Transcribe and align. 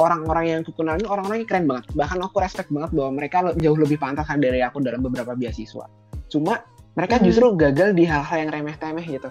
orang-orang 0.00 0.44
yang 0.48 0.58
aku 0.64 0.72
kenal 0.72 0.96
ini 0.96 1.06
orang-orang 1.06 1.44
yang 1.44 1.48
keren 1.48 1.66
banget. 1.68 1.84
Bahkan 1.92 2.18
aku 2.24 2.36
respect 2.40 2.72
banget 2.72 2.90
bahwa 2.96 3.10
mereka 3.20 3.52
jauh 3.60 3.76
lebih 3.76 4.00
pantas 4.00 4.26
dari 4.40 4.64
aku 4.64 4.80
dalam 4.80 5.04
beberapa 5.04 5.36
beasiswa. 5.36 5.84
Cuma 6.32 6.64
mereka 6.96 7.20
hmm. 7.20 7.24
justru 7.28 7.46
gagal 7.54 7.92
di 7.92 8.08
hal-hal 8.08 8.48
yang 8.48 8.50
remeh-temeh 8.50 9.04
gitu. 9.04 9.28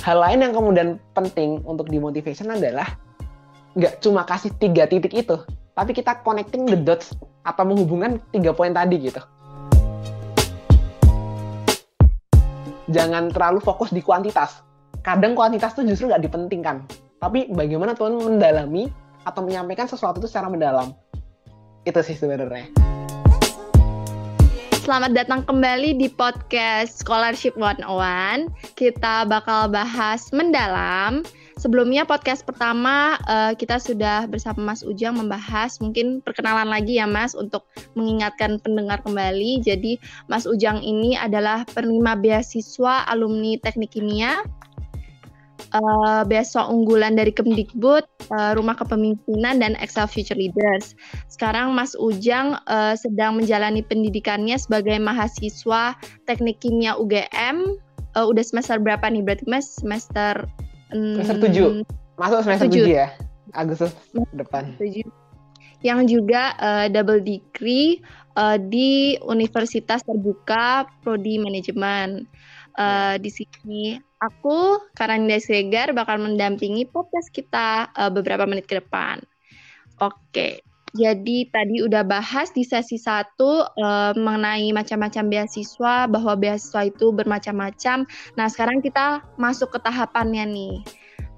Hal 0.00 0.22
lain 0.22 0.38
yang 0.38 0.54
kemudian 0.54 0.88
penting 1.12 1.60
untuk 1.66 1.90
dimotivation 1.90 2.54
adalah 2.54 2.96
nggak 3.76 4.00
cuma 4.00 4.22
kasih 4.24 4.54
tiga 4.56 4.86
titik 4.86 5.12
itu, 5.12 5.36
tapi 5.74 5.92
kita 5.92 6.22
connecting 6.22 6.64
the 6.64 6.78
dots 6.78 7.12
atau 7.42 7.66
menghubungkan 7.66 8.22
tiga 8.30 8.54
poin 8.54 8.70
tadi 8.70 9.10
gitu. 9.10 9.20
Jangan 12.96 13.28
terlalu 13.28 13.60
fokus 13.60 13.92
di 13.92 14.00
kuantitas, 14.00 14.64
kadang 15.06 15.38
kuantitas 15.38 15.76
itu 15.78 15.92
justru 15.92 16.10
nggak 16.10 16.24
dipentingkan 16.26 16.82
tapi 17.22 17.46
bagaimana 17.54 17.94
Tuhan 17.94 18.18
mendalami 18.18 18.90
atau 19.22 19.40
menyampaikan 19.46 19.86
sesuatu 19.86 20.18
itu 20.18 20.26
secara 20.26 20.50
mendalam 20.50 20.90
itu 21.86 22.00
sih 22.02 22.18
sebenarnya 22.18 22.66
Selamat 24.86 25.18
datang 25.18 25.42
kembali 25.42 25.98
di 25.98 26.06
podcast 26.06 27.02
Scholarship 27.02 27.58
101. 27.58 28.46
Kita 28.78 29.26
bakal 29.26 29.66
bahas 29.66 30.30
mendalam. 30.30 31.26
Sebelumnya 31.56 32.04
podcast 32.04 32.44
pertama 32.44 33.16
uh, 33.24 33.56
kita 33.56 33.80
sudah 33.80 34.28
bersama 34.28 34.76
Mas 34.76 34.84
Ujang 34.84 35.16
membahas 35.16 35.80
mungkin 35.80 36.20
perkenalan 36.20 36.68
lagi 36.68 37.00
ya 37.00 37.08
Mas 37.08 37.32
untuk 37.32 37.64
mengingatkan 37.96 38.60
pendengar 38.60 39.00
kembali. 39.00 39.64
Jadi 39.64 39.96
Mas 40.28 40.44
Ujang 40.44 40.84
ini 40.84 41.16
adalah 41.16 41.64
penerima 41.72 42.20
beasiswa 42.20 43.08
alumni 43.08 43.56
Teknik 43.56 43.96
Kimia 43.96 44.44
uh, 45.74 46.22
beasiswa 46.28 46.68
unggulan 46.68 47.16
dari 47.16 47.32
Kemdikbud, 47.32 48.04
uh, 48.30 48.52
Rumah 48.54 48.76
Kepemimpinan 48.76 49.60
dan 49.60 49.74
Excel 49.80 50.06
Future 50.06 50.38
Leaders. 50.38 50.94
Sekarang 51.32 51.72
Mas 51.72 51.96
Ujang 51.98 52.60
uh, 52.68 52.94
sedang 52.94 53.40
menjalani 53.40 53.80
pendidikannya 53.80 54.60
sebagai 54.60 55.00
mahasiswa 55.00 55.96
Teknik 56.28 56.60
Kimia 56.62 57.00
UGM. 57.00 57.80
Uh, 58.16 58.26
udah 58.28 58.44
semester 58.44 58.80
berapa 58.80 59.08
nih 59.08 59.24
berarti 59.24 59.44
Mas? 59.48 59.68
Semester 59.80 60.44
semester 60.90 61.36
7. 61.38 61.82
Masuk 62.16 62.38
semester 62.42 62.68
7, 62.70 62.86
7 62.86 62.98
ya. 63.00 63.08
Agustus 63.54 63.92
depan. 64.34 64.74
7. 64.78 65.06
Yang 65.84 66.00
juga 66.18 66.56
uh, 66.58 66.86
double 66.90 67.22
degree 67.22 68.00
uh, 68.34 68.58
di 68.58 69.16
Universitas 69.22 70.02
Terbuka 70.02 70.88
Prodi 71.02 71.38
Manajemen. 71.38 72.26
Uh, 72.76 73.16
di 73.16 73.32
sini 73.32 73.96
aku 74.20 74.76
Karanda 74.92 75.40
Siregar 75.40 75.96
bakal 75.96 76.20
mendampingi 76.20 76.84
podcast 76.84 77.32
kita 77.32 77.88
uh, 77.96 78.12
beberapa 78.12 78.44
menit 78.44 78.68
ke 78.68 78.80
depan. 78.80 79.20
Oke, 79.96 80.65
jadi 80.96 81.46
tadi 81.52 81.84
udah 81.84 82.00
bahas 82.02 82.48
di 82.56 82.64
sesi 82.64 82.96
satu 82.96 83.68
uh, 83.68 84.12
mengenai 84.16 84.72
macam-macam 84.72 85.28
beasiswa, 85.28 86.08
bahwa 86.08 86.32
beasiswa 86.34 86.88
itu 86.88 87.12
bermacam-macam. 87.12 88.08
Nah, 88.40 88.46
sekarang 88.48 88.80
kita 88.80 89.20
masuk 89.36 89.76
ke 89.76 89.78
tahapannya 89.84 90.48
nih. 90.48 90.76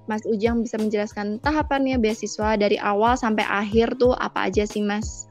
Mas 0.08 0.24
Ujang 0.24 0.64
bisa 0.64 0.80
menjelaskan 0.80 1.36
tahapannya 1.44 2.00
beasiswa 2.00 2.56
dari 2.56 2.80
awal 2.80 3.18
sampai 3.18 3.44
akhir 3.44 4.00
tuh 4.00 4.16
apa 4.16 4.48
aja 4.48 4.64
sih, 4.64 4.80
Mas? 4.80 5.28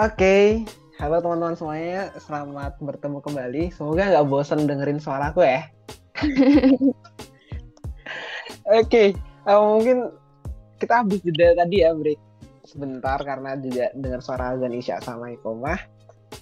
Oke, 0.00 0.64
halo 0.96 1.20
teman-teman 1.20 1.54
semuanya, 1.54 2.08
selamat 2.16 2.80
bertemu 2.80 3.18
kembali. 3.20 3.62
Semoga 3.74 4.08
nggak 4.10 4.26
bosan 4.32 4.64
dengerin 4.64 4.96
suaraku 4.96 5.44
ya. 5.44 5.68
Oke, 8.64 8.80
okay. 8.80 9.08
uh, 9.44 9.60
mungkin 9.76 10.08
kita 10.80 11.04
habis 11.04 11.20
jeda 11.20 11.52
tadi 11.52 11.84
ya 11.84 11.92
break 11.92 12.18
sebentar 12.74 13.22
karena 13.22 13.54
juga 13.62 13.94
dengar 13.94 14.20
suara 14.20 14.58
azan 14.58 14.74
Isya 14.74 14.98
sama 14.98 15.30
Ikomah. 15.30 15.78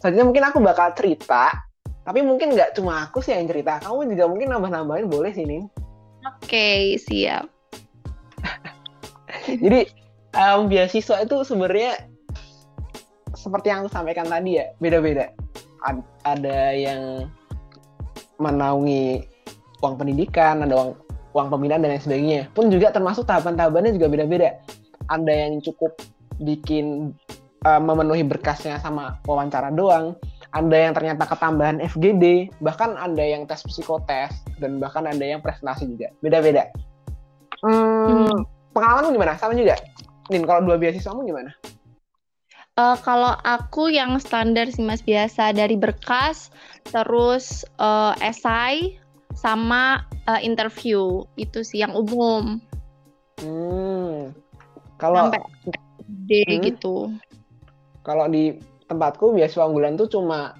Selanjutnya 0.00 0.25
mungkin 0.25 0.44
aku 0.48 0.59
bakal 0.65 0.88
cerita, 0.97 1.53
tapi 2.09 2.25
mungkin 2.25 2.56
nggak 2.56 2.72
cuma 2.75 3.04
aku 3.04 3.20
sih 3.20 3.37
yang 3.37 3.44
cerita. 3.47 3.84
Kamu 3.84 4.09
juga 4.09 4.25
mungkin 4.26 4.48
nambah-nambahin 4.48 5.06
boleh 5.12 5.31
sih, 5.37 5.44
Nin. 5.44 5.69
Oke, 6.25 6.48
okay, 6.48 6.81
siap. 6.97 7.47
Jadi, 9.62 9.87
um, 10.32 10.66
beasiswa 10.72 11.20
itu 11.20 11.37
sebenarnya 11.44 12.09
seperti 13.37 13.69
yang 13.69 13.84
aku 13.84 13.91
sampaikan 13.93 14.26
tadi 14.26 14.56
ya, 14.56 14.72
beda-beda. 14.81 15.31
Ad 15.84 16.00
ada 16.25 16.72
yang 16.72 17.26
menaungi 18.38 19.26
uang 19.82 19.94
pendidikan, 19.99 20.62
ada 20.64 20.75
uang 20.78 20.91
uang 21.32 21.49
pembinaan 21.49 21.82
dan 21.82 21.97
lain 21.97 22.03
sebagainya. 22.03 22.43
Pun 22.54 22.70
juga 22.70 22.94
termasuk 22.94 23.26
tahapan-tahapannya 23.26 23.99
juga 23.99 24.09
beda-beda. 24.09 24.62
Ada 25.10 25.32
yang 25.32 25.59
cukup 25.60 25.99
bikin 26.42 27.16
uh, 27.64 27.80
memenuhi 27.80 28.26
berkasnya 28.26 28.78
sama 28.82 29.19
wawancara 29.26 29.70
doang. 29.72 30.19
Ada 30.53 30.76
yang 30.76 30.92
ternyata 30.92 31.25
ketambahan 31.25 31.80
FGD, 31.80 32.53
bahkan 32.60 32.92
ada 33.00 33.25
yang 33.25 33.48
tes 33.48 33.64
psikotes 33.64 34.36
dan 34.60 34.76
bahkan 34.76 35.08
ada 35.08 35.25
yang 35.25 35.41
presentasi 35.41 35.88
juga. 35.88 36.12
Beda-beda. 36.20 36.69
Hmm, 37.64 38.28
hmm. 38.28 38.38
Pengalamanmu 38.76 39.16
gimana? 39.16 39.32
Sama 39.41 39.56
juga? 39.56 39.81
Nin, 40.28 40.44
kalau 40.44 40.60
dua 40.69 40.76
beasiswamu 40.76 41.25
gimana? 41.25 41.56
Uh, 42.76 42.97
kalau 43.00 43.36
aku 43.44 43.92
yang 43.92 44.16
standar 44.20 44.69
sih 44.69 44.84
mas 44.84 45.00
biasa 45.04 45.56
dari 45.56 45.76
berkas, 45.76 46.52
terus 46.88 47.64
uh, 47.81 48.12
esai, 48.20 48.97
sama 49.32 50.04
uh, 50.28 50.41
interview 50.41 51.25
itu 51.41 51.64
sih 51.64 51.81
yang 51.81 51.97
umum. 51.97 52.60
Hmm. 53.41 54.32
Kalau 55.00 55.28
sampai 55.28 55.41
D 56.28 56.45
hmm? 56.45 56.61
gitu. 56.69 57.12
Kalau 58.05 58.28
di 58.28 58.59
tempatku 58.91 59.33
biasa 59.33 59.65
unggulan 59.65 59.97
tuh 59.97 60.11
cuma 60.11 60.59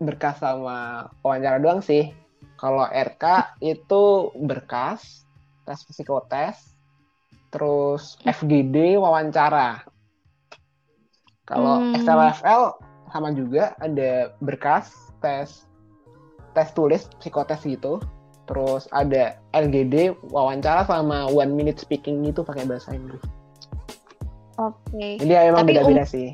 berkas 0.00 0.40
sama 0.40 1.10
wawancara 1.20 1.60
doang 1.60 1.84
sih. 1.84 2.10
Kalau 2.56 2.84
RK 2.84 3.56
itu 3.64 4.32
berkas, 4.36 5.24
tes 5.64 5.80
psikotes, 5.80 6.76
terus 7.48 8.20
FGD 8.24 9.00
wawancara. 9.00 9.80
Kalau 11.48 11.80
hmm. 11.80 12.04
SLFL 12.04 12.62
sama 13.10 13.32
juga 13.32 13.72
ada 13.80 14.36
berkas, 14.44 14.92
tes 15.24 15.64
tes 16.54 16.68
tulis 16.74 17.06
psikotes 17.22 17.62
gitu 17.62 18.02
terus 18.50 18.90
ada 18.90 19.38
LGD 19.54 20.26
wawancara 20.34 20.82
sama 20.82 21.30
one 21.30 21.54
minute 21.54 21.78
speaking 21.78 22.26
gitu 22.26 22.42
pakai 22.42 22.66
bahasa 22.66 22.90
Inggris 22.90 23.22
oke 24.60 24.76
okay. 24.92 25.16
jadi 25.18 25.48
emang 25.50 25.64
beda-beda 25.64 26.04
um, 26.04 26.10
sih 26.12 26.28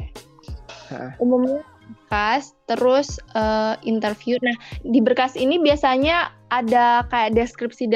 umumnya 1.22 1.62
berkas 2.06 2.54
terus 2.66 3.18
uh, 3.34 3.78
interview 3.82 4.38
nah 4.42 4.54
di 4.82 4.98
berkas 4.98 5.34
ini 5.38 5.58
biasanya 5.62 6.34
ada 6.50 7.06
kayak 7.10 7.34
deskripsi 7.34 7.90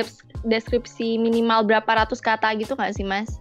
deskripsi 0.46 1.18
minimal 1.18 1.66
berapa 1.66 1.86
ratus 1.86 2.22
kata 2.22 2.54
gitu 2.58 2.74
nggak 2.74 2.94
sih 2.94 3.06
mas 3.06 3.38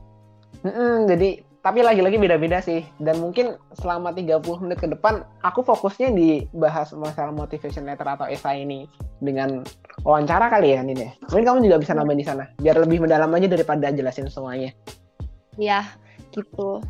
mm 0.65 0.69
-mm, 0.69 0.95
jadi 1.09 1.29
tapi 1.59 1.83
lagi-lagi 1.83 2.15
beda-beda 2.15 2.63
sih 2.63 2.87
dan 3.03 3.19
mungkin 3.19 3.59
selama 3.75 4.15
30 4.15 4.39
menit 4.63 4.79
ke 4.79 4.87
depan 4.87 5.27
aku 5.43 5.59
fokusnya 5.59 6.15
di 6.15 6.47
bahas 6.55 6.95
masalah 6.95 7.35
motivation 7.35 7.83
letter 7.83 8.07
atau 8.07 8.31
esai 8.31 8.63
ini 8.63 8.87
dengan 9.19 9.67
wawancara 10.07 10.47
kali 10.47 10.71
ya 10.71 10.79
Nini. 10.79 11.11
Mungkin 11.27 11.43
kamu 11.43 11.59
juga 11.67 11.77
bisa 11.83 11.91
nambah 11.91 12.15
di 12.15 12.23
sana 12.23 12.47
biar 12.63 12.79
lebih 12.79 13.03
mendalam 13.03 13.27
aja 13.35 13.47
daripada 13.51 13.91
jelasin 13.91 14.31
semuanya. 14.31 14.71
Ya, 15.59 15.83
gitu. 16.33 16.83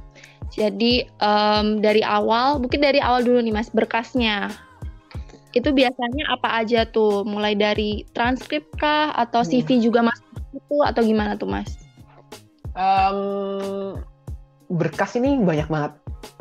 Jadi 0.54 1.06
um, 1.22 1.80
dari 1.80 2.02
awal, 2.02 2.58
mungkin 2.58 2.82
dari 2.82 2.98
awal 3.00 3.22
dulu 3.22 3.40
nih 3.40 3.54
Mas 3.54 3.70
berkasnya. 3.70 4.50
Itu 5.54 5.74
biasanya 5.74 6.30
apa 6.30 6.62
aja 6.62 6.86
tuh? 6.90 7.26
Mulai 7.26 7.58
dari 7.58 8.06
transkrip 8.14 8.66
kah 8.78 9.14
atau 9.14 9.42
CV 9.42 9.78
hmm. 9.78 9.84
juga 9.84 10.00
masuk 10.06 10.30
itu 10.54 10.76
atau 10.86 11.02
gimana 11.02 11.38
tuh 11.38 11.50
Mas? 11.50 11.74
Um, 12.78 13.98
berkas 14.70 15.18
ini 15.18 15.42
banyak 15.42 15.68
banget 15.68 15.94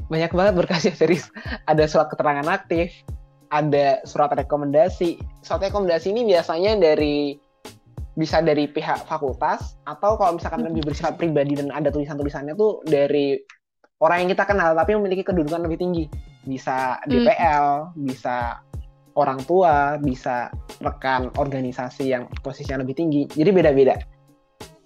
banyak 0.08 0.32
banget 0.32 0.54
berkasnya 0.56 0.92
serius 0.96 1.32
ada 1.64 1.84
surat 1.88 2.12
keterangan 2.12 2.44
aktif 2.48 2.92
ada 3.48 4.04
surat 4.04 4.32
rekomendasi 4.36 5.16
surat 5.40 5.68
rekomendasi 5.72 6.12
ini 6.12 6.28
biasanya 6.28 6.76
dari 6.76 7.40
bisa 8.18 8.42
dari 8.42 8.66
pihak 8.66 9.06
fakultas 9.06 9.78
atau 9.86 10.18
kalau 10.18 10.34
misalkan 10.34 10.66
lebih 10.66 10.82
bersifat 10.90 11.14
pribadi 11.14 11.54
dan 11.54 11.70
ada 11.70 11.94
tulisan-tulisannya 11.94 12.58
tuh 12.58 12.82
dari 12.82 13.38
orang 14.02 14.26
yang 14.26 14.30
kita 14.34 14.42
kenal 14.42 14.74
tapi 14.74 14.98
memiliki 14.98 15.22
kedudukan 15.22 15.62
lebih 15.62 15.78
tinggi 15.78 16.04
bisa 16.42 16.98
DPL 17.06 17.94
hmm. 17.94 18.10
bisa 18.10 18.58
orang 19.14 19.38
tua 19.46 20.02
bisa 20.02 20.50
rekan 20.82 21.30
organisasi 21.38 22.10
yang 22.10 22.26
posisinya 22.42 22.82
lebih 22.82 22.98
tinggi 22.98 23.30
jadi 23.30 23.54
beda-beda 23.54 23.94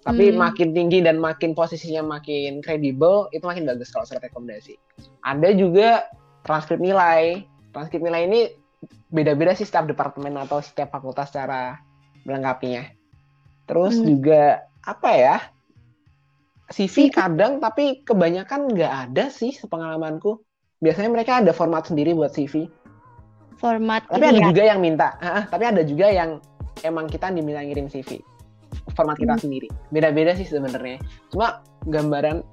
tapi 0.05 0.29
hmm. 0.29 0.37
makin 0.37 0.69
tinggi 0.77 1.01
dan 1.01 1.17
makin 1.17 1.57
posisinya 1.57 2.05
makin 2.05 2.61
kredibel 2.61 3.33
itu 3.33 3.41
makin 3.49 3.65
bagus 3.65 3.89
kalau 3.89 4.05
surat 4.05 4.21
rekomendasi 4.21 4.77
ada 5.25 5.49
juga 5.57 6.05
transkrip 6.45 6.77
nilai 6.77 7.49
transkrip 7.73 8.05
nilai 8.05 8.29
ini 8.29 8.41
beda-beda 9.09 9.57
sih 9.57 9.65
setiap 9.65 9.89
departemen 9.89 10.37
atau 10.37 10.61
setiap 10.61 10.93
fakultas 10.93 11.33
cara 11.33 11.81
melengkapinya. 12.23 12.83
Terus 13.63 13.95
Hmm. 13.97 14.05
juga 14.07 14.43
apa 14.83 15.09
ya? 15.15 15.37
CV 16.71 17.11
kadang 17.11 17.61
tapi 17.61 18.01
kebanyakan 18.01 18.71
nggak 18.71 18.93
ada 19.09 19.29
sih 19.29 19.53
sepengalamanku. 19.53 20.41
Biasanya 20.81 21.09
mereka 21.11 21.39
ada 21.39 21.53
format 21.53 21.85
sendiri 21.85 22.11
buat 22.11 22.33
CV. 22.33 22.67
Format 23.55 24.03
Tapi 24.09 24.25
ada 24.25 24.41
ya. 24.41 24.47
juga 24.51 24.63
yang 24.67 24.79
minta. 24.83 25.15
Ah, 25.21 25.47
tapi 25.47 25.63
ada 25.63 25.85
juga 25.85 26.11
yang 26.11 26.43
emang 26.83 27.07
kita 27.07 27.31
diminta 27.31 27.63
ngirim 27.63 27.87
CV. 27.87 28.19
Format 28.91 29.15
kita 29.15 29.37
Hmm. 29.37 29.43
sendiri. 29.47 29.69
Beda-beda 29.93 30.35
sih 30.35 30.43
sebenarnya. 30.43 30.99
Cuma 31.31 31.61
gambaran 31.87 32.43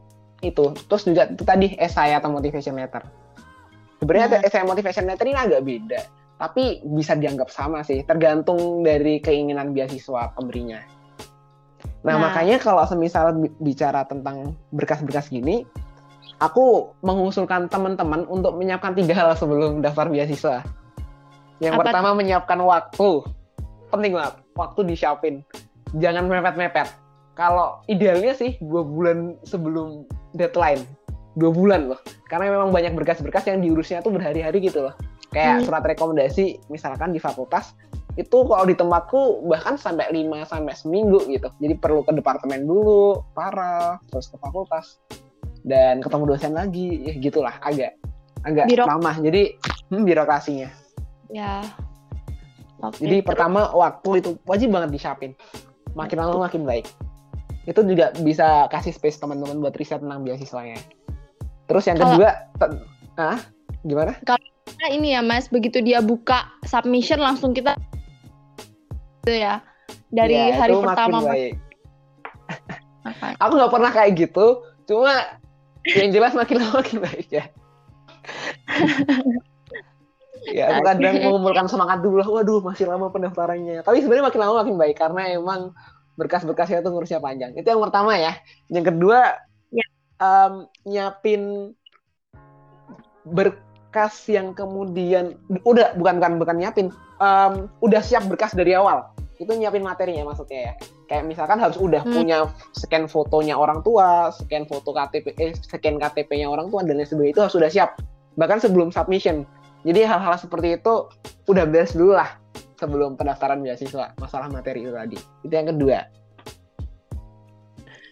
itu. 0.44 0.70
Terus 0.86 1.02
juga 1.08 1.26
itu 1.26 1.42
tadi 1.42 1.74
essay 1.80 2.14
atau 2.14 2.30
motivation 2.30 2.76
letter. 2.76 3.02
Sebenarnya 3.98 4.38
Nah. 4.38 4.46
essay 4.46 4.62
motivation 4.62 5.04
letter 5.08 5.26
ini 5.26 5.38
agak 5.38 5.62
beda. 5.64 6.00
Tapi 6.38 6.84
bisa 6.86 7.18
dianggap 7.18 7.50
sama 7.50 7.82
sih. 7.82 8.00
Tergantung 8.04 8.80
dari 8.80 9.18
keinginan 9.18 9.74
beasiswa 9.74 10.30
pemberinya. 10.32 10.78
Nah, 12.00 12.16
Nah. 12.16 12.32
makanya 12.32 12.56
kalau 12.56 12.80
semisal 12.88 13.36
bi- 13.36 13.52
bicara 13.60 14.08
tentang 14.08 14.56
berkas-berkas 14.72 15.28
gini, 15.28 15.68
aku 16.40 16.96
mengusulkan 17.00 17.68
teman-teman 17.68 18.24
untuk 18.24 18.56
menyiapkan 18.56 18.96
tiga 18.96 19.12
hal 19.12 19.36
sebelum 19.36 19.84
daftar 19.84 20.08
beasiswa. 20.08 20.64
Yang 21.60 21.74
Apa 21.76 21.82
pertama 21.84 22.16
menyiapkan 22.16 22.56
waktu. 22.64 23.20
Penting 23.92 24.16
banget, 24.16 24.34
waktu 24.56 24.80
disiapin. 24.88 25.34
Jangan 25.92 26.24
mepet-mepet. 26.24 26.88
Kalau 27.36 27.84
idealnya 27.84 28.32
sih 28.32 28.56
dua 28.60 28.80
bulan 28.80 29.36
sebelum 29.44 30.08
deadline. 30.32 30.80
Dua 31.36 31.52
bulan 31.52 31.92
loh. 31.92 32.00
Karena 32.26 32.48
memang 32.48 32.72
banyak 32.72 32.96
berkas-berkas 32.96 33.44
yang 33.44 33.60
diurusnya 33.60 34.00
tuh 34.00 34.14
berhari-hari 34.14 34.64
gitu 34.64 34.88
loh. 34.88 34.94
Kayak 35.30 35.60
Hmm. 35.60 35.64
surat 35.68 35.84
rekomendasi 35.84 36.58
misalkan 36.72 37.12
di 37.12 37.20
fakultas 37.20 37.76
itu 38.20 38.38
kalau 38.44 38.64
di 38.68 38.76
tempatku 38.76 39.48
bahkan 39.48 39.80
sampai 39.80 40.12
5 40.12 40.44
sampai 40.44 40.76
seminggu 40.76 41.24
gitu. 41.32 41.48
Jadi 41.56 41.74
perlu 41.80 42.04
ke 42.04 42.12
departemen 42.12 42.68
dulu, 42.68 43.24
parah, 43.32 43.96
terus 44.12 44.28
ke 44.28 44.36
fakultas 44.36 45.00
dan 45.64 46.04
ketemu 46.04 46.36
dosen 46.36 46.52
lagi, 46.52 47.00
ya 47.08 47.12
gitulah 47.16 47.56
agak 47.64 47.96
agak 48.44 48.68
Birok- 48.68 48.88
lama. 48.92 49.12
Jadi 49.16 49.56
hmm, 49.88 50.02
birokrasinya. 50.04 50.68
Ya. 51.32 51.64
Oke. 52.84 53.00
Jadi 53.00 53.24
terus- 53.24 53.28
pertama 53.32 53.72
waktu 53.72 54.20
itu 54.20 54.30
wajib 54.44 54.68
banget 54.68 54.90
disiapin. 54.92 55.32
Makin 55.96 56.16
lama 56.20 56.44
makin 56.44 56.68
baik. 56.68 56.84
Itu 57.64 57.84
juga 57.84 58.12
bisa 58.20 58.68
kasih 58.68 58.92
space 58.92 59.20
teman-teman 59.20 59.64
buat 59.64 59.76
riset 59.76 60.00
tentang 60.04 60.24
beasiswanya. 60.24 60.76
Terus 61.68 61.84
yang 61.88 61.96
Kalau- 61.96 62.20
kedua, 62.20 62.30
ah 63.16 63.40
gimana? 63.84 64.12
Nah, 64.80 64.88
ini 64.88 65.12
ya 65.12 65.20
Mas, 65.20 65.52
begitu 65.52 65.84
dia 65.84 66.00
buka 66.00 66.48
submission 66.64 67.20
langsung 67.20 67.52
kita 67.52 67.76
itu 69.20 69.32
ya. 69.36 69.60
Dari 70.10 70.34
Ya, 70.34 70.58
hari 70.58 70.74
itu 70.74 70.82
pertama 70.82 71.18
makin 71.22 71.30
baik. 71.30 71.54
Aku 73.38 73.52
nggak 73.56 73.72
pernah 73.72 73.90
kayak 73.90 74.12
gitu, 74.18 74.46
cuma 74.86 75.12
yang 75.86 76.10
jelas 76.12 76.34
makin 76.34 76.60
lama 76.60 76.82
makin 76.82 76.98
baik 77.02 77.28
ya. 77.30 77.44
ya, 80.56 80.64
aku 80.74 80.80
kadang 80.84 81.14
mengumpulkan 81.20 81.66
semangat 81.70 82.04
dulu, 82.04 82.20
waduh 82.22 82.60
masih 82.62 82.86
lama 82.90 83.08
pendaftarannya. 83.08 83.82
Tapi 83.82 84.02
sebenarnya 84.02 84.28
makin 84.30 84.40
lama 84.40 84.54
makin 84.62 84.76
baik 84.76 84.96
karena 84.98 85.22
emang 85.34 85.72
berkas-berkasnya 86.20 86.84
itu 86.84 86.90
ngurusnya 86.92 87.20
panjang. 87.22 87.56
Itu 87.56 87.72
yang 87.72 87.80
pertama 87.80 88.12
ya. 88.18 88.36
Yang 88.68 88.94
kedua, 88.94 89.40
Ya. 89.70 89.86
em, 90.20 90.52
nyiapin 90.84 91.72
berkas 93.24 94.26
yang 94.28 94.52
kemudian 94.52 95.38
udah 95.64 95.94
bukan 95.96 96.20
bukan 96.20 96.32
bukan 96.42 96.56
nyiapin, 96.60 96.88
em, 97.20 97.68
udah 97.84 98.00
siap 98.00 98.26
berkas 98.26 98.56
dari 98.56 98.72
awal. 98.72 99.12
Itu 99.36 99.52
nyiapin 99.56 99.84
materinya 99.84 100.32
maksudnya 100.32 100.72
ya. 100.72 100.74
Kayak 101.08 101.24
misalkan 101.26 101.58
harus 101.60 101.76
udah 101.80 102.04
Hmm. 102.04 102.12
punya 102.12 102.38
scan 102.76 103.08
fotonya 103.08 103.56
orang 103.56 103.80
tua, 103.84 104.32
scan 104.32 104.64
foto 104.64 104.92
KTP, 104.92 105.32
eh, 105.36 105.52
scan 105.56 105.96
KTP-nya 105.96 106.48
orang 106.48 106.68
tua 106.68 106.84
dan 106.84 107.00
lain 107.00 107.08
sebagainya 107.08 107.32
itu 107.34 107.42
harus 107.44 107.54
sudah 107.56 107.70
siap. 107.72 107.90
Bahkan 108.36 108.62
sebelum 108.62 108.88
submission. 108.92 109.44
Jadi 109.80 110.04
hal-hal 110.04 110.36
seperti 110.36 110.76
itu 110.76 111.08
udah 111.48 111.64
beres 111.64 111.96
dulu 111.96 112.12
lah 112.12 112.36
sebelum 112.76 113.16
pendaftaran 113.16 113.64
beasiswa. 113.64 114.12
Masalah 114.20 114.52
materi 114.52 114.84
itu 114.84 114.92
tadi. 114.92 115.16
Itu 115.44 115.52
yang 115.52 115.72
kedua. 115.72 115.98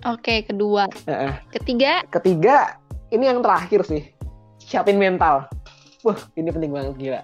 Oke, 0.07 0.47
kedua. 0.47 0.87
Heeh. 1.11 1.33
Ketiga, 1.51 2.07
Ketiga, 2.09 2.79
ini 3.11 3.27
yang 3.27 3.43
terakhir 3.43 3.83
sih. 3.85 4.07
Siapin 4.63 4.95
mental. 4.95 5.51
Wah, 6.07 6.19
ini 6.39 6.49
penting 6.55 6.71
banget 6.71 6.95
gila. 6.97 7.21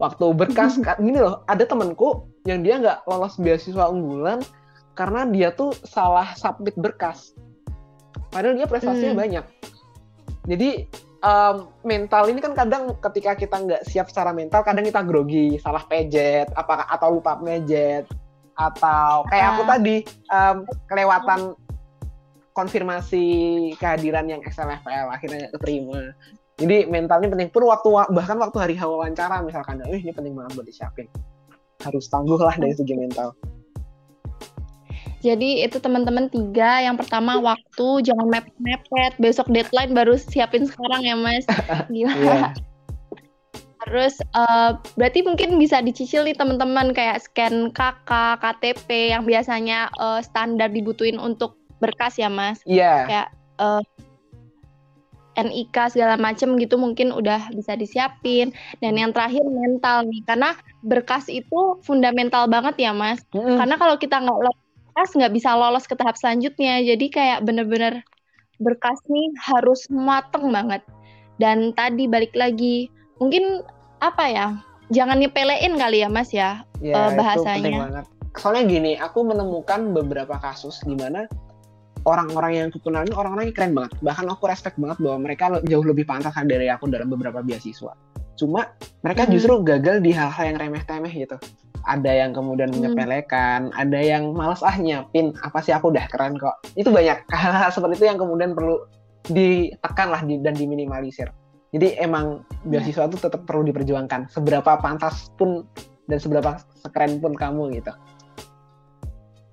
Waktu 0.00 0.24
berkas, 0.32 0.80
ka- 0.86 0.96
gini 0.96 1.20
loh, 1.20 1.44
ada 1.44 1.62
temenku 1.62 2.24
yang 2.48 2.64
dia 2.64 2.80
nggak 2.80 3.04
lolos 3.04 3.36
beasiswa 3.36 3.86
unggulan 3.86 4.40
karena 4.96 5.28
dia 5.28 5.52
tuh 5.52 5.76
salah 5.84 6.32
submit 6.34 6.72
berkas. 6.74 7.36
Padahal 8.32 8.56
dia 8.56 8.64
prestasinya 8.64 9.12
Hmm. 9.12 9.22
banyak. 9.22 9.44
Jadi 10.48 10.70
em, 11.20 11.56
mental 11.84 12.32
ini 12.32 12.40
kan 12.40 12.56
kadang 12.56 12.96
ketika 12.96 13.36
kita 13.36 13.56
nggak 13.60 13.82
siap 13.84 14.08
secara 14.08 14.32
mental, 14.32 14.64
kadang 14.64 14.82
kita 14.82 15.04
grogi, 15.04 15.60
salah 15.60 15.84
pejet, 15.84 16.48
apakah 16.56 16.88
atau 16.88 17.12
lupa 17.12 17.36
pejet, 17.36 18.08
atau 18.56 19.28
kayak 19.28 19.46
aku 19.52 19.62
Ah. 19.62 19.68
tadi 19.68 19.96
em, 20.32 20.56
kelewatan 20.86 21.40
konfirmasi 22.50 23.24
kehadiran 23.76 24.26
yang 24.26 24.40
XLFL 24.42 25.06
akhirnya 25.08 25.48
keterima. 25.50 26.12
Jadi 26.60 26.84
mentalnya 26.92 27.32
penting 27.32 27.48
pun 27.48 27.64
waktu 27.72 27.88
bahkan 28.12 28.36
waktu 28.36 28.56
hari 28.60 28.74
wawancara 28.76 29.40
misalkan, 29.40 29.80
"Wih, 29.88 30.04
ini 30.04 30.12
penting 30.12 30.36
banget 30.36 30.60
buat 30.60 30.68
disiapin. 30.68 31.08
Harus 31.80 32.04
tangguh 32.12 32.36
lah 32.36 32.52
dari 32.60 32.76
segi 32.76 32.92
mental. 32.92 33.32
jadi 35.20 35.68
itu 35.68 35.76
teman-teman 35.84 36.32
tiga. 36.32 36.80
Yang 36.80 37.04
pertama 37.04 37.36
waktu, 37.36 38.08
jangan 38.08 38.24
mepet-mepet. 38.32 39.20
Besok 39.20 39.52
deadline 39.52 39.92
baru 39.92 40.16
siapin 40.16 40.64
sekarang 40.64 41.04
ya 41.04 41.12
Mas. 41.12 41.44
Gila. 41.92 42.08
Iya. 42.16 42.40
Terus 43.84 44.16
eh, 44.20 44.70
berarti 44.96 45.20
mungkin 45.20 45.60
bisa 45.60 45.84
dicicil 45.84 46.24
nih 46.24 46.36
teman-teman 46.36 46.96
kayak 46.96 47.20
scan 47.20 47.68
KK, 47.68 48.40
KTP 48.40 49.12
yang 49.12 49.28
biasanya 49.28 49.92
eh, 49.92 50.20
standar 50.24 50.72
dibutuhin 50.72 51.20
untuk 51.20 51.60
berkas 51.84 52.16
ya 52.16 52.32
Mas. 52.32 52.64
Iya. 52.64 53.04
Kayak 53.04 53.28
eh, 53.60 53.82
NIK 55.38 55.94
segala 55.94 56.18
macem 56.18 56.58
gitu 56.58 56.74
mungkin 56.80 57.14
udah 57.14 57.52
bisa 57.54 57.78
disiapin. 57.78 58.50
Dan 58.82 58.98
yang 58.98 59.14
terakhir 59.14 59.42
mental 59.46 60.06
nih 60.06 60.22
karena 60.26 60.56
berkas 60.82 61.30
itu 61.30 61.78
fundamental 61.86 62.50
banget 62.50 62.90
ya 62.90 62.92
Mas. 62.94 63.22
Mm-mm. 63.34 63.58
Karena 63.58 63.76
kalau 63.78 63.94
kita 63.98 64.18
nggak 64.18 64.38
lolos 64.38 64.58
berkas 64.90 65.10
nggak 65.14 65.32
bisa 65.32 65.50
lolos 65.54 65.84
ke 65.86 65.94
tahap 65.94 66.16
selanjutnya. 66.18 66.82
Jadi 66.82 67.06
kayak 67.08 67.46
bener-bener 67.46 68.02
berkas 68.60 68.98
nih 69.06 69.30
harus 69.38 69.86
mateng 69.88 70.50
banget. 70.50 70.82
Dan 71.40 71.72
tadi 71.72 72.04
balik 72.10 72.34
lagi 72.36 72.90
mungkin 73.22 73.64
apa 74.02 74.24
ya? 74.28 74.46
Jangan 74.90 75.22
nyepelein 75.22 75.78
kali 75.78 76.02
ya 76.02 76.08
Mas 76.10 76.34
ya. 76.34 76.66
Ya, 76.82 76.94
eh, 76.96 77.08
itu 77.14 77.18
bahasanya. 77.22 77.62
penting 77.62 77.78
banget. 77.78 78.04
Soalnya 78.30 78.64
gini, 78.66 78.92
aku 78.94 79.26
menemukan 79.26 79.90
beberapa 79.90 80.38
kasus 80.38 80.82
di 80.86 80.94
mana 80.94 81.26
orang-orang 82.04 82.52
yang 82.54 82.66
aku 82.72 82.80
kenal 82.80 83.04
ini 83.04 83.12
orang-orang 83.12 83.50
yang 83.50 83.56
keren 83.56 83.72
banget. 83.76 83.92
Bahkan 84.00 84.26
aku 84.28 84.44
respect 84.48 84.76
banget 84.80 84.98
bahwa 85.00 85.18
mereka 85.24 85.44
jauh 85.62 85.84
lebih 85.84 86.04
pantas 86.04 86.32
dari 86.44 86.68
aku 86.68 86.88
dalam 86.88 87.08
beberapa 87.08 87.40
beasiswa. 87.40 87.92
Cuma 88.36 88.72
mereka 89.04 89.28
Mhm. 89.28 89.30
justru 89.36 89.54
gagal 89.60 90.00
di 90.00 90.10
hal-hal 90.16 90.44
yang 90.54 90.58
remeh-temeh 90.58 91.12
gitu. 91.12 91.36
Ada 91.84 92.12
yang 92.24 92.30
kemudian 92.32 92.72
Hmm. 92.72 92.80
menyepelekan, 92.80 93.72
ada 93.72 93.98
yang 94.00 94.32
males 94.32 94.60
ah 94.60 94.76
nyiapin, 94.76 95.32
apa 95.40 95.60
sih 95.60 95.72
aku 95.72 95.88
udah 95.88 96.08
keren 96.08 96.36
kok. 96.36 96.56
Itu 96.72 96.88
banyak 96.88 97.24
hal-hal 97.32 97.68
seperti 97.68 98.00
itu 98.00 98.06
yang 98.08 98.18
kemudian 98.20 98.52
perlu 98.52 98.84
ditekan 99.28 100.08
lah 100.08 100.20
di- 100.24 100.40
dan 100.40 100.56
diminimalisir. 100.56 101.28
Jadi 101.70 101.94
emang 101.96 102.42
beasiswa 102.66 103.06
itu 103.06 103.16
tetap 103.20 103.46
perlu 103.46 103.62
diperjuangkan. 103.62 104.26
Seberapa 104.28 104.74
pantas 104.76 105.30
pun 105.38 105.62
dan 106.04 106.18
seberapa 106.18 106.58
sekeren 106.82 107.22
pun 107.22 107.32
kamu 107.32 107.78
gitu. 107.78 107.92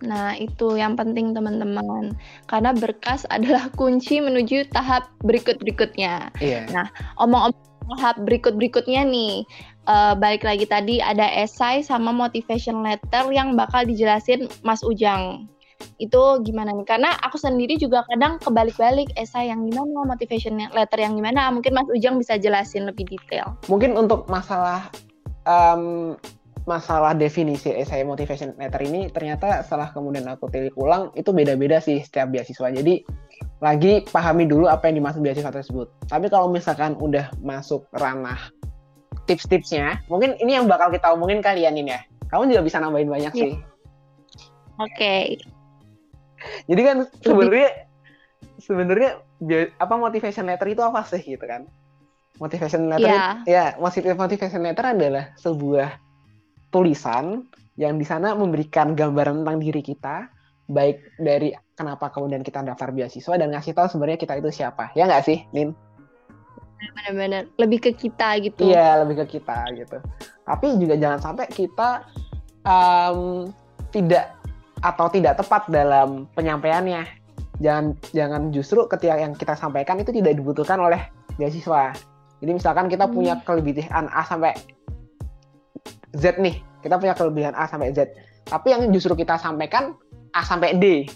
Nah, 0.05 0.37
itu 0.37 0.77
yang 0.77 0.93
penting 0.93 1.33
teman-teman. 1.33 2.13
Karena 2.45 2.71
berkas 2.75 3.25
adalah 3.33 3.69
kunci 3.73 4.21
menuju 4.21 4.69
tahap 4.69 5.09
berikut-berikutnya. 5.25 6.29
Iya. 6.37 6.69
Omong-omong 7.17 7.97
tahap 7.97 8.21
berikut-berikutnya 8.21 9.07
nih, 9.07 9.47
eh, 9.89 10.13
balik 10.19 10.45
lagi 10.45 10.67
tadi 10.69 11.01
ada 11.01 11.25
esai 11.25 11.81
sama 11.81 12.13
motivation 12.13 12.83
letter 12.85 13.31
yang 13.33 13.57
bakal 13.57 13.87
dijelasin 13.87 14.45
Mas 14.61 14.85
Ujang. 14.85 15.49
Itu 15.97 16.41
gimana 16.45 16.73
nih? 16.73 16.85
Karena 16.85 17.13
aku 17.21 17.37
sendiri 17.37 17.77
juga 17.77 18.05
kadang 18.09 18.37
kebalik-balik 18.41 19.13
esai 19.17 19.49
yang 19.49 19.65
gimana, 19.65 20.05
motivation 20.05 20.57
letter 20.73 20.99
yang 21.01 21.17
gimana. 21.17 21.49
Mungkin 21.49 21.73
Mas 21.73 21.89
Ujang 21.89 22.21
bisa 22.21 22.37
jelasin 22.37 22.85
lebih 22.85 23.05
detail. 23.09 23.57
Mungkin 23.69 23.97
untuk 23.97 24.25
masalah 24.29 24.89
em, 25.45 26.13
masalah 26.67 27.15
definisi 27.15 27.71
essay 27.71 28.03
motivation 28.03 28.51
letter 28.59 28.83
ini 28.83 29.07
ternyata 29.07 29.63
setelah 29.63 29.87
kemudian 29.95 30.27
aku 30.27 30.51
tilik 30.51 30.75
ulang 30.75 31.15
itu 31.15 31.31
beda-beda 31.31 31.79
sih 31.79 32.03
setiap 32.03 32.27
beasiswa. 32.27 32.67
Jadi 32.67 33.07
lagi 33.63 34.03
pahami 34.03 34.43
dulu 34.45 34.67
apa 34.67 34.91
yang 34.91 34.99
dimaksud 34.99 35.23
beasiswa 35.23 35.47
tersebut. 35.49 35.87
Tapi 36.11 36.27
kalau 36.27 36.51
misalkan 36.51 36.99
udah 36.99 37.31
masuk 37.39 37.87
ranah 37.95 38.51
tips-tipsnya. 39.25 40.03
Mungkin 40.11 40.35
ini 40.43 40.59
yang 40.59 40.67
bakal 40.67 40.91
kita 40.91 41.07
omongin 41.15 41.39
kalian 41.39 41.79
ini 41.79 41.95
ya. 41.95 42.03
Kamu 42.27 42.51
juga 42.51 42.61
bisa 42.67 42.83
nambahin 42.83 43.07
banyak 43.07 43.31
Iya. 43.31 43.43
sih. 43.47 43.53
Oke. 44.77 45.15
Jadi 46.67 46.81
kan 46.83 46.97
sebenarnya 47.23 47.69
sebenarnya 48.59 49.11
apa 49.79 49.95
motivation 49.95 50.45
letter 50.51 50.67
itu 50.67 50.83
apa 50.83 51.01
sih 51.07 51.23
gitu 51.23 51.47
kan? 51.47 51.63
Motivation 52.37 52.91
letter 52.91 53.09
Iya. 53.09 53.25
ya, 53.47 53.65
motiv- 53.79 54.05
motivation 54.13 54.61
letter 54.61 54.85
adalah 54.93 55.31
sebuah 55.39 56.06
tulisan 56.77 57.49
yang 57.73 57.97
di 57.97 58.05
sana 58.05 58.37
memberikan 58.37 58.93
gambaran 58.93 59.41
tentang 59.41 59.57
diri 59.57 59.81
kita, 59.81 60.29
baik 60.69 61.17
dari 61.17 61.53
kenapa 61.73 62.13
kemudian 62.13 62.45
kita 62.45 62.61
daftar 62.61 62.93
beasiswa 62.93 63.33
dan 63.37 63.49
ngasih 63.49 63.73
tahu 63.73 63.89
sebenarnya 63.89 64.21
kita 64.21 64.37
itu 64.37 64.49
siapa. 64.53 64.93
Ya 64.93 65.09
nggak 65.09 65.25
sih, 65.25 65.41
Nin? 65.53 65.73
Benar-benar 66.77 67.49
lebih 67.57 67.89
ke 67.89 67.91
kita 67.97 68.37
gitu. 68.45 68.69
Iya, 68.69 69.01
lebih 69.01 69.25
ke 69.25 69.41
kita 69.41 69.65
gitu. 69.73 69.97
Tapi 70.45 70.77
juga 70.77 70.93
jangan 71.01 71.19
sampai 71.21 71.49
kita 71.49 72.05
em, 72.61 73.49
tidak 73.89 74.37
atau 74.85 75.09
tidak 75.09 75.41
tepat 75.41 75.65
dalam 75.73 76.29
penyampaiannya. 76.37 77.01
Jangan 77.57 77.97
jangan 78.13 78.41
justru 78.53 78.85
ketika 78.85 79.17
yang 79.17 79.33
kita 79.33 79.57
sampaikan 79.57 79.97
itu 79.97 80.13
tidak 80.13 80.37
dibutuhkan 80.37 80.77
oleh 80.77 81.01
beasiswa. 81.41 81.97
Jadi 82.37 82.51
misalkan 82.53 82.85
kita 82.85 83.09
Hmm. 83.09 83.13
punya 83.17 83.33
kelebihan 83.41 84.05
A 84.13 84.21
sampai 84.21 84.53
Z 86.15 86.39
nih, 86.39 86.61
kita 86.83 86.97
punya 86.97 87.13
kelebihan 87.13 87.53
A 87.57 87.67
sampai 87.67 87.91
Z. 87.91 88.11
Tapi 88.47 88.71
yang 88.71 88.87
justru 88.95 89.13
kita 89.15 89.35
sampaikan 89.35 89.93
A 90.31 90.41
sampai 90.43 90.75
D. 90.79 91.07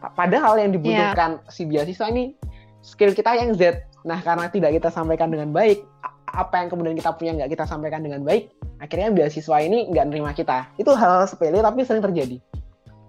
Pa- 0.00 0.12
Padahal 0.12 0.56
yang 0.60 0.72
dibutuhkan 0.72 1.40
si 1.52 1.68
beasiswa 1.68 2.08
ini 2.08 2.32
skill 2.80 3.12
kita 3.12 3.36
yang 3.36 3.52
Z. 3.56 3.82
Nah, 4.06 4.22
karena 4.22 4.46
tidak 4.48 4.78
kita 4.78 4.88
sampaikan 4.88 5.28
dengan 5.34 5.50
baik, 5.50 5.82
apa 6.30 6.62
yang 6.62 6.68
kemudian 6.70 6.94
kita 6.94 7.10
punya 7.16 7.32
nggak 7.34 7.58
kita 7.58 7.64
sampaikan 7.66 8.00
dengan 8.06 8.22
baik, 8.22 8.54
akhirnya 8.78 9.10
beasiswa 9.10 9.56
ini 9.60 9.90
nggak 9.90 10.06
nerima 10.12 10.30
kita. 10.30 10.70
Itu 10.78 10.94
hal, 10.94 11.22
hal 11.22 11.26
sepele 11.26 11.58
tapi 11.58 11.82
sering 11.82 12.04
terjadi. 12.04 12.38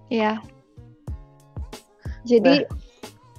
Iya. 0.10 0.42
Jadi 2.28 2.68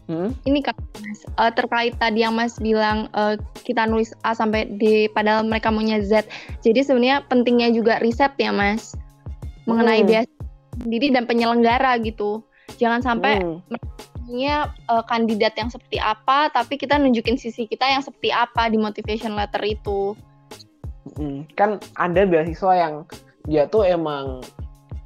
Hmm? 0.08 0.32
ini 0.48 0.64
kan 0.64 0.72
Mas, 1.04 1.20
eh, 1.20 1.52
terkait 1.52 1.92
tadi 2.00 2.24
yang 2.24 2.32
Mas 2.32 2.56
bilang 2.56 3.12
eh, 3.12 3.36
kita 3.68 3.84
nulis 3.84 4.16
A 4.24 4.32
sampai 4.32 4.64
D 4.80 5.12
padahal 5.12 5.44
mereka 5.44 5.68
maunya 5.68 6.00
Z. 6.00 6.24
Jadi 6.64 6.80
sebenarnya 6.80 7.28
pentingnya 7.28 7.68
juga 7.76 8.00
riset 8.00 8.32
ya 8.40 8.48
Mas 8.48 8.96
mengenai 9.68 10.00
Hmm. 10.00 10.08
beasiswa 10.08 10.44
sendiri 10.80 11.12
dan 11.12 11.28
penyelenggara 11.28 12.00
gitu. 12.00 12.40
Jangan 12.80 13.04
sampai 13.04 13.36
Hmm. 13.44 13.60
punya 14.24 14.72
eh, 14.88 15.04
kandidat 15.04 15.52
yang 15.60 15.68
seperti 15.68 16.00
apa 16.00 16.48
tapi 16.56 16.80
kita 16.80 16.96
nunjukin 16.96 17.36
sisi 17.36 17.68
kita 17.68 17.84
yang 17.84 18.00
seperti 18.00 18.32
apa 18.32 18.72
di 18.72 18.80
motivation 18.80 19.36
letter 19.36 19.60
itu. 19.60 20.16
Hmm. 21.20 21.44
Kan 21.52 21.84
ada 22.00 22.24
beasiswa 22.24 22.72
yang 22.72 23.04
dia 23.44 23.68
tuh 23.68 23.84
emang 23.84 24.40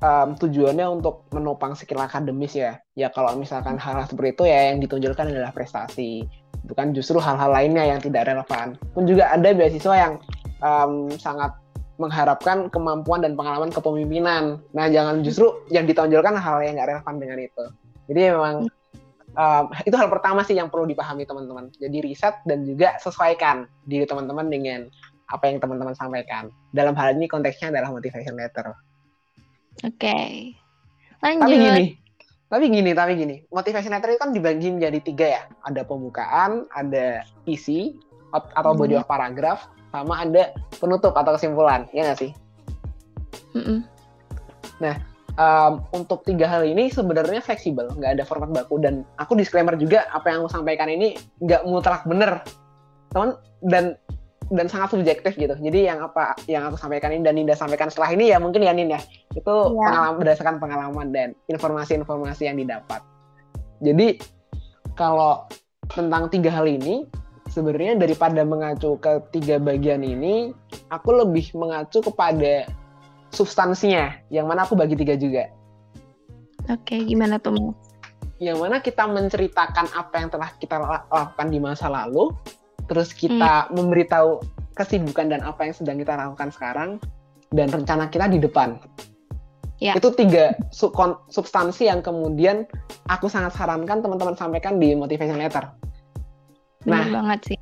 em, 0.03 0.29
tujuannya 0.37 0.87
untuk 1.01 1.31
menopang 1.31 1.79
skill 1.79 2.03
akademis 2.03 2.59
ya. 2.59 2.83
Ya 2.99 3.09
kalau 3.09 3.39
misalkan 3.39 3.79
hal-hal 3.79 4.05
seperti 4.05 4.35
itu 4.35 4.45
ya 4.51 4.75
yang 4.75 4.83
ditonjolkan 4.83 5.31
adalah 5.31 5.55
prestasi, 5.55 6.27
bukan 6.67 6.93
justru 6.93 7.23
hal-hal 7.23 7.49
lainnya 7.55 7.87
yang 7.87 8.01
tidak 8.03 8.27
relevan. 8.27 8.75
Pun 8.93 9.07
juga 9.07 9.31
ada 9.31 9.49
beasiswa 9.55 9.95
yang 9.95 10.13
em, 10.61 10.93
sangat 11.17 11.55
mengharapkan 12.01 12.67
kemampuan 12.73 13.23
dan 13.23 13.39
pengalaman 13.39 13.71
kepemimpinan. 13.71 14.59
Nah 14.75 14.87
jangan 14.91 15.23
justru 15.23 15.63
yang 15.71 15.87
ditonjolkan 15.87 16.35
hal 16.35 16.59
yang 16.67 16.75
nggak 16.75 16.99
relevan 16.99 17.15
dengan 17.23 17.39
itu. 17.39 17.65
Jadi 18.11 18.21
memang 18.35 18.55
em, 19.39 19.65
itu 19.87 19.95
hal 19.95 20.11
pertama 20.11 20.43
sih 20.43 20.59
yang 20.59 20.67
perlu 20.67 20.91
dipahami 20.91 21.23
teman-teman. 21.23 21.71
Jadi 21.79 22.03
riset 22.03 22.43
dan 22.43 22.67
juga 22.67 22.99
sesuaikan 22.99 23.71
diri 23.87 24.05
teman-teman 24.05 24.51
dengan 24.51 24.91
apa 25.33 25.49
yang 25.49 25.63
teman-teman 25.63 25.97
sampaikan. 25.97 26.53
Dalam 26.77 26.93
hal 26.93 27.17
ini 27.17 27.25
konteksnya 27.25 27.73
adalah 27.73 27.89
motivation 27.89 28.37
letter. 28.37 28.92
Oke. 29.81 30.19
Tapi 31.23 31.39
Lanjut. 31.41 31.57
gini, 31.57 31.85
tapi 32.53 32.65
gini, 32.69 32.91
tapi 32.93 33.13
gini. 33.17 33.37
Motivation 33.49 33.95
letter 33.95 34.13
itu 34.13 34.21
kan 34.21 34.31
dibagi 34.37 34.69
menjadi 34.69 34.99
tiga 35.01 35.27
ya. 35.41 35.43
Ada 35.65 35.89
pembukaan, 35.89 36.69
ada 36.77 37.25
isi 37.49 37.97
atau 38.33 38.73
body 38.77 38.97
Hmm. 38.97 39.03
of 39.05 39.09
paragraph, 39.09 39.71
sama 39.93 40.25
ada 40.25 40.53
penutup 40.81 41.17
atau 41.17 41.37
kesimpulan. 41.37 41.87
Ya 41.97 42.09
nggak 42.11 42.21
sih? 42.21 42.33
Mm-mm. 43.57 43.85
Um, 45.33 45.81
untuk 45.97 46.29
tiga 46.29 46.45
hal 46.45 46.61
ini 46.69 46.93
sebenarnya 46.93 47.41
fleksibel, 47.41 47.89
nggak 47.97 48.21
ada 48.21 48.25
format 48.29 48.53
baku 48.53 48.77
dan 48.85 49.01
aku 49.17 49.33
disclaimer 49.33 49.73
juga 49.81 50.05
apa 50.13 50.29
yang 50.29 50.45
aku 50.45 50.53
sampaikan 50.53 50.93
ini 50.93 51.17
nggak 51.41 51.65
mutlak 51.65 52.05
bener, 52.05 52.45
teman 53.17 53.41
dan 53.65 53.97
dan 54.53 54.69
sangat 54.69 54.93
subjektif 54.93 55.33
gitu. 55.41 55.57
Jadi 55.57 55.89
yang 55.89 56.05
apa 56.05 56.37
yang 56.45 56.69
aku 56.69 56.77
sampaikan 56.77 57.17
ini 57.17 57.25
dan 57.25 57.41
Ninda 57.41 57.57
sampaikan 57.57 57.89
setelah 57.89 58.13
ini 58.13 58.29
ya 58.29 58.37
mungkin 58.37 58.61
ya 58.61 58.77
Nin 58.77 58.93
ya 58.93 59.01
itu 59.33 59.55
Iya. 59.73 59.81
pengalaman 59.89 60.17
berdasarkan 60.21 60.57
pengalaman 60.61 61.07
dan 61.13 61.29
informasi-informasi 61.49 62.49
yang 62.49 62.57
didapat. 62.61 63.01
Jadi 63.81 64.21
kalau 64.95 65.49
tentang 65.93 66.29
tiga 66.29 66.53
hal 66.53 66.69
ini 66.69 67.09
sebenarnya 67.53 68.01
daripada 68.01 68.41
mengacu 68.45 68.97
ke 68.97 69.21
tiga 69.35 69.61
bagian 69.61 70.01
ini, 70.01 70.57
aku 70.89 71.13
lebih 71.13 71.53
mengacu 71.53 72.01
kepada 72.01 72.65
substansinya, 73.33 74.17
yang 74.29 74.49
mana 74.49 74.65
aku 74.65 74.77
bagi 74.77 74.97
tiga 74.97 75.17
juga. 75.17 75.49
Oke, 76.71 77.01
gimana 77.05 77.37
tuh? 77.37 77.77
Yang 78.41 78.59
mana 78.61 78.77
kita 78.81 79.05
menceritakan 79.05 79.87
apa 79.93 80.15
yang 80.17 80.29
telah 80.33 80.51
kita 80.57 80.77
la- 80.81 81.07
lakukan 81.11 81.49
di 81.49 81.59
masa 81.61 81.93
lalu, 81.93 82.33
terus 82.89 83.13
kita 83.13 83.69
memberitahu 83.73 84.41
kesibukan 84.73 85.29
dan 85.29 85.41
apa 85.45 85.69
yang 85.69 85.75
sedang 85.77 85.97
kita 86.01 86.17
lakukan 86.17 86.49
sekarang, 86.55 86.91
dan 87.53 87.69
rencana 87.69 88.09
kita 88.09 88.33
di 88.33 88.41
depan. 88.41 88.81
Ya. 89.83 89.99
Itu 89.99 90.15
tiga 90.15 90.55
substansi 91.27 91.91
yang 91.91 92.07
kemudian 92.07 92.71
aku 93.11 93.27
sangat 93.27 93.59
sarankan 93.59 93.99
teman-teman 93.99 94.39
sampaikan 94.39 94.79
di 94.79 94.95
motivation 94.95 95.35
letter. 95.35 95.67
Benar 96.87 97.11
Nah. 97.11 97.13
banget 97.19 97.41
sih. 97.51 97.59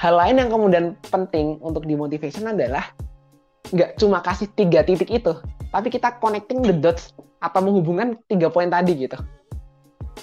Hal 0.00 0.16
lain 0.16 0.40
yang 0.40 0.48
kemudian 0.48 0.96
penting 1.12 1.60
untuk 1.60 1.84
di 1.84 2.00
motivation 2.00 2.48
adalah 2.48 2.88
nggak 3.76 4.00
cuma 4.00 4.24
kasih 4.24 4.48
tiga 4.56 4.88
titik 4.88 5.12
itu, 5.12 5.36
tapi 5.68 5.92
kita 5.92 6.16
connecting 6.16 6.64
the 6.64 6.72
dots 6.72 7.12
atau 7.44 7.60
menghubungkan 7.60 8.16
tiga 8.24 8.48
poin 8.48 8.72
tadi 8.72 9.04
gitu. 9.04 9.20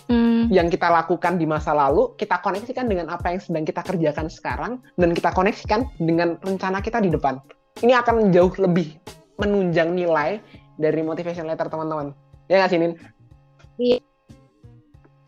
Hmm, 0.10 0.50
Yang 0.50 0.76
kita 0.76 0.90
lakukan 0.90 1.38
di 1.38 1.46
masa 1.46 1.72
lalu, 1.72 2.18
kita 2.18 2.42
koneksikan 2.42 2.90
dengan 2.90 3.14
apa 3.14 3.30
yang 3.32 3.40
sedang 3.40 3.64
kita 3.64 3.86
kerjakan 3.86 4.28
sekarang, 4.28 4.82
dan 4.98 5.14
kita 5.14 5.30
koneksikan 5.32 5.86
dengan 6.02 6.36
rencana 6.42 6.82
kita 6.82 6.98
di 6.98 7.14
depan. 7.14 7.38
Ini 7.80 7.94
akan 8.02 8.34
jauh 8.34 8.52
lebih 8.60 8.98
menunjang 9.40 9.96
nilai 9.96 10.44
dari 10.78 11.02
motivation 11.02 11.48
letter 11.48 11.68
teman-teman. 11.68 12.14
Ya 12.48 12.62
nggak 12.64 12.72
sih, 12.72 12.80
Nin? 12.80 12.94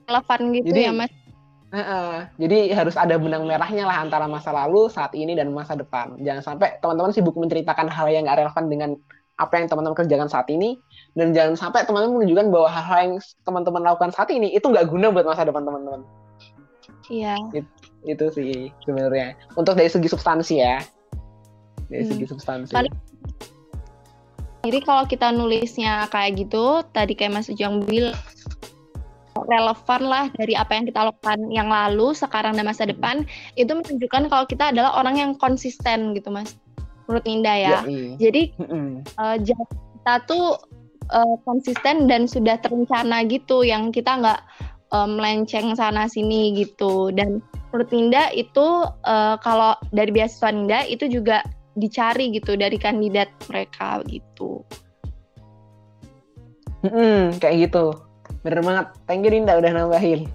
relevan 0.03 0.41
gitu 0.53 0.69
Jadi- 0.69 0.85
ya 0.85 0.91
Mas. 0.93 1.11
Heeh. 1.73 2.29
jadi 2.37 2.69
harus 2.77 2.93
ada 2.93 3.17
benang 3.17 3.49
merahnya 3.49 3.89
lah 3.89 4.05
antara 4.05 4.29
masa 4.29 4.53
lalu, 4.53 4.93
saat 4.93 5.09
ini, 5.17 5.33
dan 5.33 5.49
masa 5.49 5.73
depan. 5.73 6.21
Jangan 6.21 6.53
sampai 6.53 6.77
teman-teman 6.77 7.09
sibuk 7.09 7.33
menceritakan 7.33 7.89
hal 7.89 8.13
yang 8.13 8.29
nggak 8.29 8.45
relevan 8.45 8.65
dengan 8.69 8.89
apa 9.41 9.57
yang 9.57 9.65
teman-teman 9.65 9.97
kerjakan 9.97 10.29
saat 10.29 10.45
ini, 10.53 10.77
dan 11.17 11.33
jangan 11.33 11.57
sampai 11.57 11.81
teman-teman 11.89 12.21
menunjukkan 12.21 12.53
bahwa 12.53 12.69
hal-hal 12.69 12.99
yang 13.01 13.13
teman-teman 13.41 13.81
lakukan 13.89 14.13
saat 14.13 14.29
ini 14.29 14.53
itu 14.53 14.69
nggak 14.69 14.85
guna 14.85 15.09
buat 15.09 15.25
masa 15.25 15.49
depan 15.49 15.65
teman-teman. 15.65 16.05
Iya. 17.09 17.33
Itu 18.05 18.29
sih 18.29 18.69
sebenarnya. 18.85 19.33
Untuk 19.57 19.73
dari 19.73 19.89
segi 19.89 20.13
substansi 20.13 20.61
ya. 20.61 20.77
Dari 21.89 22.05
Hmm. 22.05 22.11
segi 22.13 22.25
substansi. 22.29 22.69
Paling- 22.69 22.93
Jadi 24.63 24.79
kalau 24.87 25.03
kita 25.03 25.27
nulisnya 25.35 26.07
kayak 26.07 26.39
gitu, 26.39 26.87
tadi 26.95 27.19
kayak 27.19 27.35
Mas 27.35 27.51
Ujang 27.51 27.83
bilang 27.83 28.15
relevan 29.43 30.01
lah 30.07 30.31
dari 30.39 30.55
apa 30.55 30.71
yang 30.71 30.87
kita 30.87 31.11
lakukan 31.11 31.39
yang 31.51 31.67
lalu, 31.67 32.15
sekarang 32.15 32.55
dan 32.55 32.71
masa 32.71 32.87
depan, 32.87 33.27
itu 33.59 33.75
menunjukkan 33.75 34.31
kalau 34.31 34.45
kita 34.47 34.71
adalah 34.71 34.95
orang 34.95 35.19
yang 35.19 35.31
konsisten 35.35 36.15
gitu 36.15 36.31
Mas. 36.31 36.55
Menurut 37.11 37.27
Ninda 37.27 37.51
ya. 37.59 37.83
Yoi. 37.83 38.15
Jadi 38.15 38.41
Mm-mm. 38.55 39.03
eh, 39.03 39.37
jalan 39.43 39.67
kita 39.99 40.15
tuh 40.31 40.55
eh, 41.11 41.35
konsisten 41.43 42.07
dan 42.07 42.23
sudah 42.23 42.55
terencana 42.63 43.27
gitu, 43.27 43.67
yang 43.67 43.91
kita 43.91 44.15
nggak 44.15 44.39
eh, 44.95 45.07
melenceng 45.11 45.75
sana 45.75 46.07
sini 46.07 46.55
gitu. 46.55 47.11
Dan 47.11 47.43
menurut 47.67 47.91
Ninda 47.91 48.31
itu 48.31 48.87
eh, 49.03 49.35
kalau 49.43 49.75
dari 49.91 50.15
beasiswa 50.15 50.55
Ninda 50.55 50.87
itu 50.87 51.11
juga 51.11 51.43
dicari 51.73 52.33
gitu 52.33 52.53
dari 52.53 52.77
kandidat 52.77 53.29
mereka 53.49 54.01
gitu. 54.05 54.61
Mm-mm, 56.83 57.39
kayak 57.39 57.69
gitu. 57.69 57.95
Bener 58.43 58.59
banget. 58.59 58.87
Thank 59.07 59.23
you 59.23 59.31
Dinda 59.31 59.55
udah 59.57 59.71
nambahin. 59.71 60.27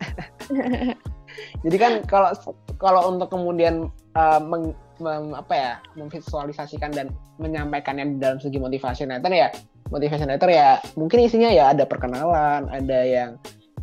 Jadi 1.64 1.76
kan 1.76 1.92
kalau 2.08 2.32
kalau 2.80 3.12
untuk 3.12 3.28
kemudian 3.30 3.92
uh, 4.16 4.40
meng- 4.40 4.76
mem- 4.98 5.36
apa 5.36 5.54
ya 5.54 5.72
memvisualisasikan 5.94 6.90
dan 6.90 7.12
menyampaikannya 7.36 8.16
di 8.16 8.18
dalam 8.18 8.38
segi 8.40 8.56
motivation 8.56 9.12
letter 9.12 9.32
ya 9.32 9.48
motivation 9.92 10.28
letter 10.28 10.50
ya 10.50 10.80
mungkin 10.96 11.20
isinya 11.20 11.52
ya 11.52 11.70
ada 11.70 11.84
perkenalan, 11.84 12.66
ada 12.72 12.98
yang 13.04 13.30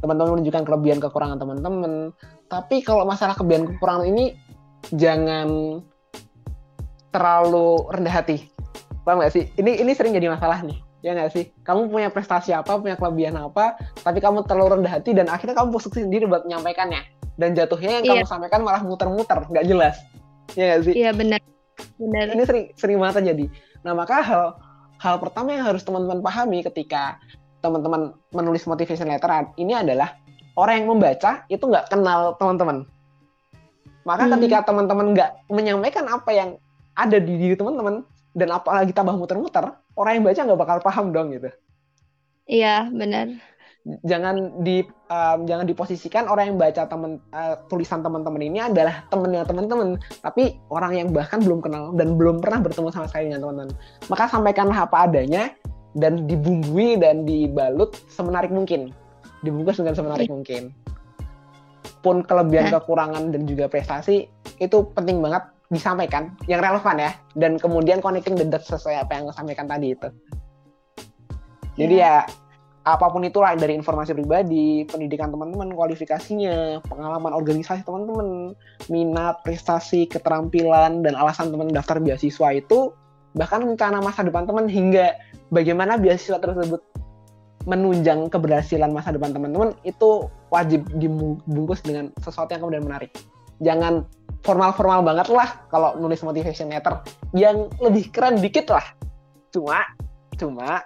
teman-teman 0.01 0.39
menunjukkan 0.39 0.63
kelebihan 0.65 0.99
kekurangan 1.01 1.37
teman-teman. 1.37 2.11
Tapi 2.47 2.81
kalau 2.81 3.03
masalah 3.05 3.37
kelebihan 3.37 3.69
kekurangan 3.69 4.05
ini 4.09 4.33
jangan 4.95 5.79
terlalu 7.17 7.89
rendah 7.89 8.13
hati. 8.13 8.45
Paham 9.01 9.25
nggak 9.25 9.33
sih? 9.33 9.49
Ini 9.57 9.81
ini 9.81 9.91
sering 9.97 10.13
jadi 10.13 10.29
masalah 10.29 10.61
nih. 10.61 10.77
Ya 11.01 11.17
nggak 11.17 11.33
sih? 11.33 11.49
Kamu 11.65 11.89
punya 11.89 12.13
prestasi 12.13 12.53
apa, 12.53 12.77
punya 12.77 12.93
kelebihan 12.93 13.33
apa, 13.41 13.81
tapi 14.05 14.21
kamu 14.21 14.45
terlalu 14.45 14.77
rendah 14.77 15.01
hati 15.01 15.17
dan 15.17 15.25
akhirnya 15.33 15.57
kamu 15.57 15.73
pusing 15.73 16.05
sendiri 16.05 16.29
buat 16.29 16.45
menyampaikannya. 16.45 17.01
Dan 17.37 17.57
jatuhnya 17.57 18.01
yang 18.01 18.05
iya. 18.05 18.11
kamu 18.21 18.25
sampaikan 18.29 18.61
malah 18.61 18.81
muter-muter, 18.85 19.41
nggak 19.49 19.65
jelas. 19.65 19.97
Ya 20.53 20.73
nggak 20.73 20.81
sih? 20.85 20.93
Iya 20.93 21.11
benar. 21.17 21.41
Benar. 21.97 22.25
Ini 22.33 22.43
sering 22.45 22.65
sering 22.77 22.97
banget 23.01 23.25
terjadi. 23.25 23.45
Nah 23.85 23.93
maka 23.97 24.21
hal 24.21 24.45
hal 24.97 25.15
pertama 25.21 25.53
yang 25.53 25.65
harus 25.65 25.81
teman-teman 25.85 26.21
pahami 26.21 26.65
ketika 26.65 27.17
teman-teman 27.61 28.13
menulis 28.33 28.65
motivation 28.69 29.09
letter 29.09 29.29
ini 29.57 29.73
adalah 29.73 30.17
orang 30.57 30.81
yang 30.81 30.87
membaca 30.93 31.45
itu 31.49 31.61
nggak 31.61 31.89
kenal 31.93 32.37
teman-teman. 32.41 32.85
Maka 34.03 34.23
hmm. 34.25 34.33
ketika 34.39 34.57
teman-teman 34.73 35.13
nggak 35.13 35.31
menyampaikan 35.53 36.05
apa 36.09 36.31
yang 36.33 36.49
ada 36.97 37.17
di 37.21 37.37
diri 37.37 37.53
teman-teman 37.53 38.01
dan 38.33 38.49
apalagi 38.49 38.91
tambah 38.91 39.13
muter-muter, 39.13 39.69
orang 39.93 40.17
yang 40.17 40.25
baca 40.25 40.41
nggak 40.41 40.59
bakal 40.59 40.77
paham 40.81 41.05
dong 41.13 41.29
gitu. 41.33 41.49
Iya 42.49 42.89
benar. 42.89 43.37
Jangan 44.03 44.67
di 44.67 44.83
um, 45.07 45.47
jangan 45.47 45.63
diposisikan 45.63 46.27
orang 46.27 46.51
yang 46.51 46.57
baca 46.59 46.83
temen 46.91 47.23
uh, 47.31 47.55
tulisan 47.71 48.03
teman-teman 48.03 48.43
ini 48.43 48.59
adalah 48.59 49.07
temennya 49.07 49.47
teman-teman, 49.47 49.95
tapi 50.19 50.59
orang 50.67 50.91
yang 50.97 51.09
bahkan 51.15 51.39
belum 51.39 51.63
kenal 51.63 51.95
dan 51.95 52.19
belum 52.19 52.43
pernah 52.43 52.59
bertemu 52.67 52.91
sama 52.91 53.07
sekali 53.07 53.31
dengan 53.31 53.47
teman-teman. 53.47 53.71
Maka 54.11 54.27
sampaikanlah 54.27 54.89
apa 54.89 55.07
adanya 55.07 55.55
dan 55.95 56.27
dibumbui 56.27 56.99
dan 56.99 57.23
dibalut 57.23 57.95
semenarik 58.11 58.51
mungkin 58.51 58.91
dibungkus 59.41 59.79
dengan 59.79 59.95
semenarik 59.95 60.27
iya. 60.27 60.33
mungkin 60.33 60.63
pun 62.05 62.21
kelebihan 62.21 62.69
nah. 62.69 62.79
kekurangan 62.79 63.33
dan 63.33 63.41
juga 63.49 63.65
prestasi 63.67 64.29
itu 64.61 64.77
penting 64.93 65.21
banget 65.21 65.43
disampaikan 65.67 66.31
yang 66.47 66.63
relevan 66.63 66.95
ya 66.95 67.11
dan 67.35 67.59
kemudian 67.59 67.99
connecting 67.99 68.39
the 68.39 68.47
dots 68.47 68.71
sesuai 68.71 69.03
apa 69.03 69.11
yang 69.19 69.25
sampaikan 69.35 69.67
tadi 69.67 69.93
itu 69.93 70.07
jadi 71.77 71.95
yeah. 71.95 72.23
ya 72.25 72.45
apa 72.87 73.11
pun 73.11 73.19
itulah 73.27 73.51
dari 73.59 73.75
informasi 73.75 74.15
pribadi, 74.15 74.87
pendidikan 74.87 75.27
teman-teman, 75.27 75.75
kualifikasinya, 75.75 76.79
pengalaman 76.87 77.35
organisasi 77.35 77.83
teman-teman, 77.83 78.55
minat, 78.87 79.43
prestasi, 79.43 80.07
keterampilan, 80.07 81.03
dan 81.03 81.11
alasan 81.19 81.51
teman 81.51 81.67
daftar 81.67 81.99
beasiswa 81.99 82.55
itu, 82.55 82.95
bahkan 83.35 83.59
rencana 83.59 83.99
masa 83.99 84.23
depan 84.23 84.47
teman 84.47 84.71
hingga 84.71 85.19
bagaimana 85.51 85.99
beasiswa 85.99 86.39
tersebut 86.39 86.79
menunjang 87.67 88.31
keberhasilan 88.31 88.95
masa 88.95 89.11
depan 89.11 89.35
teman-teman 89.35 89.75
itu 89.83 90.31
wajib 90.47 90.87
dibungkus 90.95 91.83
dengan 91.83 92.15
sesuatu 92.23 92.55
yang 92.55 92.63
kemudian 92.63 92.87
menarik. 92.87 93.11
Jangan 93.59 94.07
formal-formal 94.45 95.01
banget 95.05 95.27
lah 95.33 95.49
kalau 95.71 95.95
nulis 95.97 96.21
motivation 96.21 96.69
letter. 96.69 97.01
Yang 97.33 97.71
lebih 97.81 98.09
keren 98.11 98.37
dikit 98.41 98.69
lah. 98.73 98.85
Cuma, 99.53 99.83
cuma 100.35 100.83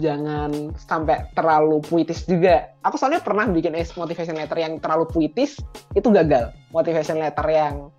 jangan 0.00 0.72
sampai 0.76 1.28
terlalu 1.36 1.82
puitis 1.84 2.24
juga. 2.24 2.72
Aku 2.84 2.96
soalnya 2.96 3.20
pernah 3.20 3.48
bikin 3.48 3.74
motivation 3.96 4.36
letter 4.36 4.58
yang 4.60 4.78
terlalu 4.80 5.08
puitis, 5.08 5.58
itu 5.92 6.08
gagal. 6.08 6.52
Motivation 6.72 7.20
letter 7.20 7.46
yang 7.48 7.92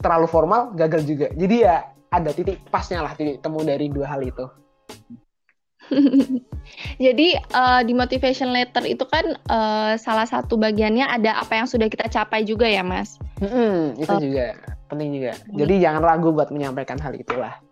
terlalu 0.00 0.26
formal, 0.28 0.72
gagal 0.76 1.08
juga. 1.08 1.32
Jadi 1.32 1.64
ya 1.64 1.88
ada 2.12 2.30
titik 2.30 2.60
pasnya 2.68 3.02
lah, 3.02 3.16
titik 3.16 3.40
temu 3.40 3.64
dari 3.64 3.88
dua 3.88 4.14
hal 4.14 4.20
itu. 4.22 4.44
Jadi 7.04 7.36
uh, 7.54 7.80
di 7.84 7.92
motivation 7.96 8.52
letter 8.52 8.84
itu 8.84 9.04
kan 9.08 9.36
uh, 9.48 9.96
salah 9.96 10.28
satu 10.28 10.60
bagiannya 10.60 11.08
ada 11.08 11.40
apa 11.40 11.60
yang 11.60 11.68
sudah 11.68 11.88
kita 11.88 12.08
capai 12.12 12.44
juga 12.44 12.68
ya, 12.68 12.84
Mas. 12.84 13.16
Hmm, 13.40 13.96
itu 13.96 14.12
uh, 14.12 14.20
juga 14.20 14.56
penting 14.92 15.08
juga. 15.16 15.32
Jadi 15.50 15.74
jangan 15.80 16.02
ragu 16.04 16.28
buat 16.30 16.52
menyampaikan 16.52 17.00
hal 17.00 17.16
itulah. 17.16 17.63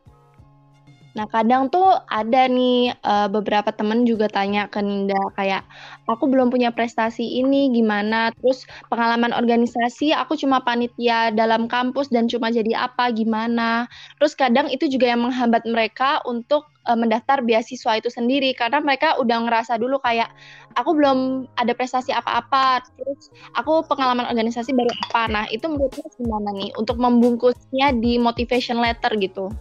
Nah, 1.13 1.29
kadang 1.29 1.69
tuh 1.69 1.93
ada 2.09 2.49
nih 2.49 2.97
uh, 3.05 3.29
beberapa 3.29 3.69
temen 3.69 4.09
juga 4.09 4.33
tanya 4.33 4.65
ke 4.65 4.81
Ninda 4.81 5.19
kayak 5.37 5.61
aku 6.09 6.25
belum 6.25 6.49
punya 6.49 6.73
prestasi 6.73 7.21
ini 7.45 7.69
gimana? 7.69 8.33
Terus 8.41 8.65
pengalaman 8.89 9.37
organisasi 9.37 10.17
aku 10.17 10.41
cuma 10.41 10.65
panitia 10.65 11.29
dalam 11.29 11.69
kampus 11.69 12.09
dan 12.09 12.33
cuma 12.33 12.49
jadi 12.49 12.89
apa 12.89 13.13
gimana? 13.13 13.93
Terus 14.17 14.33
kadang 14.33 14.73
itu 14.73 14.89
juga 14.89 15.13
yang 15.13 15.29
menghambat 15.29 15.69
mereka 15.69 16.25
untuk 16.25 16.73
uh, 16.89 16.97
mendaftar 16.97 17.45
beasiswa 17.45 18.01
itu 18.01 18.09
sendiri 18.09 18.57
karena 18.57 18.81
mereka 18.81 19.21
udah 19.21 19.45
ngerasa 19.45 19.77
dulu 19.77 20.01
kayak 20.01 20.33
aku 20.81 20.97
belum 20.97 21.45
ada 21.61 21.77
prestasi 21.77 22.17
apa-apa. 22.17 22.89
Terus 22.97 23.29
aku 23.53 23.85
pengalaman 23.85 24.25
organisasi 24.33 24.73
baru 24.73 24.89
apa? 25.13 25.29
Nah, 25.29 25.45
itu 25.53 25.69
menurutnya 25.69 26.09
gimana 26.17 26.57
nih 26.57 26.73
untuk 26.81 26.97
membungkusnya 26.97 28.01
di 28.01 28.17
motivation 28.17 28.81
letter 28.81 29.13
gitu? 29.21 29.53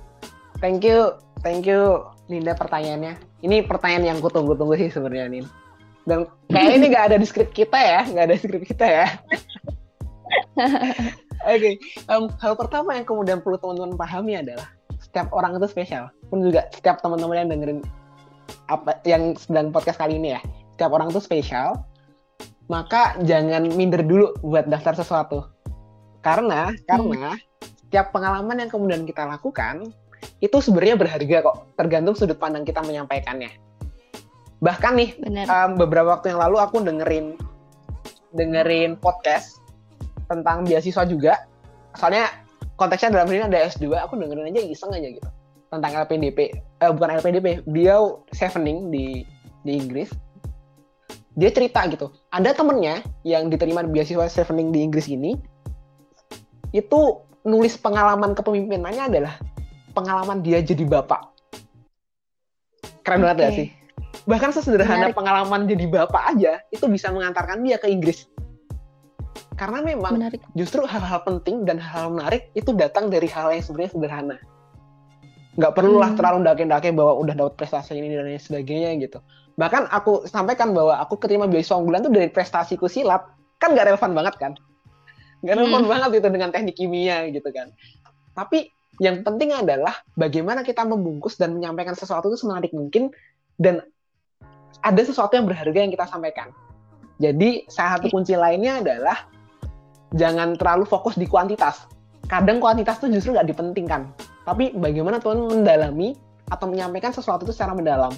Thank 0.64 0.88
you 0.88 1.31
thank 1.44 1.68
you 1.68 2.06
Linda 2.32 2.56
pertanyaannya. 2.56 3.20
Ini 3.44 3.68
pertanyaan 3.68 4.16
yang 4.16 4.20
kutunggu-tunggu 4.24 4.80
sih 4.80 4.88
sebenarnya 4.88 5.28
Nin. 5.28 5.46
Dan 6.08 6.26
kayak 6.48 6.72
ini 6.80 6.86
nggak 6.96 7.06
ada 7.12 7.18
di 7.20 7.28
skrip 7.28 7.52
kita 7.52 7.78
ya, 7.78 8.02
nggak 8.08 8.26
ada 8.32 8.34
di 8.34 8.42
skrip 8.42 8.64
kita 8.64 8.86
ya. 8.88 9.08
Oke, 11.42 11.58
okay. 11.58 11.74
um, 12.08 12.30
hal 12.38 12.54
pertama 12.54 12.94
yang 12.96 13.06
kemudian 13.06 13.42
perlu 13.42 13.58
teman-teman 13.58 13.98
pahami 13.98 14.38
adalah 14.38 14.70
setiap 15.02 15.34
orang 15.34 15.58
itu 15.58 15.68
spesial. 15.68 16.08
Pun 16.30 16.46
juga 16.46 16.70
setiap 16.72 17.02
teman-teman 17.02 17.46
yang 17.46 17.50
dengerin 17.50 17.80
apa 18.70 19.02
yang 19.04 19.36
sedang 19.36 19.74
podcast 19.74 20.00
kali 20.00 20.22
ini 20.22 20.38
ya, 20.38 20.42
setiap 20.78 20.94
orang 20.94 21.10
itu 21.10 21.20
spesial. 21.20 21.82
Maka 22.70 23.20
jangan 23.28 23.68
minder 23.74 24.00
dulu 24.06 24.32
buat 24.46 24.70
daftar 24.70 24.96
sesuatu. 24.96 25.44
Karena 26.22 26.72
hmm. 26.72 26.86
karena 26.88 27.36
setiap 27.90 28.14
pengalaman 28.16 28.62
yang 28.62 28.70
kemudian 28.72 29.04
kita 29.04 29.28
lakukan 29.28 29.92
itu 30.42 30.58
sebenarnya 30.58 30.98
berharga 30.98 31.38
kok, 31.46 31.58
tergantung 31.78 32.18
sudut 32.18 32.36
pandang 32.42 32.66
kita 32.66 32.82
menyampaikannya. 32.82 33.54
Bahkan 34.62 34.94
nih, 34.98 35.10
Um, 35.50 35.78
beberapa 35.78 36.18
waktu 36.18 36.34
yang 36.34 36.42
lalu 36.42 36.58
aku 36.62 36.82
dengerin 36.82 37.38
dengerin 38.34 38.98
podcast 38.98 39.62
tentang 40.26 40.66
beasiswa 40.66 41.04
juga. 41.06 41.46
Soalnya 41.94 42.30
konteksnya 42.78 43.14
dalam 43.22 43.30
ini 43.30 43.46
ada 43.46 43.70
S2, 43.70 43.94
aku 44.02 44.18
dengerin 44.18 44.50
aja 44.50 44.62
iseng 44.66 44.94
aja 44.94 45.08
gitu. 45.14 45.30
Tentang 45.70 45.92
LPDP, 46.04 46.40
eh, 46.58 46.92
bukan 46.92 47.10
LPDP, 47.22 47.62
dia 47.70 47.96
Sevening 48.34 48.90
di 48.90 49.24
di 49.62 49.72
Inggris. 49.78 50.10
Dia 51.38 51.48
cerita 51.48 51.88
gitu, 51.88 52.12
ada 52.28 52.52
temennya 52.52 53.00
yang 53.24 53.48
diterima 53.48 53.88
beasiswa 53.88 54.28
Sevening 54.28 54.76
di 54.76 54.84
Inggris 54.84 55.08
ini, 55.08 55.40
itu 56.76 57.24
nulis 57.48 57.80
pengalaman 57.80 58.36
kepemimpinannya 58.36 59.04
adalah 59.08 59.40
pengalaman 59.92 60.40
dia 60.42 60.64
jadi 60.64 60.84
bapak. 60.88 61.32
Keren 63.02 63.22
okay. 63.22 63.26
banget 63.26 63.38
gak 63.38 63.54
sih? 63.58 63.68
Bahkan 64.30 64.50
sesederhana 64.54 65.10
Menarik. 65.10 65.16
pengalaman 65.18 65.62
jadi 65.66 65.86
bapak 65.90 66.24
aja 66.38 66.62
itu 66.70 66.86
bisa 66.86 67.10
mengantarkan 67.10 67.66
dia 67.66 67.82
ke 67.82 67.90
Inggris. 67.90 68.30
Karena 69.58 69.82
memang 69.86 70.18
Menarik. 70.18 70.42
justru 70.58 70.82
hal-hal 70.90 71.22
penting 71.22 71.70
dan 71.70 71.78
hal, 71.78 72.10
hal 72.10 72.18
menarik 72.18 72.50
itu 72.58 72.74
datang 72.74 73.14
dari 73.14 73.30
hal 73.30 73.54
yang 73.54 73.62
sebenarnya 73.62 73.92
sederhana. 73.94 74.38
Nggak 75.54 75.74
perlulah 75.78 76.10
hmm. 76.14 76.18
terlalu 76.18 76.40
dake-dake 76.48 76.90
bahwa 76.96 77.14
udah 77.22 77.36
dapat 77.38 77.54
prestasi 77.60 77.94
ini 78.00 78.16
dan 78.16 78.26
lain 78.26 78.42
sebagainya 78.42 78.98
gitu. 79.04 79.20
Bahkan 79.60 79.92
aku 79.92 80.26
sampaikan 80.26 80.74
bahwa 80.74 80.98
aku 80.98 81.20
keterima 81.20 81.46
beasiswa 81.46 81.78
unggulan 81.78 82.02
tuh 82.02 82.14
dari 82.14 82.32
prestasiku 82.32 82.90
silat. 82.90 83.22
Kan 83.62 83.78
nggak 83.78 83.94
relevan 83.94 84.12
banget 84.18 84.36
kan? 84.42 84.52
Nggak 85.46 85.56
relevan 85.62 85.84
hmm. 85.86 85.92
banget 85.92 86.10
itu 86.18 86.28
dengan 86.32 86.50
teknik 86.50 86.76
kimia 86.78 87.30
gitu 87.30 87.50
kan. 87.54 87.70
Tapi 88.34 88.72
yang 89.02 89.26
penting 89.26 89.50
adalah 89.50 90.06
bagaimana 90.14 90.62
kita 90.62 90.86
membungkus 90.86 91.34
dan 91.34 91.58
menyampaikan 91.58 91.98
sesuatu 91.98 92.30
itu 92.30 92.38
semenarik 92.46 92.70
mungkin 92.70 93.10
dan 93.58 93.82
ada 94.86 95.02
sesuatu 95.02 95.34
yang 95.34 95.50
berharga 95.50 95.74
yang 95.74 95.90
kita 95.90 96.06
sampaikan. 96.06 96.54
Jadi 97.18 97.66
salah 97.66 97.98
satu 97.98 98.14
kunci 98.14 98.38
lainnya 98.38 98.78
adalah 98.78 99.26
jangan 100.14 100.54
terlalu 100.54 100.86
fokus 100.86 101.18
di 101.18 101.26
kuantitas. 101.26 101.90
Kadang 102.30 102.62
kuantitas 102.62 103.02
itu 103.02 103.18
justru 103.18 103.34
nggak 103.34 103.50
dipentingkan. 103.50 104.14
Tapi 104.46 104.78
bagaimana 104.78 105.18
Tuhan 105.18 105.50
mendalami 105.50 106.14
atau 106.54 106.70
menyampaikan 106.70 107.10
sesuatu 107.10 107.42
itu 107.50 107.58
secara 107.58 107.74
mendalam. 107.74 108.14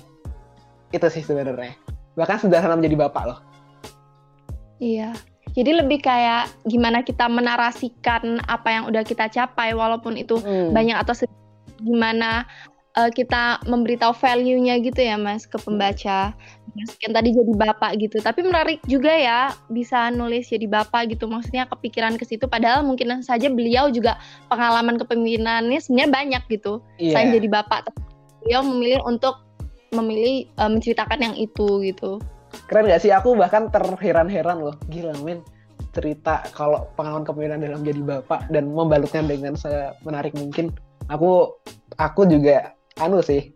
Itu 0.92 1.08
sih 1.08 1.24
sebenarnya. 1.24 1.80
Bahkan 2.20 2.44
sederhana 2.44 2.76
menjadi 2.76 3.08
bapak 3.08 3.24
loh. 3.24 3.40
Iya, 4.84 5.16
jadi 5.54 5.86
lebih 5.86 6.02
kayak 6.02 6.50
gimana 6.66 7.06
kita 7.06 7.30
menarasikan 7.30 8.42
apa 8.50 8.68
yang 8.74 8.84
udah 8.90 9.06
kita 9.06 9.30
capai 9.30 9.78
walaupun 9.78 10.18
itu 10.18 10.42
hmm. 10.42 10.74
banyak 10.74 10.98
atau 10.98 11.14
sedikit 11.14 11.42
gimana 11.84 12.50
uh, 12.98 13.10
kita 13.14 13.62
memberitahu 13.70 14.14
value-nya 14.18 14.82
gitu 14.82 15.02
ya 15.02 15.18
Mas 15.18 15.46
ke 15.46 15.58
pembaca. 15.62 16.34
Yang 16.74 17.12
tadi 17.14 17.30
jadi 17.38 17.54
bapak 17.54 17.92
gitu. 18.02 18.18
Tapi 18.18 18.42
menarik 18.42 18.82
juga 18.90 19.14
ya 19.14 19.54
bisa 19.70 20.10
nulis 20.10 20.50
jadi 20.50 20.66
bapak 20.66 21.14
gitu. 21.14 21.30
Maksudnya 21.30 21.70
kepikiran 21.70 22.18
ke 22.18 22.26
situ 22.26 22.50
padahal 22.50 22.82
mungkin 22.82 23.22
saja 23.22 23.46
beliau 23.54 23.94
juga 23.94 24.18
pengalaman 24.50 24.98
kepemimpinannya 24.98 25.78
sebenarnya 25.78 26.10
banyak 26.10 26.44
gitu. 26.50 26.82
Yeah. 26.98 27.14
Saya 27.14 27.38
jadi 27.38 27.48
bapak 27.50 27.94
beliau 28.42 28.66
memilih 28.66 29.06
untuk 29.06 29.38
memilih 29.94 30.50
uh, 30.58 30.70
menceritakan 30.74 31.22
yang 31.22 31.36
itu 31.38 31.86
gitu 31.86 32.18
keren 32.68 32.88
gak 32.90 33.02
sih? 33.04 33.12
Aku 33.12 33.36
bahkan 33.36 33.70
terheran-heran 33.70 34.62
loh. 34.64 34.76
Gila 34.88 35.16
men 35.24 35.44
cerita 35.94 36.42
kalau 36.58 36.90
pengalaman 36.98 37.22
kepemimpinan 37.22 37.62
dalam 37.62 37.82
jadi 37.86 38.02
bapak 38.02 38.50
dan 38.50 38.74
membalutnya 38.74 39.22
dengan 39.30 39.54
semenarik 39.54 40.34
mungkin 40.34 40.74
Aku 41.12 41.60
aku 42.00 42.22
juga 42.30 42.72
anu 43.02 43.20
sih 43.20 43.52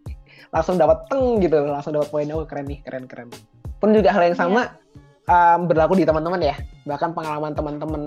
langsung 0.51 0.79
dapat 0.79 1.07
teng 1.11 1.39
gitu 1.43 1.59
langsung 1.67 1.95
dapat 1.95 2.09
poin 2.11 2.27
oh 2.31 2.43
keren 2.43 2.67
nih 2.67 2.79
keren 2.83 3.05
keren. 3.07 3.29
Pun 3.77 3.93
juga 3.93 4.11
hal 4.11 4.31
yang 4.31 4.37
sama 4.37 4.73
yeah. 5.27 5.55
um, 5.55 5.69
berlaku 5.69 5.95
di 5.95 6.03
teman-teman 6.07 6.41
ya. 6.43 6.55
Bahkan 6.87 7.13
pengalaman 7.13 7.53
teman-teman 7.53 8.01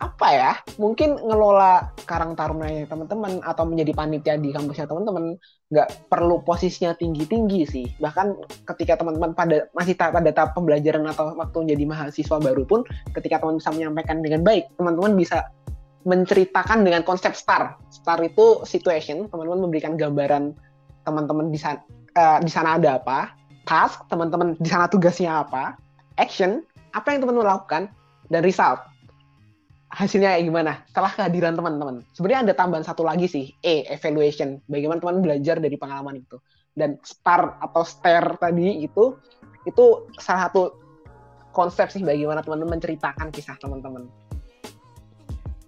apa 0.00 0.28
ya 0.32 0.52
mungkin 0.80 1.20
ngelola 1.20 1.92
karang 2.08 2.32
taruna 2.32 2.72
ya 2.72 2.88
teman-teman 2.88 3.44
atau 3.44 3.68
menjadi 3.68 3.92
panitia 3.92 4.34
di 4.40 4.48
kampusnya 4.48 4.88
teman-teman 4.88 5.36
nggak 5.68 6.08
perlu 6.08 6.40
posisinya 6.40 6.96
tinggi-tinggi 6.96 7.60
sih. 7.68 7.86
Bahkan 8.00 8.26
ketika 8.64 8.96
teman-teman 8.96 9.36
pada 9.36 9.68
masih 9.76 9.92
pada 9.94 10.32
tahap 10.32 10.56
pembelajaran 10.56 11.04
atau 11.04 11.36
waktu 11.36 11.56
menjadi 11.68 11.84
mahasiswa 11.84 12.36
baru 12.40 12.64
pun 12.64 12.80
ketika 13.12 13.44
teman 13.44 13.60
bisa 13.60 13.70
menyampaikan 13.76 14.24
dengan 14.24 14.40
baik 14.40 14.72
teman-teman 14.80 15.12
bisa 15.20 15.52
menceritakan 16.08 16.80
dengan 16.80 17.04
konsep 17.04 17.36
STAR. 17.36 17.76
STAR 17.92 18.24
itu 18.24 18.64
situation 18.64 19.28
teman-teman 19.28 19.68
memberikan 19.68 20.00
gambaran 20.00 20.56
teman-teman 21.04 21.52
di 21.52 21.60
sana 21.60 21.84
uh, 22.16 22.40
di 22.40 22.48
sana 22.48 22.80
ada 22.80 22.96
apa 22.96 23.36
task 23.68 24.08
teman-teman 24.08 24.56
di 24.56 24.68
sana 24.68 24.88
tugasnya 24.88 25.44
apa 25.44 25.76
action 26.16 26.64
apa 26.96 27.12
yang 27.12 27.20
teman-teman 27.22 27.52
lakukan 27.52 27.82
dan 28.32 28.40
result 28.42 28.80
hasilnya 29.90 30.38
kayak 30.38 30.44
gimana 30.46 30.72
setelah 30.86 31.10
kehadiran 31.12 31.54
teman-teman. 31.58 31.96
Sebenarnya 32.14 32.40
ada 32.50 32.54
tambahan 32.54 32.86
satu 32.86 33.02
lagi 33.02 33.26
sih, 33.26 33.50
E, 33.60 33.86
evaluation. 33.90 34.62
Bagaimana 34.70 35.02
teman 35.02 35.18
belajar 35.20 35.58
dari 35.58 35.74
pengalaman 35.74 36.22
itu. 36.22 36.38
Dan 36.70 37.02
STAR 37.02 37.58
atau 37.58 37.82
STAR 37.82 38.38
tadi 38.38 38.86
itu 38.86 39.18
itu 39.66 39.84
salah 40.22 40.48
satu 40.48 40.78
konsep 41.50 41.90
sih 41.90 42.06
bagaimana 42.06 42.40
teman-teman 42.46 42.78
menceritakan 42.78 43.34
kisah 43.34 43.58
teman-teman. 43.58 44.06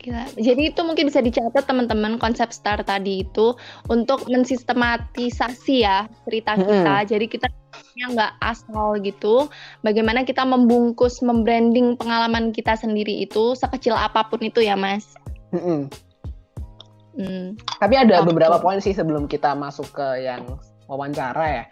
Gila. 0.03 0.27
Jadi 0.35 0.75
itu 0.75 0.81
mungkin 0.83 1.11
bisa 1.11 1.23
dicatat 1.23 1.63
teman-teman 1.63 2.19
konsep 2.19 2.51
STAR 2.51 2.83
tadi 2.83 3.23
itu 3.23 3.55
untuk 3.87 4.27
mensistematisasi 4.27 5.75
ya 5.83 6.11
cerita 6.27 6.59
kita. 6.59 6.95
Hmm. 7.03 7.07
Jadi 7.07 7.27
kita 7.31 7.47
yang 7.97 8.17
nggak 8.17 8.35
asal 8.41 8.97
gitu. 9.01 9.49
Bagaimana 9.85 10.25
kita 10.25 10.43
membungkus, 10.45 11.21
membranding 11.21 11.97
pengalaman 11.97 12.51
kita 12.51 12.77
sendiri 12.77 13.25
itu 13.25 13.57
sekecil 13.57 13.97
apa 13.97 14.27
pun 14.29 14.41
itu 14.43 14.65
ya, 14.65 14.77
Mas. 14.79 15.15
Hmm. 15.53 15.89
Hmm. 17.13 17.57
Tapi 17.77 17.95
ada 18.01 18.25
okay. 18.25 18.29
beberapa 18.33 18.57
poin 18.57 18.81
sih 18.81 18.97
sebelum 18.97 19.29
kita 19.29 19.53
masuk 19.53 19.93
ke 19.93 20.25
yang 20.25 20.57
wawancara 20.89 21.45
ya. 21.45 21.65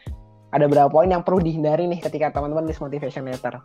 Ada 0.50 0.66
beberapa 0.66 0.90
poin 0.90 1.08
yang 1.08 1.24
perlu 1.24 1.40
dihindari 1.40 1.88
nih 1.88 2.02
ketika 2.02 2.34
teman-teman 2.34 2.68
nulis 2.68 2.82
motivation 2.82 3.24
letter. 3.24 3.56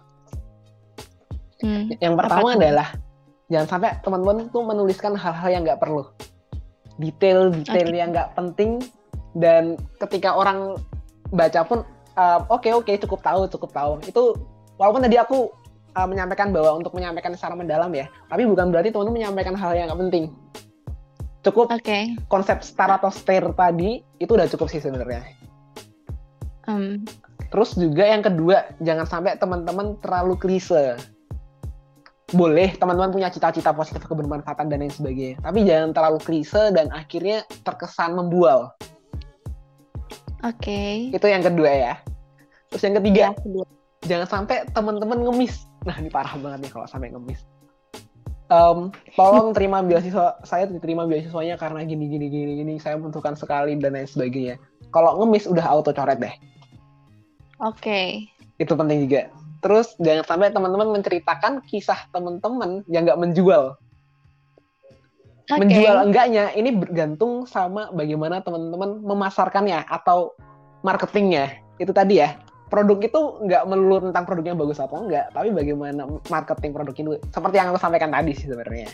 Hmm. 1.59 1.91
Yang 1.99 2.15
pertama 2.15 2.55
adalah 2.55 2.87
jangan 3.51 3.67
sampai 3.67 3.91
teman-teman 4.01 4.47
tuh 4.49 4.63
menuliskan 4.63 5.13
hal-hal 5.17 5.49
yang 5.51 5.63
nggak 5.67 5.81
perlu 5.81 6.07
detail-detail 6.99 7.89
okay. 7.91 7.99
yang 7.99 8.09
nggak 8.15 8.31
penting 8.39 8.79
dan 9.35 9.75
ketika 9.99 10.31
orang 10.31 10.79
baca 11.35 11.61
pun 11.67 11.83
uh, 12.15 12.39
oke 12.47 12.63
okay, 12.63 12.71
oke 12.73 12.87
okay, 12.87 12.95
cukup 12.99 13.21
tahu 13.21 13.47
cukup 13.51 13.71
tahu. 13.71 13.91
Itu 14.07 14.35
walaupun 14.79 15.03
tadi 15.03 15.19
aku 15.19 15.51
uh, 15.95 16.07
menyampaikan 16.07 16.51
bahwa 16.51 16.79
untuk 16.79 16.91
menyampaikan 16.95 17.35
secara 17.35 17.55
mendalam 17.55 17.91
ya 17.95 18.07
tapi 18.27 18.43
bukan 18.47 18.71
berarti 18.71 18.91
teman-teman 18.91 19.23
menyampaikan 19.23 19.55
hal 19.55 19.71
yang 19.75 19.87
nggak 19.91 20.01
penting. 20.09 20.25
Cukup 21.45 21.69
okay. 21.69 22.17
konsep 22.25 22.65
star 22.65 22.89
atau 22.89 23.13
stare 23.13 23.53
tadi 23.53 24.01
itu 24.17 24.31
udah 24.33 24.49
cukup 24.49 24.67
sih 24.71 24.81
sebenarnya. 24.81 25.23
Um. 26.65 27.05
terus 27.53 27.77
juga 27.77 28.01
yang 28.01 28.25
kedua 28.25 28.73
jangan 28.81 29.05
sampai 29.05 29.37
teman-teman 29.37 30.01
terlalu 30.01 30.33
klise. 30.35 30.97
Boleh 32.33 32.73
teman-teman 32.73 33.13
punya 33.13 33.29
cita-cita 33.29 33.69
positif 33.69 34.01
kebermanfaatan 34.09 34.65
dan 34.65 34.81
lain 34.81 34.89
sebagainya 34.89 35.37
tapi 35.45 35.61
jangan 35.61 35.93
terlalu 35.93 36.19
klise 36.25 36.73
dan 36.73 36.89
akhirnya 36.89 37.45
terkesan 37.61 38.17
membual 38.17 38.73
oke 40.45 40.61
okay. 40.61 41.09
itu 41.09 41.25
yang 41.25 41.41
kedua 41.41 41.71
ya 41.73 41.93
terus 42.69 42.81
yang 42.85 42.95
ketiga 43.01 43.21
ya, 43.21 43.29
kedua. 43.33 43.65
jangan 44.05 44.27
sampai 44.29 44.57
teman-teman 44.71 45.19
ngemis 45.25 45.65
nah 45.83 45.97
ini 45.97 46.09
parah 46.13 46.37
banget 46.37 46.69
nih 46.69 46.71
kalau 46.71 46.85
sampai 46.85 47.09
ngemis 47.09 47.41
um, 48.53 48.93
tolong 49.17 49.51
terima 49.57 49.81
beasiswa 49.81 50.37
saya 50.45 50.69
diterima 50.69 51.09
beasiswanya 51.09 51.57
karena 51.57 51.81
gini 51.83 52.05
gini 52.05 52.29
gini 52.29 52.51
gini 52.61 52.73
saya 52.77 53.01
membutuhkan 53.01 53.33
sekali 53.33 53.73
dan 53.81 53.97
lain 53.97 54.05
sebagainya 54.05 54.61
kalau 54.93 55.17
ngemis 55.19 55.49
udah 55.49 55.65
auto 55.65 55.89
coret 55.89 56.21
deh 56.21 56.35
oke 57.65 57.81
okay. 57.81 58.29
itu 58.61 58.73
penting 58.77 59.09
juga 59.09 59.33
Terus 59.65 59.97
jangan 59.97 60.21
sampai 60.29 60.53
teman-teman 60.53 60.93
menceritakan 60.93 61.65
kisah 61.65 61.97
teman-teman 62.13 62.85
yang 62.85 63.01
nggak 63.01 63.17
menjual. 63.17 63.73
Okay. 65.45 65.61
Menjual 65.61 66.09
enggaknya 66.09 66.49
ini 66.57 66.73
bergantung 66.73 67.45
sama 67.45 67.93
bagaimana 67.93 68.41
teman-teman 68.41 69.01
memasarkannya 69.05 69.85
atau 69.85 70.33
marketingnya. 70.81 71.61
Itu 71.77 71.93
tadi 71.93 72.17
ya. 72.21 72.33
Produk 72.65 72.97
itu 72.97 73.21
nggak 73.45 73.63
melulu 73.69 74.09
tentang 74.09 74.25
produknya 74.25 74.57
bagus 74.57 74.81
atau 74.81 75.05
enggak, 75.05 75.29
tapi 75.37 75.53
bagaimana 75.53 76.09
marketing 76.33 76.73
produk 76.73 76.95
itu. 76.97 77.11
Seperti 77.29 77.55
yang 77.61 77.69
aku 77.69 77.77
sampaikan 77.77 78.09
tadi 78.09 78.33
sih 78.33 78.49
sebenarnya. 78.49 78.89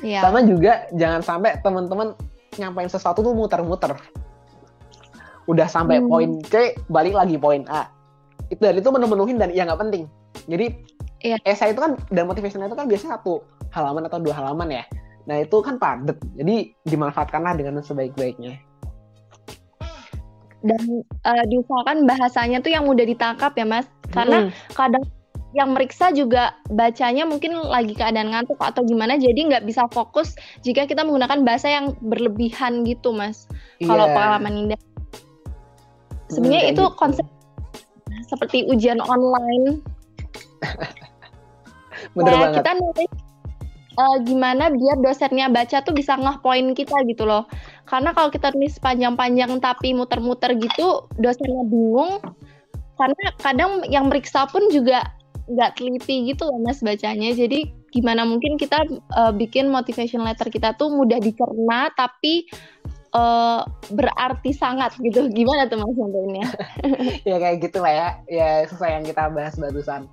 Yeah. 0.00 0.24
Sama 0.24 0.40
juga 0.48 0.88
jangan 0.96 1.20
sampai 1.20 1.60
teman-teman 1.60 2.16
nyampain 2.56 2.88
sesuatu 2.88 3.20
tuh 3.20 3.36
muter-muter. 3.36 3.92
Udah 5.44 5.68
sampai 5.68 6.00
hmm. 6.00 6.08
poin 6.08 6.30
C, 6.48 6.72
balik 6.88 7.12
lagi 7.12 7.36
poin 7.36 7.68
A 7.68 8.00
itu 8.50 8.60
dari 8.60 8.82
itu 8.82 8.90
memenuhin 8.90 9.38
dan 9.38 9.54
ya 9.54 9.62
nggak 9.62 9.80
penting 9.80 10.04
jadi 10.50 10.66
iya. 11.22 11.36
esai 11.46 11.72
itu 11.72 11.80
kan 11.80 11.94
dan 12.10 12.26
motivation 12.26 12.66
itu 12.66 12.74
kan 12.74 12.90
biasanya 12.90 13.16
satu 13.16 13.46
halaman 13.70 14.10
atau 14.10 14.18
dua 14.18 14.34
halaman 14.34 14.82
ya 14.82 14.84
nah 15.30 15.38
itu 15.38 15.56
kan 15.62 15.78
padat 15.78 16.18
jadi 16.34 16.74
dimanfaatkanlah 16.90 17.54
dengan 17.54 17.78
sebaik-baiknya 17.78 18.58
dan 20.60 20.82
uh, 21.24 21.44
diusahakan 21.46 22.04
bahasanya 22.04 22.58
tuh 22.58 22.74
yang 22.74 22.84
mudah 22.84 23.06
ditangkap 23.06 23.54
ya 23.54 23.62
mas 23.62 23.86
karena 24.10 24.50
hmm. 24.50 24.74
kadang 24.74 25.06
yang 25.50 25.74
meriksa 25.74 26.10
juga 26.14 26.54
bacanya 26.70 27.26
mungkin 27.26 27.54
lagi 27.58 27.94
keadaan 27.94 28.34
ngantuk 28.34 28.58
atau 28.58 28.82
gimana 28.86 29.18
jadi 29.18 29.38
nggak 29.38 29.66
bisa 29.66 29.86
fokus 29.90 30.34
jika 30.66 30.86
kita 30.86 31.06
menggunakan 31.06 31.46
bahasa 31.46 31.70
yang 31.70 31.94
berlebihan 32.02 32.82
gitu 32.82 33.14
mas 33.14 33.46
yeah. 33.78 33.86
kalau 33.86 34.10
pengalaman 34.10 34.66
indah 34.66 34.80
sebenarnya 36.30 36.70
hmm, 36.70 36.72
itu 36.74 36.84
gitu. 36.86 36.94
konsep 36.98 37.26
seperti 38.30 38.66
ujian 38.70 39.02
online. 39.02 39.82
Bener 42.16 42.32
nah, 42.32 42.40
banget. 42.46 42.56
Kita 42.62 42.70
nulis 42.78 43.10
uh, 44.00 44.16
gimana 44.24 44.72
biar 44.72 44.96
dosennya 45.04 45.52
baca 45.52 45.84
tuh 45.84 45.92
bisa 45.92 46.16
ngeh 46.16 46.40
poin 46.40 46.72
kita 46.72 46.96
gitu 47.04 47.28
loh. 47.28 47.44
Karena 47.84 48.16
kalau 48.16 48.32
kita 48.32 48.54
nulis 48.56 48.80
panjang-panjang 48.80 49.60
tapi 49.60 49.92
muter-muter 49.92 50.56
gitu, 50.56 51.04
dosennya 51.20 51.64
bingung. 51.68 52.24
Karena 52.96 53.24
kadang 53.40 53.84
yang 53.88 54.08
meriksa 54.08 54.48
pun 54.48 54.64
juga 54.72 55.04
nggak 55.50 55.82
teliti 55.82 56.30
gitu 56.32 56.48
loh 56.48 56.58
mas 56.64 56.80
bacanya. 56.80 57.32
Jadi 57.36 57.68
gimana 57.90 58.22
mungkin 58.22 58.54
kita 58.56 58.86
uh, 59.18 59.32
bikin 59.34 59.66
motivation 59.66 60.22
letter 60.22 60.46
kita 60.46 60.78
tuh 60.78 60.94
mudah 60.94 61.18
dicerna 61.18 61.90
tapi 61.98 62.46
uh, 63.14 63.66
berarti 63.90 64.54
sangat 64.54 64.94
gitu. 65.02 65.26
Gimana 65.30 65.66
tuh 65.66 65.82
Mas 65.82 65.94
contohnya? 65.94 66.46
ya 67.28 67.36
kayak 67.38 67.58
gitu 67.62 67.78
lah 67.82 67.92
ya. 67.92 68.08
Ya 68.30 68.50
sesuai 68.70 69.00
yang 69.00 69.04
kita 69.06 69.26
bahas 69.32 69.54
barusan. 69.58 70.06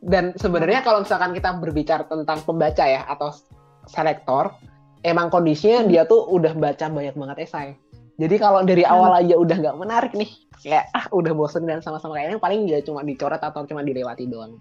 Dan 0.00 0.32
sebenarnya 0.36 0.80
kalau 0.80 1.04
misalkan 1.04 1.36
kita 1.36 1.60
berbicara 1.60 2.08
tentang 2.08 2.40
pembaca 2.48 2.84
ya 2.88 3.04
atau 3.04 3.36
selektor, 3.84 4.56
emang 5.04 5.28
kondisinya 5.28 5.84
hmm. 5.84 5.88
dia 5.92 6.02
tuh 6.08 6.24
udah 6.32 6.56
baca 6.56 6.86
banyak 6.88 7.14
banget 7.16 7.38
esai. 7.44 7.76
Jadi 8.16 8.36
kalau 8.36 8.64
dari 8.64 8.84
hmm. 8.84 8.92
awal 8.92 9.12
aja 9.20 9.34
udah 9.36 9.56
nggak 9.60 9.76
menarik 9.76 10.12
nih, 10.16 10.30
kayak 10.64 10.88
ah 10.96 11.04
udah 11.12 11.32
bosen 11.36 11.68
dan 11.68 11.84
sama-sama 11.84 12.16
kayaknya 12.16 12.40
paling 12.40 12.64
dia 12.64 12.80
cuma 12.80 13.04
dicoret 13.04 13.40
atau 13.40 13.64
cuma 13.68 13.84
dilewati 13.84 14.24
doang. 14.28 14.56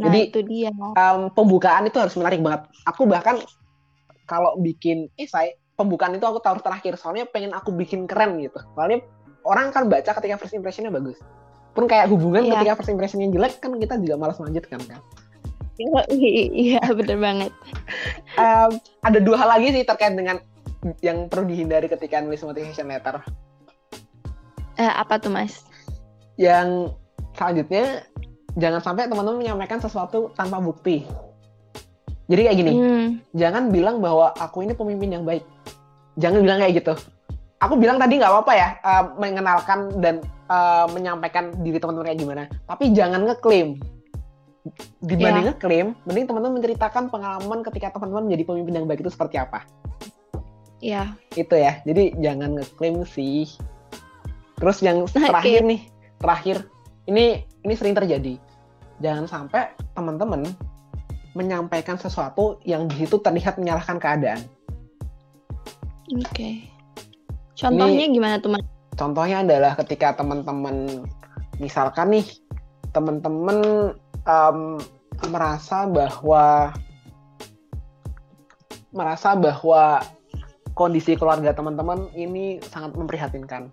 Nah, 0.00 0.08
Jadi 0.08 0.18
itu 0.28 0.40
dia. 0.44 0.72
Um, 0.72 1.32
pembukaan 1.32 1.88
itu 1.88 1.96
harus 2.00 2.16
menarik 2.16 2.40
banget. 2.40 2.68
Aku 2.88 3.04
bahkan 3.04 3.40
kalau 4.28 4.56
bikin 4.60 5.12
esai 5.20 5.56
pembukaan 5.76 6.14
itu 6.14 6.24
aku 6.24 6.38
taruh 6.38 6.62
terakhir 6.62 6.94
soalnya 7.00 7.26
pengen 7.28 7.52
aku 7.56 7.72
bikin 7.72 8.04
keren 8.06 8.38
gitu 8.38 8.60
soalnya 8.76 9.02
orang 9.42 9.74
kan 9.74 9.88
baca 9.90 10.14
ketika 10.14 10.38
first 10.38 10.54
impressionnya 10.54 10.92
bagus 10.92 11.18
pun 11.72 11.84
kayak 11.88 12.08
hubungan 12.12 12.44
yeah. 12.44 12.60
ketika 12.60 12.78
first 12.80 12.92
impressionnya 12.92 13.28
jelek 13.32 13.58
kan 13.58 13.76
kita 13.80 13.96
juga 14.00 14.14
malas 14.20 14.38
melanjutkan 14.38 14.80
kan 14.84 15.00
iya 16.12 16.82
bener 16.98 17.18
banget 17.18 17.52
um, 18.36 18.70
ada 19.02 19.18
dua 19.18 19.36
hal 19.40 19.48
lagi 19.58 19.72
sih 19.72 19.82
terkait 19.82 20.14
dengan 20.14 20.38
yang 21.00 21.30
perlu 21.30 21.48
dihindari 21.48 21.88
ketika 21.88 22.20
nulis 22.20 22.44
motivation 22.44 22.90
letter 22.90 23.18
uh, 24.78 24.94
apa 25.00 25.16
tuh 25.18 25.32
mas 25.32 25.64
yang 26.36 26.92
selanjutnya 27.34 28.04
jangan 28.60 28.80
sampai 28.84 29.08
teman-teman 29.08 29.40
menyampaikan 29.40 29.80
sesuatu 29.80 30.30
tanpa 30.36 30.60
bukti 30.60 31.08
jadi 32.32 32.48
kayak 32.48 32.58
gini, 32.64 32.72
hmm. 32.72 33.08
jangan 33.36 33.68
bilang 33.68 34.00
bahwa 34.00 34.32
aku 34.32 34.64
ini 34.64 34.72
pemimpin 34.72 35.20
yang 35.20 35.24
baik. 35.28 35.44
Jangan 36.16 36.40
bilang 36.40 36.64
kayak 36.64 36.80
gitu. 36.80 36.94
Aku 37.62 37.78
bilang 37.78 37.94
tadi 38.02 38.18
nggak 38.18 38.26
apa-apa 38.26 38.52
ya, 38.58 38.68
uh, 38.82 39.04
mengenalkan 39.22 39.94
dan 40.02 40.18
uh, 40.50 40.90
menyampaikan 40.90 41.54
diri 41.62 41.78
teman-teman 41.78 42.10
kayak 42.10 42.18
gimana. 42.18 42.42
Tapi 42.66 42.90
jangan 42.90 43.22
ngeklaim. 43.22 43.78
Dibanding 45.02 45.46
yeah. 45.46 45.54
ngeklaim, 45.54 45.86
mending 46.02 46.26
teman-teman 46.26 46.58
menceritakan 46.58 47.06
pengalaman 47.06 47.62
ketika 47.66 47.94
teman-teman 47.94 48.26
menjadi 48.26 48.44
pemimpin 48.50 48.74
yang 48.82 48.86
baik 48.90 49.06
itu 49.06 49.14
seperti 49.14 49.38
apa. 49.38 49.62
Iya. 50.82 51.14
Itu 51.38 51.54
ya. 51.54 51.78
Jadi 51.86 52.18
jangan 52.18 52.58
ngeklaim 52.58 53.06
sih. 53.06 53.46
Terus 54.58 54.82
yang 54.82 55.06
terakhir 55.14 55.62
nih, 55.62 55.86
terakhir 56.18 56.66
ini 57.06 57.46
ini 57.62 57.74
sering 57.78 57.94
terjadi. 57.94 58.42
Jangan 58.98 59.30
sampai 59.30 59.70
teman-teman 59.94 60.50
menyampaikan 61.38 61.94
sesuatu 61.94 62.58
yang 62.66 62.90
di 62.90 63.06
situ 63.06 63.22
terlihat 63.22 63.54
menyalahkan 63.54 64.02
keadaan. 64.02 64.42
Oke. 66.10 66.26
Okay. 66.34 66.71
Contohnya 67.62 68.04
ini, 68.10 68.18
gimana 68.18 68.42
tuh, 68.42 68.50
Mas? 68.58 68.66
Contohnya 68.98 69.46
adalah 69.46 69.72
ketika 69.78 70.18
teman-teman 70.18 71.06
misalkan 71.62 72.10
nih 72.10 72.26
teman-teman 72.90 73.58
um, 74.26 74.82
merasa 75.30 75.86
bahwa 75.86 76.74
merasa 78.92 79.32
bahwa 79.38 80.02
kondisi 80.74 81.14
keluarga 81.16 81.54
teman-teman 81.54 82.10
ini 82.18 82.60
sangat 82.66 82.92
memprihatinkan. 82.98 83.72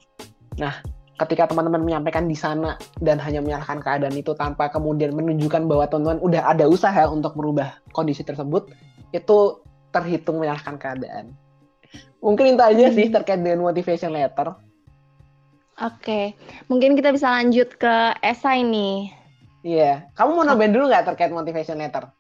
Nah, 0.62 0.80
ketika 1.20 1.52
teman-teman 1.52 1.84
menyampaikan 1.84 2.30
di 2.30 2.38
sana 2.38 2.80
dan 3.04 3.20
hanya 3.20 3.44
menyalahkan 3.44 3.84
keadaan 3.84 4.16
itu 4.16 4.32
tanpa 4.38 4.72
kemudian 4.72 5.12
menunjukkan 5.12 5.68
bahwa 5.68 5.90
teman-teman 5.90 6.22
udah 6.24 6.48
ada 6.48 6.70
usaha 6.70 7.04
untuk 7.12 7.36
merubah 7.36 7.76
kondisi 7.92 8.24
tersebut, 8.24 8.72
itu 9.12 9.60
terhitung 9.92 10.40
menyalahkan 10.40 10.80
keadaan. 10.80 11.36
Mungkin 12.20 12.56
itu 12.56 12.64
aja 12.64 12.86
sih 12.92 13.08
hmm. 13.08 13.16
terkait 13.16 13.40
dengan 13.40 13.64
motivation 13.64 14.12
letter. 14.12 14.56
Oke, 15.80 16.36
mungkin 16.68 17.00
kita 17.00 17.16
bisa 17.16 17.32
lanjut 17.32 17.72
ke 17.80 17.96
esai 18.20 18.68
nih. 18.68 19.16
Iya, 19.64 20.12
kamu 20.16 20.30
mau 20.36 20.44
nambahin 20.44 20.76
dulu 20.76 20.92
nggak 20.92 21.08
terkait 21.16 21.32
motivation 21.32 21.80
letter? 21.80 22.12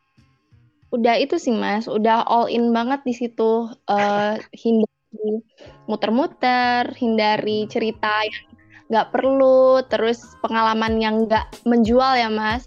Udah 0.96 1.20
itu 1.20 1.36
sih 1.36 1.52
mas, 1.52 1.86
udah 1.92 2.24
all 2.24 2.48
in 2.48 2.72
banget 2.72 3.04
di 3.04 3.12
situ. 3.12 3.68
Uh, 3.92 4.40
hindari 4.56 5.44
muter-muter, 5.92 6.88
hindari 6.96 7.68
cerita 7.68 8.24
yang 8.24 8.48
nggak 8.90 9.08
perlu, 9.12 9.84
terus 9.92 10.24
pengalaman 10.40 10.96
yang 11.04 11.28
nggak 11.28 11.52
menjual 11.68 12.16
ya 12.16 12.32
mas. 12.32 12.64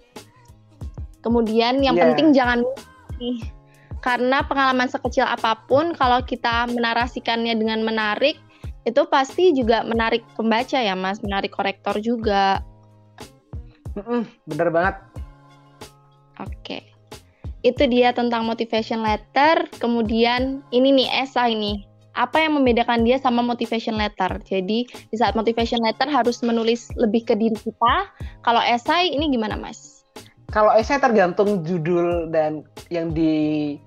Kemudian 1.24 1.80
yang 1.80 1.96
yeah. 1.96 2.12
penting 2.12 2.36
jangan 2.36 2.60
nih, 3.16 3.40
karena 4.02 4.42
pengalaman 4.42 4.90
sekecil 4.90 5.22
apa 5.22 5.62
pun 5.70 5.94
kalau 5.94 6.20
kita 6.26 6.66
menarasikannya 6.68 7.54
dengan 7.54 7.86
menarik 7.86 8.36
itu 8.82 9.06
pasti 9.06 9.54
juga 9.54 9.86
menarik 9.86 10.26
pembaca 10.34 10.74
ya 10.74 10.98
mas, 10.98 11.22
menarik 11.22 11.54
korektor 11.54 12.02
juga. 12.02 12.58
Mm-mm, 13.94 14.26
bener 14.50 14.68
banget. 14.74 14.96
Oke, 16.42 16.82
itu 17.62 17.82
dia 17.86 18.10
tentang 18.10 18.42
motivation 18.42 19.06
letter. 19.06 19.70
Kemudian 19.78 20.66
ini 20.74 20.90
nih 20.90 21.08
esai 21.22 21.54
nih, 21.54 21.86
apa 22.18 22.42
yang 22.42 22.58
membedakan 22.58 23.06
dia 23.06 23.22
sama 23.22 23.38
motivation 23.38 23.94
letter? 23.94 24.42
Jadi 24.42 24.90
di 24.90 25.16
saat 25.16 25.38
motivation 25.38 25.78
letter 25.86 26.10
harus 26.10 26.42
menulis 26.42 26.90
lebih 26.98 27.22
ke 27.22 27.38
diri 27.38 27.54
kita. 27.54 28.10
Kalau 28.42 28.58
esai 28.66 29.14
ini 29.14 29.30
gimana 29.30 29.54
mas? 29.54 30.02
Kalau 30.50 30.74
esai 30.74 30.98
tergantung 30.98 31.62
judul 31.62 32.28
dan 32.34 32.66
yang 32.90 33.14
di 33.14 33.78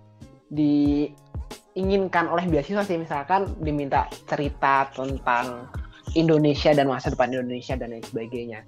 diinginkan 0.56 2.32
oleh 2.32 2.48
beasiswa 2.48 2.88
sih 2.88 2.96
misalkan 2.96 3.52
diminta 3.60 4.08
cerita 4.26 4.88
tentang 4.96 5.68
Indonesia 6.16 6.72
dan 6.72 6.88
masa 6.88 7.12
depan 7.12 7.36
Indonesia 7.36 7.76
dan 7.76 7.92
lain 7.92 8.06
sebagainya. 8.08 8.64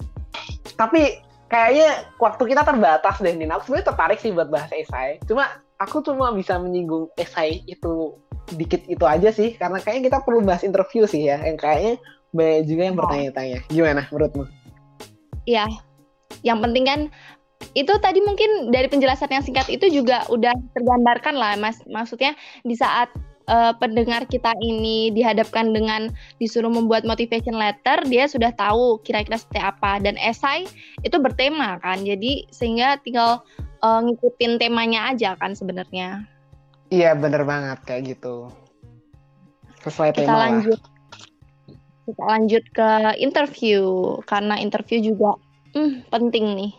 Tapi 0.76 1.24
kayaknya 1.48 2.12
waktu 2.20 2.44
kita 2.44 2.62
terbatas 2.68 3.16
deh 3.24 3.34
Nina. 3.34 3.58
Aku 3.58 3.72
sebenarnya 3.72 3.88
tertarik 3.96 4.20
sih 4.20 4.36
buat 4.36 4.52
bahas 4.52 4.70
esai. 4.76 5.18
Cuma 5.26 5.48
aku 5.80 6.04
cuma 6.04 6.36
bisa 6.36 6.60
menyinggung 6.60 7.08
esai 7.16 7.64
itu 7.66 8.20
dikit 8.56 8.84
itu 8.88 9.04
aja 9.04 9.32
sih 9.32 9.60
karena 9.60 9.84
kayaknya 9.84 10.12
kita 10.12 10.18
perlu 10.24 10.44
bahas 10.44 10.68
interview 10.68 11.08
sih 11.08 11.32
ya. 11.32 11.40
Yang 11.40 11.58
kayaknya 11.64 11.94
banyak 12.36 12.64
juga 12.68 12.82
yang 12.84 12.96
oh. 12.96 13.00
bertanya-tanya. 13.04 13.58
Gimana 13.72 14.02
menurutmu? 14.12 14.44
Iya. 15.48 15.66
Yang 16.44 16.60
penting 16.68 16.84
kan 16.86 17.00
itu 17.78 17.94
tadi 18.02 18.18
mungkin 18.26 18.74
dari 18.74 18.90
penjelasan 18.90 19.30
yang 19.30 19.46
singkat 19.46 19.70
itu 19.70 19.86
juga 19.94 20.26
udah 20.34 20.54
tergambarkan 20.74 21.38
lah 21.38 21.54
mas. 21.62 21.78
Maksudnya 21.86 22.34
di 22.66 22.74
saat 22.74 23.14
uh, 23.46 23.78
pendengar 23.78 24.26
kita 24.26 24.50
ini 24.58 25.14
dihadapkan 25.14 25.70
dengan 25.78 26.10
disuruh 26.42 26.74
membuat 26.74 27.06
motivation 27.06 27.54
letter 27.54 28.02
dia 28.10 28.26
sudah 28.26 28.50
tahu 28.58 28.98
kira-kira 29.06 29.38
seperti 29.38 29.62
apa. 29.62 30.02
Dan 30.02 30.18
esai 30.18 30.66
itu 31.06 31.22
bertema 31.22 31.78
kan 31.78 32.02
jadi 32.02 32.50
sehingga 32.50 32.98
tinggal 33.06 33.46
uh, 33.86 34.02
ngikutin 34.02 34.58
temanya 34.58 35.14
aja 35.14 35.38
kan 35.38 35.54
sebenarnya. 35.54 36.26
Iya 36.90 37.14
bener 37.14 37.46
banget 37.46 37.78
kayak 37.86 38.18
gitu. 38.18 38.50
Sesuai 39.86 40.18
kita 40.18 40.26
tema 40.26 40.50
lanjut. 40.50 40.82
Lah. 40.82 40.96
kita 42.08 42.24
lanjut 42.24 42.64
ke 42.72 42.90
interview 43.20 43.84
karena 44.24 44.56
interview 44.56 45.12
juga 45.12 45.36
hmm, 45.76 46.08
penting 46.08 46.56
nih 46.56 46.72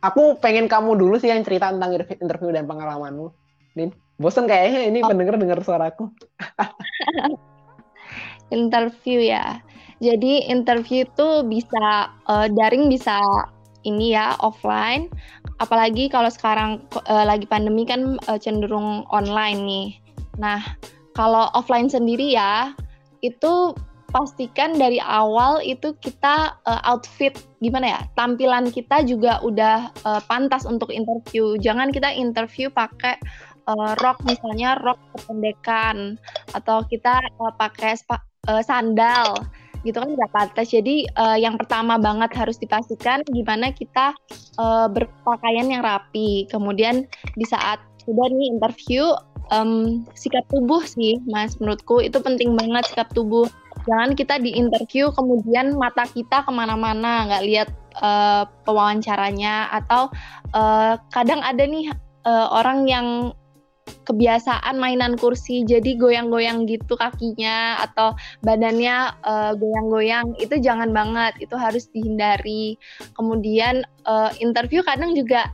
aku 0.00 0.40
pengen 0.40 0.66
kamu 0.66 0.96
dulu 0.96 1.20
sih 1.20 1.28
yang 1.28 1.44
cerita 1.44 1.72
tentang 1.72 1.96
interview 1.96 2.50
dan 2.52 2.64
pengalamanmu. 2.64 3.32
Din, 3.76 3.94
bosan 4.18 4.50
kayaknya 4.50 4.90
ini 4.90 4.98
oh. 5.04 5.08
pendengar 5.08 5.36
dengar 5.36 5.60
suaraku. 5.62 6.10
interview 8.50 9.22
ya. 9.22 9.62
Jadi 10.00 10.48
interview 10.48 11.04
itu 11.04 11.28
bisa 11.46 12.08
uh, 12.26 12.48
daring 12.48 12.88
bisa 12.88 13.20
ini 13.84 14.16
ya 14.16 14.36
offline. 14.40 15.12
Apalagi 15.60 16.08
kalau 16.08 16.32
sekarang 16.32 16.80
uh, 17.08 17.24
lagi 17.24 17.44
pandemi 17.44 17.84
kan 17.84 18.16
uh, 18.26 18.40
cenderung 18.40 19.04
online 19.12 19.60
nih. 19.64 19.88
Nah, 20.40 20.60
kalau 21.12 21.52
offline 21.52 21.92
sendiri 21.92 22.32
ya 22.32 22.72
itu 23.20 23.76
pastikan 24.10 24.76
dari 24.76 24.98
awal 24.98 25.62
itu 25.62 25.94
kita 26.02 26.58
uh, 26.66 26.82
outfit 26.84 27.34
gimana 27.62 27.86
ya 27.96 28.00
tampilan 28.18 28.68
kita 28.68 29.06
juga 29.06 29.38
udah 29.40 29.90
uh, 30.04 30.20
pantas 30.26 30.66
untuk 30.66 30.90
interview. 30.90 31.56
Jangan 31.56 31.94
kita 31.94 32.12
interview 32.12 32.68
pakai 32.68 33.16
uh, 33.70 33.94
rok 34.02 34.20
misalnya 34.26 34.76
rok 34.82 34.98
kependekan 35.16 36.18
atau 36.52 36.82
kita 36.86 37.22
uh, 37.40 37.54
pakai 37.54 37.94
uh, 38.50 38.62
sandal 38.62 39.38
gitu 39.80 39.96
kan 39.96 40.12
nggak 40.12 40.32
pantas. 40.34 40.68
Jadi 40.74 41.08
uh, 41.16 41.38
yang 41.40 41.56
pertama 41.56 41.96
banget 41.96 42.34
harus 42.36 42.60
dipastikan 42.60 43.24
gimana 43.32 43.72
kita 43.72 44.12
uh, 44.60 44.86
berpakaian 44.92 45.72
yang 45.72 45.80
rapi. 45.80 46.44
Kemudian 46.52 47.08
di 47.38 47.46
saat 47.48 47.80
sudah 48.04 48.26
nih 48.28 48.56
interview 48.56 49.12
um, 49.52 50.02
sikap 50.16 50.46
tubuh 50.48 50.80
sih 50.86 51.20
mas 51.28 51.58
menurutku 51.60 52.00
itu 52.00 52.16
penting 52.22 52.56
banget 52.56 52.86
sikap 52.88 53.10
tubuh 53.12 53.46
jangan 53.86 54.16
kita 54.16 54.40
di 54.40 54.56
interview 54.56 55.12
kemudian 55.12 55.76
mata 55.76 56.04
kita 56.08 56.42
ke 56.44 56.50
mana-mana 56.52 57.28
nggak 57.28 57.44
lihat 57.46 57.68
uh, 58.00 58.44
pewawancaranya 58.64 59.70
atau 59.72 60.12
uh, 60.56 61.00
kadang 61.12 61.40
ada 61.40 61.64
nih 61.64 61.92
uh, 62.24 62.48
orang 62.54 62.86
yang 62.86 63.08
kebiasaan 64.06 64.78
mainan 64.78 65.18
kursi 65.18 65.66
jadi 65.66 65.98
goyang-goyang 65.98 66.66
gitu 66.70 66.94
kakinya 66.94 67.82
atau 67.82 68.14
badannya 68.46 69.14
uh, 69.26 69.52
goyang-goyang 69.58 70.38
itu 70.38 70.58
jangan 70.62 70.94
banget 70.94 71.34
itu 71.42 71.54
harus 71.58 71.90
dihindari. 71.90 72.78
Kemudian 73.18 73.82
uh, 74.06 74.30
interview 74.38 74.86
kadang 74.86 75.14
juga 75.18 75.50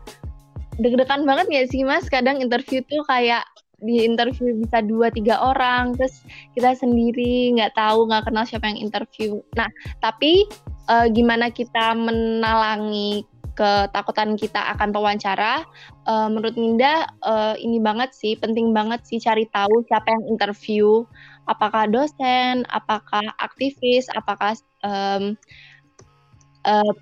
deg-degan 0.76 1.24
banget 1.24 1.46
ya 1.48 1.62
sih 1.64 1.82
mas? 1.82 2.06
Kadang 2.12 2.44
interview 2.44 2.84
tuh 2.84 3.00
kayak 3.08 3.44
di 3.84 4.08
interview 4.08 4.56
bisa 4.56 4.80
dua 4.80 5.12
tiga 5.12 5.36
orang 5.36 5.92
terus 6.00 6.24
kita 6.56 6.72
sendiri 6.72 7.52
nggak 7.60 7.76
tahu 7.76 8.08
nggak 8.08 8.24
kenal 8.24 8.44
siapa 8.48 8.72
yang 8.72 8.80
interview. 8.80 9.40
Nah 9.52 9.68
tapi 10.00 10.48
uh, 10.88 11.06
gimana 11.12 11.52
kita 11.52 11.92
menalangi 11.92 13.28
ketakutan 13.56 14.36
kita 14.36 14.60
akan 14.76 14.92
pewawancara? 14.92 15.64
Uh, 16.04 16.28
menurut 16.28 16.56
Minda 16.60 17.08
uh, 17.24 17.56
ini 17.56 17.80
banget 17.80 18.12
sih 18.12 18.36
penting 18.36 18.76
banget 18.76 19.04
sih 19.04 19.20
cari 19.20 19.48
tahu 19.52 19.84
siapa 19.88 20.08
yang 20.12 20.24
interview. 20.36 21.04
Apakah 21.48 21.88
dosen 21.88 22.64
apakah 22.72 23.24
aktivis 23.40 24.08
apakah 24.12 24.56
um, 24.84 25.36
uh, 26.64 26.92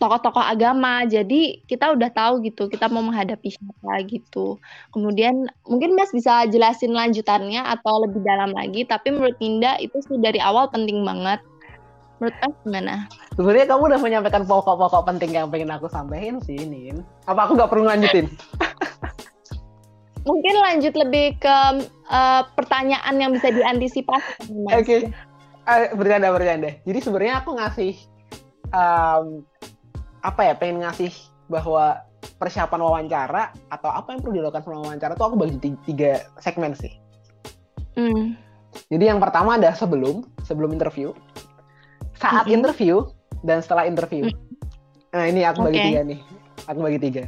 tokoh-tokoh 0.00 0.40
agama. 0.40 1.04
Jadi 1.04 1.60
kita 1.68 1.92
udah 1.92 2.10
tahu 2.10 2.40
gitu, 2.48 2.66
kita 2.72 2.88
mau 2.88 3.04
menghadapi 3.04 3.52
siapa 3.52 4.00
gitu. 4.08 4.56
Kemudian 4.90 5.46
mungkin 5.68 5.92
Mas 5.94 6.10
bisa 6.10 6.48
jelasin 6.48 6.96
lanjutannya 6.96 7.60
atau 7.60 8.08
lebih 8.08 8.24
dalam 8.24 8.56
lagi, 8.56 8.88
tapi 8.88 9.12
menurut 9.12 9.36
Ninda 9.38 9.76
itu 9.78 10.00
sih 10.08 10.16
dari 10.18 10.40
awal 10.40 10.72
penting 10.72 11.04
banget. 11.04 11.44
Menurut 12.18 12.36
Mas 12.40 12.56
gimana? 12.64 12.94
Sebenarnya 13.36 13.66
kamu 13.68 13.82
udah 13.92 14.00
menyampaikan 14.00 14.42
pokok-pokok 14.48 15.02
penting 15.04 15.36
yang 15.36 15.52
pengen 15.52 15.70
aku 15.70 15.86
sampaikan 15.92 16.40
sih, 16.40 16.56
Nin. 16.64 17.04
Apa 17.28 17.46
aku 17.46 17.60
nggak 17.60 17.70
perlu 17.70 17.84
lanjutin? 17.84 18.26
mungkin 20.24 20.54
lanjut 20.60 20.94
lebih 20.96 21.36
ke 21.40 21.56
uh, 22.08 22.42
pertanyaan 22.56 23.14
yang 23.16 23.30
bisa 23.32 23.48
diantisipasi. 23.52 24.52
Oke, 24.68 24.84
okay. 24.84 25.00
uh, 25.64 25.92
bercanda 25.96 26.32
bercanda. 26.32 26.76
Jadi 26.84 26.98
sebenarnya 27.00 27.34
aku 27.40 27.56
ngasih 27.56 27.92
um, 28.72 29.44
apa 30.20 30.40
ya 30.46 30.54
pengen 30.56 30.84
ngasih 30.84 31.12
bahwa 31.50 32.04
persiapan 32.36 32.80
wawancara 32.80 33.52
atau 33.72 33.90
apa 33.90 34.12
yang 34.12 34.20
perlu 34.20 34.34
dilakukan 34.40 34.62
selama 34.64 34.82
wawancara 34.92 35.12
tuh 35.16 35.26
aku 35.32 35.36
bagi 35.40 35.56
tiga 35.88 36.24
segmen 36.40 36.76
sih. 36.76 36.92
Mm. 37.96 38.36
Jadi 38.92 39.04
yang 39.04 39.18
pertama 39.18 39.58
ada 39.58 39.74
sebelum 39.74 40.22
sebelum 40.46 40.70
interview, 40.70 41.10
saat 42.14 42.46
Mm-mm. 42.46 42.56
interview 42.62 43.02
dan 43.42 43.64
setelah 43.64 43.88
interview. 43.88 44.28
Mm. 44.30 44.38
Nah 45.10 45.24
ini 45.26 45.40
aku 45.42 45.66
bagi 45.66 45.78
Oke. 45.80 45.86
tiga 45.90 46.00
nih, 46.06 46.20
aku 46.70 46.80
bagi 46.80 46.98
tiga. 47.02 47.22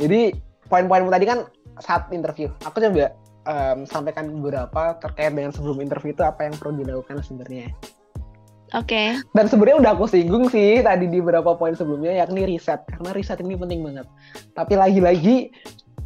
Jadi 0.00 0.20
poin-poinmu 0.66 1.12
tadi 1.12 1.24
kan 1.28 1.38
saat 1.78 2.10
interview. 2.10 2.50
Aku 2.66 2.82
coba 2.82 3.14
em, 3.46 3.86
sampaikan 3.86 4.26
beberapa 4.40 4.98
terkait 4.98 5.30
dengan 5.30 5.54
sebelum 5.54 5.78
interview 5.78 6.16
itu 6.16 6.24
apa 6.26 6.50
yang 6.50 6.54
perlu 6.58 6.82
dilakukan 6.82 7.22
sebenarnya. 7.22 7.70
Oke. 8.72 9.20
Dan 9.36 9.46
sebenarnya 9.52 9.78
udah 9.84 9.92
aku 9.92 10.08
singgung 10.08 10.48
sih 10.48 10.80
tadi 10.80 11.04
di 11.04 11.20
beberapa 11.20 11.52
poin 11.52 11.76
sebelumnya 11.76 12.24
yakni 12.24 12.48
riset 12.48 12.80
karena 12.88 13.12
riset 13.12 13.38
ini 13.44 13.56
penting 13.56 13.84
banget. 13.84 14.06
Tapi 14.56 14.74
lagi-lagi 14.80 15.52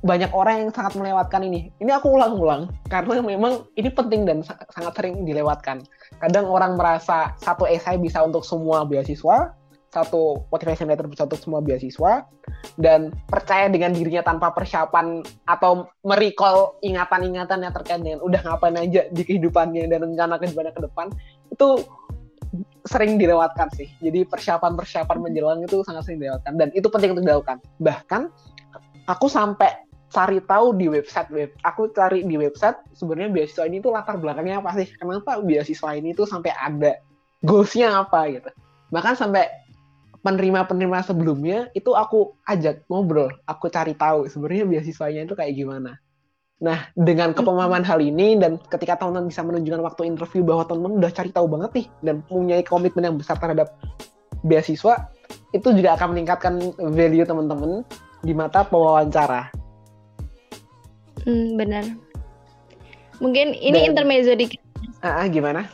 banyak 0.03 0.31
orang 0.35 0.67
yang 0.67 0.71
sangat 0.75 0.99
melewatkan 0.99 1.47
ini. 1.47 1.71
Ini 1.79 1.91
aku 1.99 2.15
ulang-ulang 2.15 2.71
karena 2.91 3.23
memang 3.23 3.67
ini 3.79 3.91
penting 3.91 4.27
dan 4.27 4.43
sa- 4.43 4.59
sangat 4.75 4.99
sering 4.99 5.23
dilewatkan. 5.23 5.87
Kadang 6.19 6.51
orang 6.51 6.75
merasa 6.75 7.35
satu 7.39 7.67
esai 7.71 7.99
bisa 8.03 8.23
untuk 8.23 8.43
semua 8.43 8.83
beasiswa, 8.87 9.55
satu 9.91 10.47
motivation 10.51 10.91
letter 10.91 11.07
bisa 11.09 11.25
untuk 11.25 11.41
semua 11.41 11.65
beasiswa, 11.65 12.27
dan 12.77 13.15
percaya 13.27 13.67
dengan 13.73 13.97
dirinya 13.97 14.23
tanpa 14.27 14.53
persiapan 14.53 15.25
atau 15.49 15.89
merecall 16.05 16.77
ingatan-ingatan 16.85 17.65
yang 17.65 17.73
terkait 17.73 18.01
dengan 18.03 18.21
udah 18.23 18.41
ngapain 18.45 18.77
aja 18.77 19.09
di 19.09 19.23
kehidupannya 19.25 19.89
dan 19.89 20.07
rencana 20.07 20.37
kehidupannya 20.37 20.73
ke 20.77 20.83
depan 20.87 21.07
itu 21.49 21.69
sering 22.87 23.19
dilewatkan 23.19 23.69
sih. 23.75 23.91
Jadi 23.99 24.25
persiapan-persiapan 24.27 25.19
menjelang 25.19 25.61
itu 25.67 25.83
sangat 25.83 26.07
sering 26.07 26.23
dilewatkan 26.23 26.55
dan 26.57 26.69
itu 26.73 26.87
penting 26.87 27.19
untuk 27.19 27.25
dilakukan. 27.27 27.59
Bahkan 27.83 28.23
aku 29.11 29.27
sampai 29.27 29.87
cari 30.11 30.39
tahu 30.47 30.79
di 30.79 30.87
website 30.87 31.29
web, 31.35 31.51
aku 31.67 31.91
cari 31.93 32.23
di 32.23 32.39
website 32.39 32.79
sebenarnya 32.95 33.31
beasiswa 33.35 33.67
ini 33.67 33.83
tuh 33.83 33.91
latar 33.93 34.17
belakangnya 34.17 34.63
apa 34.63 34.71
sih? 34.79 34.87
Kenapa 34.97 35.43
beasiswa 35.43 35.91
ini 35.99 36.15
tuh 36.15 36.25
sampai 36.25 36.55
ada 36.55 37.03
goalsnya 37.43 38.07
apa 38.07 38.31
gitu? 38.31 38.51
Bahkan 38.95 39.15
sampai 39.19 39.51
penerima-penerima 40.23 41.07
sebelumnya 41.07 41.71
itu 41.75 41.95
aku 41.95 42.35
ajak 42.51 42.87
ngobrol, 42.91 43.31
aku 43.47 43.71
cari 43.71 43.95
tahu 43.95 44.27
sebenarnya 44.27 44.67
beasiswanya 44.67 45.27
itu 45.27 45.35
kayak 45.39 45.55
gimana. 45.55 45.99
Nah, 46.57 46.89
dengan 46.97 47.37
kepemahaman 47.37 47.85
hal 47.85 48.01
ini 48.01 48.41
dan 48.41 48.57
ketika 48.73 48.97
teman-teman 48.97 49.29
bisa 49.29 49.45
menunjukkan 49.45 49.83
waktu 49.85 50.03
interview 50.09 50.41
bahwa 50.41 50.65
teman-teman 50.65 51.05
udah 51.05 51.13
cari 51.13 51.29
tahu 51.29 51.47
banget 51.53 51.71
nih 51.77 51.87
dan 52.01 52.17
punya 52.25 52.57
komitmen 52.65 53.05
yang 53.05 53.17
besar 53.21 53.37
terhadap 53.37 53.77
beasiswa, 54.41 55.13
itu 55.53 55.69
juga 55.77 56.01
akan 56.01 56.17
meningkatkan 56.17 56.55
value 56.97 57.29
teman-teman 57.29 57.85
di 58.25 58.33
mata 58.33 58.65
pewawancara. 58.65 59.53
Hmm, 61.29 61.61
benar. 61.61 61.85
Mungkin 63.21 63.53
ini 63.53 63.85
Dan- 63.85 63.93
intermezzo 63.93 64.33
dikit. 64.33 64.61
Ah, 65.05 65.25
ah, 65.25 65.27
gimana? 65.29 65.69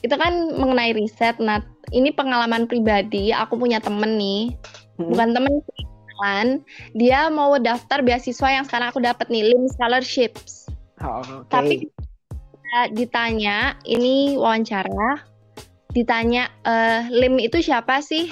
Itu 0.00 0.16
kan 0.16 0.56
mengenai 0.56 0.96
riset. 0.96 1.36
Nah, 1.36 1.60
ini 1.92 2.12
pengalaman 2.12 2.64
pribadi. 2.64 3.32
Aku 3.32 3.60
punya 3.60 3.76
temen 3.80 4.16
nih. 4.16 4.56
Hmm. 4.96 5.12
Bukan 5.12 5.28
temen 5.36 5.52
sih, 5.68 5.84
kenalan. 6.14 6.62
Dia 6.94 7.26
mau 7.26 7.58
daftar 7.58 8.00
beasiswa 8.00 8.48
yang 8.48 8.64
sekarang 8.64 8.94
aku 8.94 9.02
dapat 9.02 9.26
nih, 9.28 9.50
LIM 9.50 9.66
Scholarships. 9.66 10.70
Oh, 11.02 11.20
oke. 11.20 11.50
Tapi 11.50 11.90
uh, 12.78 12.88
ditanya, 12.94 13.74
ini 13.84 14.38
wawancara, 14.38 15.20
ditanya 15.94 16.50
eh, 16.66 17.06
LIM 17.10 17.38
itu 17.38 17.62
siapa 17.62 18.02
sih? 18.02 18.30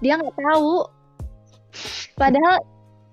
Dia 0.00 0.16
nggak 0.20 0.36
tahu. 0.36 0.84
Padahal 2.16 2.60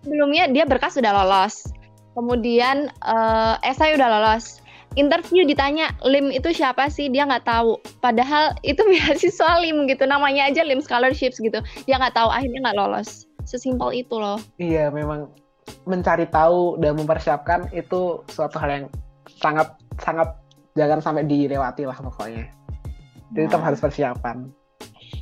sebelumnya 0.04 0.52
dia 0.52 0.64
berkas 0.68 0.96
sudah 0.96 1.12
lolos. 1.12 1.68
Kemudian 2.16 2.90
eh, 2.92 3.56
esai 3.68 3.96
udah 3.96 4.08
lolos. 4.08 4.60
Interview 4.98 5.46
ditanya 5.46 5.94
LIM 6.02 6.34
itu 6.34 6.50
siapa 6.50 6.90
sih? 6.90 7.06
Dia 7.08 7.30
nggak 7.30 7.46
tahu. 7.46 7.78
Padahal 8.02 8.58
itu 8.66 8.82
beasiswa 8.92 9.62
LIM 9.62 9.86
gitu, 9.86 10.10
namanya 10.10 10.50
aja 10.50 10.66
LIM 10.66 10.82
Scholarships 10.82 11.38
gitu. 11.38 11.62
Dia 11.86 12.02
nggak 12.02 12.18
tahu, 12.18 12.34
akhirnya 12.34 12.66
nggak 12.66 12.80
lolos. 12.82 13.27
Sesimpel 13.48 14.04
itu 14.04 14.20
loh. 14.20 14.36
Iya, 14.60 14.92
memang 14.92 15.32
mencari 15.88 16.28
tahu 16.28 16.76
dan 16.84 17.00
mempersiapkan 17.00 17.72
itu 17.72 18.20
suatu 18.28 18.60
hal 18.60 18.70
yang 18.70 18.86
sangat 19.40 19.72
sangat 20.04 20.36
jangan 20.76 21.00
sampai 21.00 21.24
dilewati 21.24 21.88
lah 21.88 21.96
pokoknya. 21.96 22.52
Jadi 23.32 23.46
tetap 23.48 23.64
Nah. 23.64 23.68
harus 23.72 23.80
persiapan. 23.80 24.38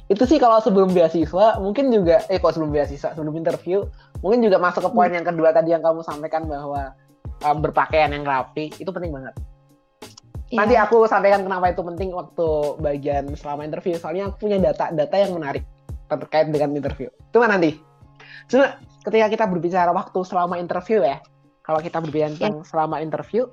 Itu 0.05 0.25
sih 0.29 0.37
kalau 0.37 0.61
sebelum 0.61 0.93
beasiswa, 0.93 1.57
mungkin 1.57 1.89
juga 1.89 2.21
eh 2.29 2.37
kok 2.37 2.53
sebelum 2.53 2.73
beasiswa, 2.73 3.13
sebelum 3.17 3.33
interview, 3.33 3.85
mungkin 4.21 4.41
juga 4.41 4.61
masuk 4.61 4.85
ke 4.85 4.91
poin 4.93 5.09
yang 5.09 5.25
kedua 5.25 5.49
tadi 5.53 5.73
yang 5.73 5.81
kamu 5.81 6.05
sampaikan 6.05 6.45
bahwa 6.45 6.93
uh, 7.41 7.55
berpakaian 7.57 8.13
yang 8.13 8.25
rapi 8.25 8.69
itu 8.77 8.89
penting 8.89 9.13
banget. 9.13 9.33
Iya. 10.53 10.57
Nanti 10.61 10.75
aku 10.77 11.09
sampaikan 11.09 11.41
kenapa 11.41 11.73
itu 11.73 11.81
penting 11.81 12.13
waktu 12.13 12.47
bagian 12.77 13.33
selama 13.33 13.65
interview. 13.65 13.97
Soalnya 13.97 14.29
aku 14.29 14.45
punya 14.45 14.61
data-data 14.61 15.15
yang 15.17 15.33
menarik 15.33 15.65
terkait 16.05 16.53
dengan 16.53 16.77
interview. 16.77 17.09
Itu 17.33 17.41
nanti. 17.41 17.94
Cuma 18.47 18.77
ketika 19.05 19.27
kita 19.31 19.45
berbicara 19.45 19.91
waktu 19.93 20.19
selama 20.25 20.57
interview 20.57 21.01
ya, 21.01 21.21
kalau 21.65 21.81
kita 21.81 21.97
berbicara 22.01 22.33
tentang 22.37 22.61
selama 22.65 23.01
interview, 23.01 23.49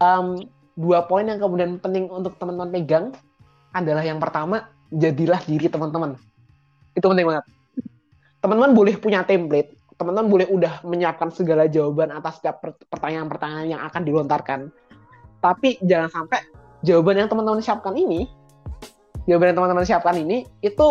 em, 0.00 0.48
dua 0.76 1.04
poin 1.04 1.24
yang 1.24 1.40
kemudian 1.40 1.78
penting 1.80 2.08
untuk 2.08 2.36
teman-teman 2.40 2.72
pegang 2.72 3.06
adalah 3.72 4.04
yang 4.04 4.20
pertama, 4.20 4.68
jadilah 4.92 5.40
diri 5.48 5.68
teman-teman. 5.68 6.16
Itu 6.92 7.08
penting 7.08 7.24
banget. 7.24 7.44
Teman-teman 8.44 8.72
boleh 8.76 8.94
punya 9.00 9.24
template, 9.24 9.72
teman-teman 9.96 10.28
boleh 10.28 10.46
udah 10.50 10.82
menyiapkan 10.84 11.32
segala 11.32 11.70
jawaban 11.70 12.12
atas 12.12 12.42
setiap 12.42 12.60
per- 12.60 12.76
pertanyaan-pertanyaan 12.90 13.66
yang 13.78 13.82
akan 13.86 14.02
dilontarkan. 14.02 14.60
Tapi 15.40 15.80
jangan 15.80 16.10
sampai 16.10 16.40
jawaban 16.82 17.24
yang 17.24 17.28
teman-teman 17.30 17.62
siapkan 17.62 17.94
ini, 17.94 18.26
jawaban 19.30 19.54
yang 19.54 19.56
teman-teman 19.62 19.86
siapkan 19.86 20.16
ini 20.18 20.44
itu 20.60 20.88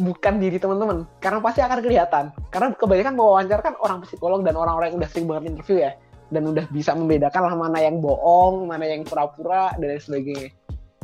bukan 0.00 0.40
diri 0.40 0.56
teman-teman, 0.56 1.04
karena 1.20 1.38
pasti 1.44 1.60
akan 1.60 1.78
kelihatan. 1.84 2.24
Karena 2.48 2.72
kebanyakan 2.72 3.14
pewawancara 3.16 3.60
kan 3.60 3.74
orang 3.84 4.00
psikolog 4.06 4.40
dan 4.40 4.56
orang-orang 4.56 4.94
yang 4.94 4.98
udah 5.04 5.10
sering 5.12 5.26
banget 5.28 5.52
interview 5.52 5.84
ya, 5.84 5.92
dan 6.32 6.42
udah 6.48 6.64
bisa 6.72 6.96
membedakan 6.96 7.42
lah 7.44 7.54
mana 7.56 7.78
yang 7.82 8.00
bohong, 8.00 8.64
mana 8.64 8.88
yang 8.88 9.04
pura-pura 9.04 9.76
dan 9.76 9.86
lain 9.92 10.00
sebagainya. 10.00 10.48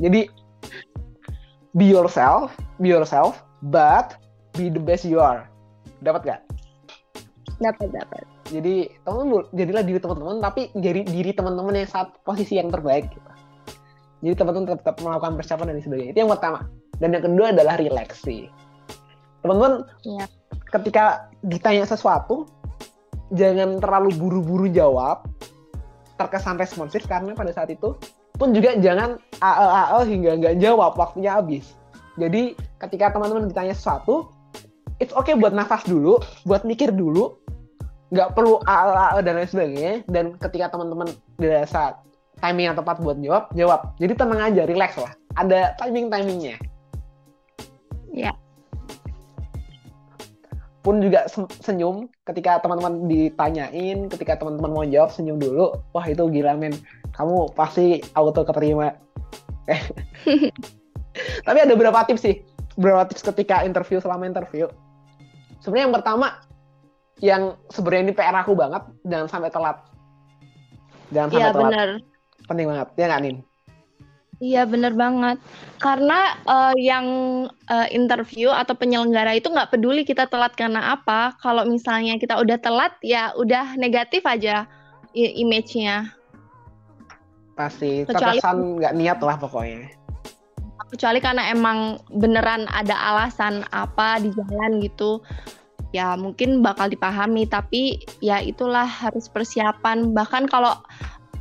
Jadi 0.00 0.20
be 1.76 1.86
yourself, 1.90 2.56
be 2.80 2.88
yourself, 2.88 3.44
but 3.68 4.16
be 4.56 4.72
the 4.72 4.80
best 4.80 5.04
you 5.04 5.20
are. 5.20 5.44
Dapat 6.00 6.22
gak? 6.24 6.40
dapat 7.58 7.90
dapat. 7.90 8.24
Jadi 8.48 8.88
teman-teman 9.04 9.44
jadilah 9.52 9.82
diri 9.84 10.00
teman-teman, 10.00 10.36
tapi 10.40 10.62
jadi 10.78 11.00
diri 11.04 11.30
teman-teman 11.34 11.74
yang 11.74 11.90
saat 11.90 12.14
posisi 12.22 12.56
yang 12.56 12.72
terbaik. 12.72 13.10
Gitu. 13.12 13.30
Jadi 14.24 14.34
teman-teman 14.34 14.66
tetap, 14.72 14.80
tetap 14.82 14.96
melakukan 15.04 15.32
persiapan 15.36 15.66
dan 15.74 15.82
sebagainya. 15.84 16.10
Itu 16.16 16.20
yang 16.24 16.32
pertama. 16.32 16.58
Dan 16.98 17.08
yang 17.14 17.24
kedua 17.26 17.46
adalah 17.54 17.74
relax 17.78 18.08
sih. 18.24 18.50
Teman-teman, 19.42 19.86
Iya. 20.04 20.24
ketika 20.74 21.04
ditanya 21.46 21.84
sesuatu, 21.86 22.48
jangan 23.32 23.78
terlalu 23.78 24.10
buru-buru 24.16 24.66
jawab, 24.68 25.24
terkesan 26.18 26.58
responsif 26.58 27.06
karena 27.06 27.32
pada 27.32 27.54
saat 27.54 27.70
itu 27.70 27.94
pun 28.38 28.54
juga 28.54 28.74
jangan 28.78 29.18
AE-AE 29.42 30.00
hingga 30.10 30.32
nggak 30.38 30.56
jawab 30.62 30.94
waktunya 30.98 31.38
habis. 31.38 31.74
Jadi 32.18 32.58
ketika 32.82 33.14
teman-teman 33.14 33.50
ditanya 33.50 33.74
sesuatu, 33.74 34.30
it's 34.98 35.14
okay 35.14 35.38
buat 35.38 35.54
nafas 35.54 35.86
dulu, 35.86 36.18
buat 36.42 36.66
mikir 36.66 36.90
dulu, 36.90 37.38
nggak 38.10 38.34
perlu 38.34 38.58
AE-AE 38.66 39.20
dan 39.22 39.32
lain 39.38 39.50
sebagainya. 39.50 39.92
Dan 40.10 40.34
ketika 40.38 40.74
teman-teman 40.74 41.10
dirasa 41.38 41.98
timing 42.42 42.70
yang 42.70 42.76
tepat 42.78 43.02
buat 43.02 43.18
jawab, 43.18 43.50
jawab. 43.54 43.80
Jadi 43.98 44.12
tenang 44.14 44.40
aja, 44.42 44.62
relax 44.66 44.98
lah. 44.98 45.12
Ada 45.38 45.74
timing-timingnya. 45.78 46.54
Ya. 46.54 46.67
Pun 50.78 51.02
juga 51.02 51.26
se- 51.26 51.50
senyum 51.58 52.06
ketika 52.22 52.62
teman-teman 52.62 53.10
ditanyain, 53.10 54.06
ketika 54.08 54.38
teman-teman 54.38 54.70
mau 54.70 54.84
jawab 54.86 55.10
senyum 55.10 55.36
dulu. 55.36 55.74
Wah 55.90 56.06
itu 56.06 56.22
gila 56.30 56.54
men, 56.54 56.72
kamu 57.12 57.50
pasti 57.52 57.98
auto 58.14 58.46
keterima. 58.46 58.94
Tapi 61.46 61.58
ada 61.58 61.74
beberapa 61.74 61.98
tips 62.06 62.22
sih, 62.22 62.40
beberapa 62.78 63.10
tips 63.10 63.26
ketika 63.26 63.66
interview 63.66 63.98
selama 63.98 64.28
interview. 64.28 64.70
Sebenarnya 65.58 65.84
yang 65.90 65.96
pertama, 65.98 66.26
yang 67.18 67.42
sebenarnya 67.68 68.02
ini 68.10 68.12
PR 68.14 68.36
aku 68.38 68.54
banget, 68.54 68.82
jangan 69.02 69.26
sampai 69.26 69.50
telat. 69.50 69.76
Jangan 71.10 71.28
sampai 71.34 71.42
Iya 71.42 71.50
telat. 71.50 71.70
benar. 71.72 71.88
Penting 72.46 72.66
banget, 72.70 72.88
ya 72.94 73.04
nggak 73.10 73.22
Nin? 73.26 73.36
Iya 74.38 74.62
bener 74.70 74.94
banget. 74.94 75.42
Karena 75.82 76.38
eh, 76.46 76.74
yang 76.78 77.06
eh, 77.66 77.88
interview 77.90 78.54
atau 78.54 78.78
penyelenggara 78.78 79.34
itu 79.34 79.50
nggak 79.50 79.74
peduli 79.74 80.06
kita 80.06 80.30
telat 80.30 80.54
karena 80.54 80.94
apa. 80.94 81.34
Kalau 81.42 81.66
misalnya 81.66 82.14
kita 82.22 82.38
udah 82.38 82.58
telat 82.62 82.94
ya 83.02 83.34
udah 83.34 83.74
negatif 83.74 84.22
aja 84.22 84.70
image-nya. 85.14 86.14
Pasti 87.58 88.06
Kecuali- 88.06 88.38
nggak 88.38 88.94
niat 88.94 89.18
lah 89.18 89.36
pokoknya. 89.42 89.90
Kecuali 90.88 91.18
karena 91.18 91.50
emang 91.50 91.98
beneran 92.14 92.64
ada 92.70 92.94
alasan 92.94 93.66
apa 93.74 94.22
di 94.22 94.30
jalan 94.30 94.78
gitu. 94.78 95.18
Ya 95.90 96.14
mungkin 96.14 96.62
bakal 96.62 96.92
dipahami 96.92 97.48
tapi 97.50 98.06
ya 98.22 98.38
itulah 98.38 98.86
harus 98.86 99.26
persiapan. 99.26 100.14
Bahkan 100.14 100.46
kalau 100.46 100.78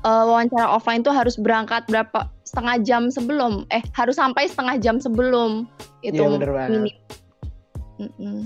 uh, 0.03 0.23
wawancara 0.27 0.67
offline 0.67 1.01
itu 1.01 1.13
harus 1.13 1.39
berangkat 1.39 1.85
berapa 1.89 2.29
setengah 2.43 2.75
jam 2.83 3.01
sebelum 3.09 3.65
eh 3.73 3.81
harus 3.95 4.17
sampai 4.17 4.49
setengah 4.49 4.75
jam 4.81 5.01
sebelum 5.01 5.65
itu 6.05 6.21
Iya, 6.21 6.35
bener 6.37 6.51
banget. 6.53 6.69
minim. 6.73 6.95
Mm-mm. 7.97 8.37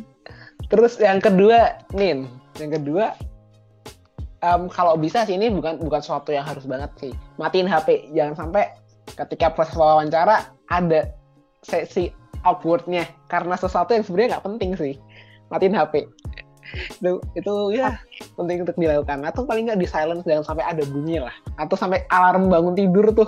Terus 0.72 0.96
yang 1.04 1.20
kedua, 1.20 1.76
Nin, 1.92 2.32
yang 2.56 2.72
kedua, 2.72 3.12
em, 4.40 4.72
kalau 4.72 4.96
bisa 4.96 5.28
sih 5.28 5.36
ini 5.36 5.52
bukan 5.52 5.76
bukan 5.84 6.00
sesuatu 6.00 6.32
yang 6.32 6.48
harus 6.48 6.64
banget 6.64 6.92
sih. 6.96 7.12
Matiin 7.36 7.68
HP, 7.68 8.08
jangan 8.16 8.48
sampai 8.48 8.72
ketika 9.12 9.52
proses 9.52 9.76
wawancara 9.76 10.48
ada 10.72 11.12
sesi 11.68 12.16
awkwardnya 12.48 13.06
karena 13.28 13.60
sesuatu 13.60 13.92
yang 13.92 14.08
sebenarnya 14.08 14.40
nggak 14.40 14.46
penting 14.48 14.72
sih. 14.80 14.94
Matiin 15.52 15.76
HP. 15.76 16.08
Itu, 17.02 17.20
itu 17.36 17.54
ya 17.76 18.00
penting 18.40 18.64
untuk 18.64 18.78
dilakukan. 18.80 19.28
Atau 19.28 19.44
paling 19.44 19.68
nggak 19.68 19.80
di 19.82 19.88
silence 19.90 20.24
jangan 20.24 20.46
sampai 20.56 20.64
ada 20.64 20.84
bunyi 20.88 21.20
lah. 21.20 21.36
Atau 21.60 21.76
sampai 21.76 22.08
alarm 22.08 22.48
bangun 22.48 22.78
tidur 22.78 23.12
tuh 23.12 23.28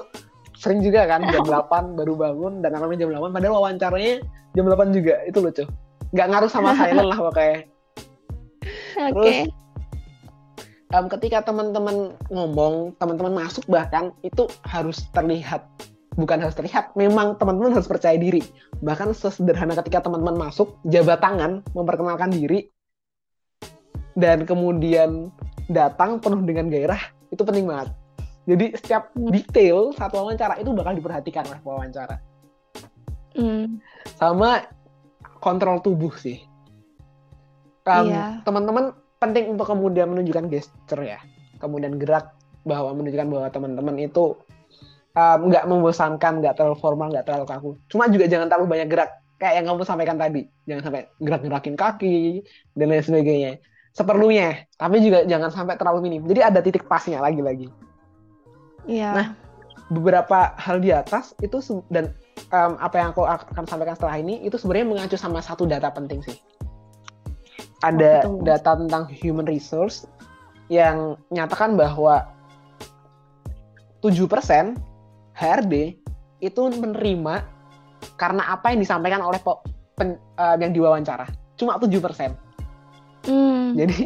sering 0.63 0.79
juga 0.79 1.03
kan 1.03 1.27
jam 1.27 1.43
8 1.67 1.99
baru 1.99 2.13
bangun 2.15 2.63
dan 2.63 2.71
alarmnya 2.79 3.03
jam 3.03 3.11
8 3.11 3.35
padahal 3.35 3.53
wawancaranya 3.59 4.23
jam 4.55 4.63
8 4.63 4.95
juga 4.95 5.19
itu 5.27 5.43
lucu 5.43 5.67
nggak 6.15 6.27
ngaruh 6.31 6.47
sama 6.47 6.71
silent 6.79 7.11
lah 7.11 7.19
pokoknya 7.19 7.67
Oke. 9.11 9.49
Em, 10.93 11.05
ketika 11.09 11.41
teman-teman 11.41 12.13
ngomong, 12.29 12.93
teman-teman 13.01 13.43
masuk 13.43 13.65
bahkan 13.65 14.13
itu 14.21 14.45
harus 14.63 15.03
terlihat 15.11 15.65
bukan 16.13 16.45
harus 16.45 16.53
terlihat, 16.53 16.93
memang 16.93 17.41
teman-teman 17.41 17.73
harus 17.73 17.89
percaya 17.89 18.13
diri. 18.13 18.45
Bahkan 18.85 19.17
sesederhana 19.17 19.73
ketika 19.81 20.05
teman-teman 20.05 20.37
masuk, 20.37 20.77
jabat 20.85 21.17
tangan, 21.17 21.65
memperkenalkan 21.73 22.29
diri, 22.29 22.69
dan 24.13 24.45
kemudian 24.45 25.33
datang 25.69 26.21
penuh 26.21 26.41
dengan 26.45 26.69
gairah, 26.69 27.01
itu 27.33 27.41
penting 27.41 27.65
banget. 27.65 27.89
Jadi 28.43 28.65
setiap 28.75 29.07
detail 29.31 29.95
satu 29.95 30.19
wawancara 30.19 30.59
itu 30.59 30.75
bakal 30.75 30.93
diperhatikan 30.93 31.47
oleh 31.47 31.61
wawancara. 31.63 32.19
Mm, 33.39 33.79
Sama 34.19 34.67
kontrol 35.39 35.79
tubuh 35.79 36.11
sih. 36.19 36.43
Em, 37.87 38.11
Iya. 38.11 38.43
Teman-teman 38.43 38.91
penting 39.19 39.55
untuk 39.55 39.67
kemudian 39.67 40.11
menunjukkan 40.11 40.51
gesture 40.51 41.03
ya, 41.07 41.19
kemudian 41.63 41.95
gerak 41.95 42.35
bahwa 42.67 42.95
menunjukkan 42.95 43.27
bahwa 43.31 43.47
teman-teman 43.51 43.95
itu 43.99 44.35
nggak 45.13 45.69
membosankan, 45.69 46.41
nggak 46.41 46.57
terlalu 46.57 46.77
formal, 46.81 47.13
nggak 47.13 47.25
terlalu 47.29 47.45
kaku. 47.45 47.71
Cuma 47.85 48.09
juga 48.09 48.25
jangan 48.25 48.49
terlalu 48.49 48.65
banyak 48.65 48.87
gerak, 48.89 49.09
kayak 49.37 49.61
yang 49.61 49.65
kamu 49.69 49.85
sampaikan 49.85 50.17
tadi. 50.17 50.49
Jangan 50.65 50.81
sampai 50.89 51.01
gerak-gerakin 51.21 51.75
kaki 51.77 52.41
dan 52.73 52.85
lain 52.89 53.05
sebagainya. 53.05 53.53
Seperlunya, 53.93 54.65
tapi 54.73 55.05
juga 55.05 55.21
jangan 55.23 55.53
sampai 55.53 55.77
terlalu 55.77 56.09
minim. 56.09 56.25
Jadi 56.25 56.41
ada 56.41 56.59
titik 56.65 56.89
pasnya 56.89 57.21
lagi-lagi 57.21 57.69
Iya. 58.87 59.09
Nah, 59.15 59.27
beberapa 59.91 60.55
hal 60.59 60.83
di 60.83 60.91
atas 60.91 61.35
itu 61.39 61.59
dan 61.91 62.11
em, 62.51 62.73
apa 62.79 62.95
yang 62.99 63.09
aku 63.15 63.23
akan 63.23 63.65
sampaikan 63.67 63.95
setelah 63.95 64.15
ini 64.19 64.43
itu 64.43 64.55
sebenarnya 64.59 64.87
mengacu 64.87 65.15
sama 65.15 65.39
satu 65.39 65.63
data 65.63 65.87
penting 65.91 66.19
sih. 66.23 66.37
Ada 67.83 68.23
tuh? 68.23 68.39
data 68.43 68.79
tentang 68.79 69.11
human 69.11 69.43
resource 69.43 70.07
yang 70.71 71.19
nyatakan 71.31 71.75
bahwa 71.75 72.31
7% 73.99 74.79
HRD 75.35 75.99
itu 76.43 76.61
menerima 76.75 77.43
karena 78.19 78.43
apa 78.51 78.71
yang 78.71 78.83
disampaikan 78.83 79.23
oleh 79.23 79.39
pen- 79.95 80.19
eh, 80.19 80.55
yang 80.59 80.71
diwawancara. 80.71 81.27
Cuma 81.59 81.75
7%. 81.79 82.35
Mm, 83.63 83.73
Jadi, 83.79 83.99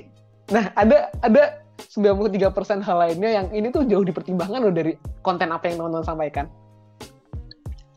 nah 0.54 0.70
ada 0.78 1.10
ada 1.26 1.44
93% 1.90 2.86
hal 2.86 2.98
lainnya 2.98 3.30
yang 3.42 3.48
ini 3.54 3.74
tuh 3.74 3.86
jauh 3.90 4.06
dipertimbangkan 4.06 4.62
loh 4.62 4.74
dari 4.74 4.94
konten 5.26 5.50
apa 5.50 5.66
yang 5.70 5.82
teman-teman 5.82 6.06
sampaikan. 6.06 6.46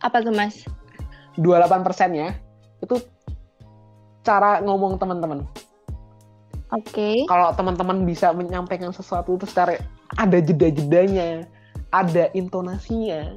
apa 0.00 0.24
tuh 0.24 0.32
mas? 0.32 0.64
28 1.36 1.84
persennya 1.84 2.40
itu 2.80 2.96
cara 4.24 4.64
ngomong 4.64 4.96
teman-teman. 4.96 5.44
Oke. 6.72 7.28
Kalau 7.28 7.52
teman-teman 7.52 8.08
bisa 8.08 8.32
menyampaikan 8.32 8.96
sesuatu 8.96 9.36
itu 9.36 9.44
secara 9.44 9.76
ada 10.16 10.40
jeda-jedanya, 10.40 11.44
ada 11.92 12.32
intonasinya, 12.32 13.36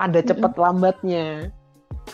ada 0.00 0.24
cepat 0.24 0.56
lambatnya, 0.56 1.52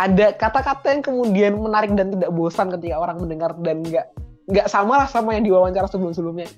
ada 0.00 0.34
kata-kata 0.34 0.86
yang 0.90 1.02
kemudian 1.04 1.52
menarik 1.54 1.92
dan 1.94 2.10
tidak 2.10 2.30
bosan 2.32 2.72
ketika 2.74 2.96
orang 2.98 3.20
mendengar 3.20 3.54
dan 3.62 3.84
nggak 3.84 4.10
nggak 4.48 4.68
sama 4.68 5.04
lah 5.04 5.08
sama 5.08 5.36
yang 5.36 5.44
diwawancara 5.48 5.88
sebelum-sebelumnya. 5.88 6.48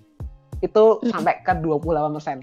Itu 0.63 1.01
Mm. 1.05 1.11
sampai 1.13 1.35
ke 1.45 1.53
28 1.61 2.13
persen. 2.17 2.39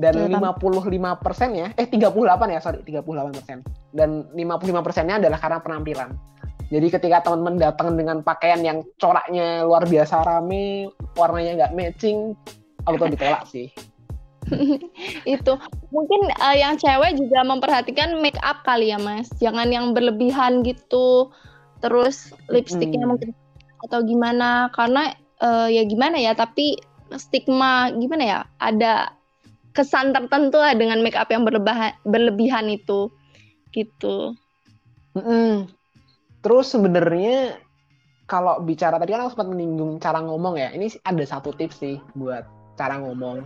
Dan 0.00 0.14
Iya, 0.16 0.32
55 0.32 1.12
persennya, 1.20 1.76
eh 1.76 1.84
38 1.84 2.48
ya, 2.48 2.60
sorry, 2.62 2.80
38 2.86 3.36
persen. 3.36 3.58
Dan 3.92 4.24
55 4.32 4.80
persennya 4.80 5.20
adalah 5.20 5.36
karena 5.36 5.58
penampilan. 5.60 6.10
Jadi 6.70 6.86
ketika 6.88 7.26
teman-teman 7.26 7.58
datang 7.58 7.98
dengan 7.98 8.22
pakaian 8.22 8.62
yang 8.62 8.86
coraknya 8.96 9.66
luar 9.66 9.84
biasa 9.84 10.22
rame, 10.22 10.88
warnanya 11.18 11.66
nggak 11.66 11.74
matching, 11.74 12.32
auto 12.86 13.10
ditolak 13.10 13.44
sih. 13.50 13.68
itu 15.28 15.52
mungkin 15.92 16.20
eh, 16.32 16.56
yang 16.64 16.80
cewek 16.80 17.20
juga 17.20 17.44
memperhatikan 17.44 18.18
make 18.24 18.40
up 18.40 18.64
kali 18.64 18.88
ya 18.88 18.98
mas 18.98 19.28
jangan 19.36 19.68
yang 19.68 19.92
berlebihan 19.92 20.64
gitu 20.64 21.28
terus 21.84 22.32
lipstiknya 22.48 23.04
Mm. 23.04 23.10
mungkin 23.14 23.30
atau 23.86 24.00
gimana 24.04 24.68
karena 24.74 25.14
eh, 25.40 25.68
ya 25.80 25.82
gimana 25.88 26.16
ya 26.20 26.32
tapi 26.36 26.76
stigma 27.16 27.90
gimana 27.96 28.22
ya 28.22 28.38
ada 28.62 29.12
kesan 29.74 30.14
tertentu 30.14 30.58
lah 30.58 30.74
dengan 30.74 31.02
make 31.02 31.18
up 31.18 31.30
yang 31.30 31.46
berlebihan 31.46 31.94
berlebihan 32.06 32.66
itu 32.70 33.10
gitu 33.70 34.34
Mm-mm. 35.14 35.66
Terus 36.40 36.72
sebenarnya 36.72 37.58
kalau 38.30 38.62
bicara 38.62 38.96
tadi 38.96 39.10
kan 39.12 39.26
aku 39.26 39.34
sempat 39.34 39.50
menyinggung 39.50 39.98
cara 39.98 40.22
ngomong 40.22 40.54
ya. 40.56 40.70
Ini 40.70 41.02
ada 41.02 41.24
satu 41.26 41.50
tips 41.50 41.82
sih 41.82 41.96
buat 42.14 42.46
cara 42.78 43.02
ngomong. 43.02 43.42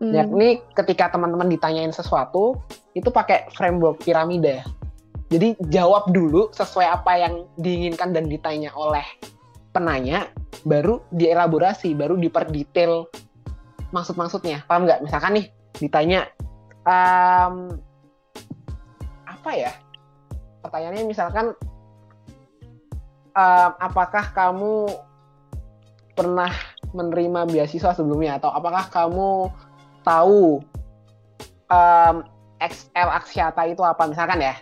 Hmm, 0.00 0.12
Yakni 0.16 0.64
ketika 0.74 1.12
teman-teman 1.12 1.48
ditanyain 1.48 1.92
sesuatu, 1.92 2.58
itu 2.96 3.08
pakai 3.12 3.48
framework 3.54 4.02
piramida. 4.02 4.64
Jadi 5.30 5.54
jawab 5.70 6.10
dulu 6.10 6.50
sesuai 6.50 6.90
apa 6.90 7.14
yang 7.14 7.46
diinginkan 7.54 8.10
dan 8.10 8.26
ditanya 8.26 8.74
oleh 8.74 9.06
penanya, 9.70 10.26
baru 10.66 11.06
dielaborasi, 11.14 11.94
baru 11.94 12.18
diperdetail 12.18 13.06
maksud-maksudnya. 13.94 14.66
Paham 14.66 14.90
nggak? 14.90 15.06
Misalkan 15.06 15.38
nih 15.38 15.46
ditanya 15.78 16.26
em, 16.82 17.78
apa 19.22 19.50
ya? 19.54 19.70
Pertanyaannya 20.66 21.06
misalkan 21.06 21.54
em, 23.38 23.70
apakah 23.78 24.34
kamu 24.34 24.90
pernah 26.18 26.50
menerima 26.90 27.46
beasiswa 27.46 27.94
sebelumnya 27.94 28.42
atau 28.42 28.50
apakah 28.50 28.90
kamu 28.90 29.46
tahu 30.02 30.58
em, 31.70 32.26
XL 32.58 33.08
Aksiata 33.14 33.62
itu 33.70 33.86
apa 33.86 34.10
misalkan 34.10 34.42
ya 34.42 34.58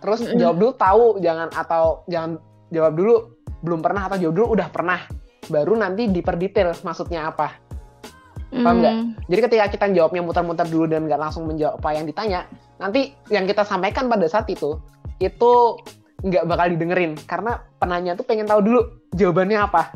terus 0.00 0.24
Mm-mm. 0.24 0.40
jawab 0.40 0.56
dulu 0.56 0.72
tahu 0.74 1.04
jangan 1.20 1.48
atau 1.52 2.02
jangan 2.08 2.40
jawab 2.72 2.92
dulu 2.96 3.14
belum 3.60 3.80
pernah 3.84 4.02
atau 4.08 4.16
jawab 4.16 4.34
dulu 4.34 4.46
udah 4.56 4.68
pernah. 4.72 5.00
Baru 5.46 5.76
nanti 5.76 6.08
diperdetail 6.08 6.72
maksudnya 6.80 7.28
apa. 7.28 7.60
Paham 8.50 8.82
nggak? 8.82 8.94
hmm, 8.98 9.30
jadi 9.30 9.40
ketika 9.46 9.64
kita 9.70 9.86
jawabnya 9.94 10.22
muter-muter 10.26 10.66
dulu 10.66 10.90
dan 10.90 11.06
nggak 11.06 11.22
langsung 11.22 11.46
menjawab 11.46 11.78
apa 11.78 11.90
yang 11.94 12.02
ditanya 12.02 12.50
nanti 12.82 13.14
yang 13.30 13.46
kita 13.46 13.62
sampaikan 13.62 14.10
pada 14.10 14.26
saat 14.26 14.50
itu 14.50 14.74
itu 15.22 15.78
nggak 16.26 16.44
bakal 16.50 16.66
didengerin. 16.74 17.14
Karena 17.30 17.62
penanya 17.78 18.18
tuh 18.18 18.26
pengen 18.26 18.50
tahu 18.50 18.60
dulu 18.64 18.80
jawabannya 19.14 19.58
apa. 19.60 19.94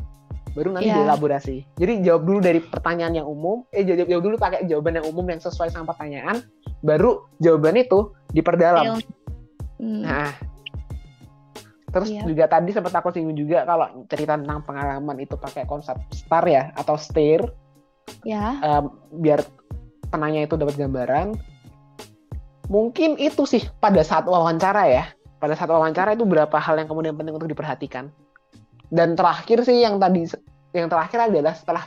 Baru 0.54 0.70
nanti 0.70 0.86
Iya. 0.86 1.02
dielaborasi. 1.02 1.56
Jadi 1.82 1.92
jawab 2.06 2.22
dulu 2.30 2.38
dari 2.38 2.62
pertanyaan 2.62 3.24
yang 3.24 3.26
umum 3.26 3.66
eh 3.74 3.82
jawab, 3.82 4.06
jawab 4.06 4.22
dulu 4.22 4.36
pakai 4.38 4.60
jawaban 4.70 5.02
yang 5.02 5.06
umum 5.10 5.26
yang 5.26 5.40
sesuai 5.42 5.74
sama 5.74 5.90
pertanyaan. 5.90 6.38
Baru 6.78 7.26
jawaban 7.42 7.74
itu 7.74 8.14
diperdalam 8.30 9.02
hmm, 9.84 10.00
nah 10.00 10.32
terus 11.94 12.10
Iya. 12.10 12.26
juga 12.26 12.44
tadi 12.50 12.74
sempat 12.74 12.90
aku 12.90 13.14
singgung 13.14 13.38
juga 13.38 13.62
kalau 13.62 14.02
cerita 14.10 14.34
tentang 14.34 14.66
pengalaman 14.66 15.14
itu 15.22 15.38
pakai 15.38 15.62
konsep 15.62 15.94
star 16.10 16.42
ya 16.42 16.74
atau 16.74 16.98
stir. 16.98 17.46
Ya. 18.26 18.58
Em, 18.60 18.90
biar 19.22 19.46
penanya 20.10 20.42
itu 20.42 20.58
dapat 20.58 20.74
gambaran. 20.74 21.38
Mungkin 22.66 23.14
itu 23.22 23.46
sih 23.46 23.62
pada 23.78 24.02
saat 24.02 24.26
wawancara 24.26 24.90
ya. 24.90 25.04
Pada 25.38 25.54
saat 25.54 25.70
wawancara 25.70 26.18
itu 26.18 26.26
berapa 26.26 26.58
hal 26.58 26.82
yang 26.82 26.90
kemudian 26.90 27.14
penting 27.14 27.38
untuk 27.38 27.46
diperhatikan. 27.46 28.10
Dan 28.90 29.14
terakhir 29.14 29.62
sih 29.62 29.78
yang 29.78 30.02
tadi 30.02 30.26
yang 30.74 30.90
terakhir 30.90 31.30
adalah 31.30 31.54
setelah 31.54 31.84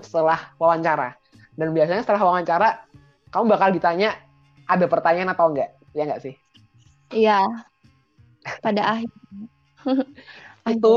setelah 0.00 0.40
wawancara. 0.56 1.12
Dan 1.60 1.76
biasanya 1.76 2.00
setelah 2.00 2.24
wawancara 2.24 2.88
kamu 3.28 3.52
bakal 3.52 3.68
ditanya 3.68 4.16
ada 4.64 4.88
pertanyaan 4.88 5.36
atau 5.36 5.52
enggak? 5.52 5.76
Ya 5.92 6.08
enggak 6.08 6.24
sih 6.24 6.34
iya 7.14 7.44
pada 8.64 8.98
akhir 8.98 9.10
itu 10.74 10.94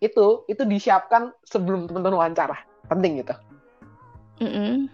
itu 0.00 0.26
itu 0.46 0.62
disiapkan 0.64 1.32
sebelum 1.44 1.88
teman-teman 1.88 2.20
wawancara 2.20 2.56
penting 2.86 3.20
gitu 3.20 3.34
Mm-mm. 4.40 4.88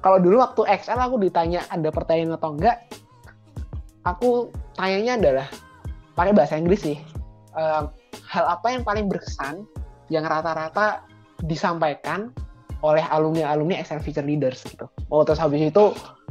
kalau 0.00 0.16
dulu 0.16 0.40
waktu 0.40 0.64
XL 0.80 0.96
aku 0.96 1.16
ditanya 1.20 1.60
ada 1.68 1.92
pertanyaan 1.92 2.40
atau 2.40 2.56
enggak, 2.56 2.88
aku 4.08 4.48
tanyanya 4.80 5.20
adalah 5.20 5.48
pakai 6.16 6.32
bahasa 6.32 6.56
Inggris 6.56 6.80
sih. 6.80 6.96
Uh, 7.52 7.92
hal 8.26 8.44
apa 8.48 8.72
yang 8.72 8.82
paling 8.82 9.06
berkesan 9.12 9.68
yang 10.08 10.24
rata-rata 10.24 11.04
disampaikan 11.44 12.32
oleh 12.84 13.04
alumni-alumni 13.08 13.80
Excel 13.80 14.00
Future 14.00 14.24
Leaders 14.24 14.60
gitu. 14.64 14.88
Oh, 15.08 15.24
terus 15.24 15.40
habis 15.40 15.60
itu 15.60 15.84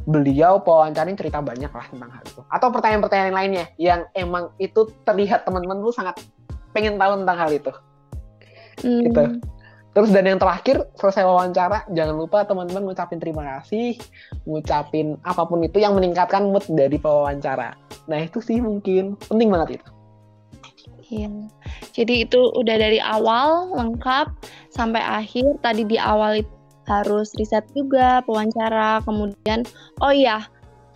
beliau 0.04 0.60
pewawancarin 0.60 1.16
cerita 1.16 1.40
banyak 1.40 1.72
lah 1.72 1.86
tentang 1.88 2.12
hal 2.12 2.24
itu. 2.24 2.42
Atau 2.52 2.68
pertanyaan-pertanyaan 2.72 3.36
lainnya 3.36 3.66
yang 3.80 4.04
emang 4.16 4.52
itu 4.60 4.92
terlihat 5.08 5.48
teman-teman 5.48 5.80
tuh 5.80 5.96
sangat 5.96 6.20
pengen 6.76 7.00
tahu 7.00 7.24
tentang 7.24 7.38
hal 7.38 7.50
itu. 7.54 7.72
Hmm. 8.84 9.04
Gitu. 9.08 9.24
Terus 9.94 10.10
dan 10.10 10.26
yang 10.26 10.42
terakhir 10.42 10.90
selesai 10.98 11.22
wawancara 11.22 11.86
jangan 11.94 12.18
lupa 12.18 12.42
teman-teman 12.50 12.90
ngucapin 12.90 13.22
terima 13.22 13.46
kasih, 13.46 13.94
ngucapin 14.50 15.22
apa 15.22 15.46
pun 15.46 15.62
itu 15.62 15.78
yang 15.78 15.94
meningkatkan 15.94 16.50
mood 16.50 16.66
dari 16.66 16.98
pewawancara. 16.98 17.78
Nah 18.10 18.20
itu 18.26 18.42
sih 18.42 18.58
mungkin 18.58 19.14
penting 19.30 19.54
banget 19.54 19.78
itu. 19.78 19.88
Iya. 21.14 21.30
Jadi 21.94 22.26
itu 22.26 22.42
udah 22.58 22.74
dari 22.74 22.98
awal 22.98 23.70
lengkap 23.78 24.34
sampai 24.74 24.98
akhir. 24.98 25.62
Tadi 25.62 25.86
di 25.86 26.02
awal 26.02 26.42
itu 26.42 26.63
harus 26.88 27.32
riset 27.40 27.64
juga 27.74 28.24
pewawancara, 28.28 29.04
kemudian 29.08 29.64
oh 30.04 30.12
iya, 30.12 30.46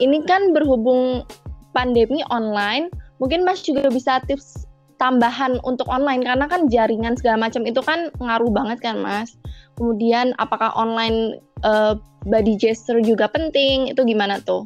ini 0.04 0.22
kan 0.28 0.52
berhubung 0.52 1.24
pandemi 1.72 2.22
online, 2.34 2.92
mungkin 3.22 3.46
Mas 3.46 3.64
juga 3.64 3.88
bisa 3.88 4.20
tips 4.26 4.68
tambahan 4.98 5.62
untuk 5.62 5.86
online 5.88 6.26
karena 6.26 6.50
kan 6.50 6.66
jaringan 6.68 7.14
segala 7.18 7.48
macam 7.48 7.64
itu 7.64 7.80
kan 7.86 8.10
ngaruh 8.18 8.50
banget 8.50 8.82
kan 8.82 8.98
mas. 9.00 9.38
Kemudian 9.78 10.34
apakah 10.42 10.74
online 10.74 11.38
uh, 11.62 11.94
body 12.26 12.58
gesture 12.58 13.00
juga 13.02 13.30
penting? 13.30 13.94
Itu 13.94 14.02
gimana 14.04 14.42
tuh? 14.42 14.66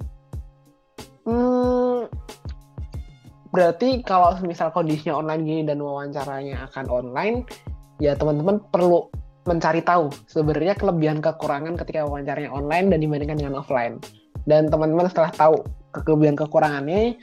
Hmm, 1.27 2.07
berarti 3.51 4.01
kalau 4.07 4.39
misal 4.41 4.71
kondisinya 4.71 5.19
online 5.19 5.43
gini 5.43 5.61
dan 5.67 5.83
wawancaranya 5.83 6.71
akan 6.71 6.85
online, 6.87 7.43
ya 7.99 8.15
teman-teman 8.15 8.63
perlu 8.71 9.11
mencari 9.45 9.81
tahu 9.81 10.13
sebenarnya 10.29 10.77
kelebihan 10.77 11.17
kekurangan 11.17 11.73
ketika 11.81 12.05
wawancaranya 12.05 12.53
online 12.53 12.93
dan 12.93 12.99
dibandingkan 13.01 13.37
dengan 13.41 13.57
offline. 13.57 13.97
Dan 14.45 14.69
teman-teman 14.69 15.09
setelah 15.09 15.33
tahu 15.33 15.65
kelebihan 16.05 16.37
kekurangannya, 16.37 17.17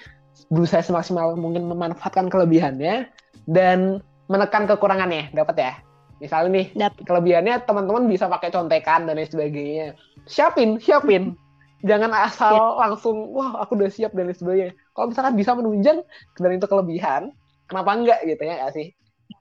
berusaha 0.50 0.82
semaksimal 0.82 1.34
mungkin 1.38 1.66
memanfaatkan 1.66 2.30
kelebihannya 2.30 3.10
dan 3.46 4.02
menekan 4.30 4.66
kekurangannya. 4.66 5.30
Dapat 5.34 5.56
ya? 5.58 5.72
Misalnya 6.18 6.50
nih 6.50 6.66
dapat. 6.74 7.02
kelebihannya 7.06 7.54
teman-teman 7.62 8.10
bisa 8.10 8.26
pakai 8.26 8.50
contekan 8.50 9.06
dan 9.06 9.18
lain 9.18 9.30
sebagainya. 9.30 9.94
Siapin 10.26 10.82
siapin. 10.82 11.38
Jangan 11.86 12.10
asal 12.10 12.58
ya. 12.58 12.66
langsung 12.74 13.30
wah 13.30 13.62
aku 13.62 13.78
udah 13.78 13.86
siap 13.86 14.10
dan 14.10 14.26
lain 14.26 14.34
sebagainya. 14.34 14.74
Kalau 14.98 15.14
misalkan 15.14 15.34
bisa 15.38 15.54
menunjang 15.54 16.02
dan 16.34 16.50
itu 16.58 16.66
kelebihan 16.66 17.30
kenapa 17.70 17.90
enggak 17.94 18.18
gitu 18.26 18.42
ya 18.42 18.66
gak 18.66 18.72
sih? 18.74 18.86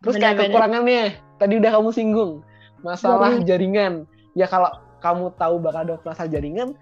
Terus 0.05 0.15
benar, 0.21 0.37
kayak 0.37 0.53
kekurangannya 0.53 1.01
tadi 1.41 1.53
udah 1.57 1.71
kamu 1.73 1.89
singgung 1.89 2.45
masalah 2.87 3.43
jaringan. 3.43 4.07
Ya 4.31 4.47
kalau 4.47 4.71
kamu 5.03 5.35
tahu 5.35 5.59
bakal 5.59 5.81
ada 5.83 5.93
masalah 6.07 6.31
jaringan 6.31 6.73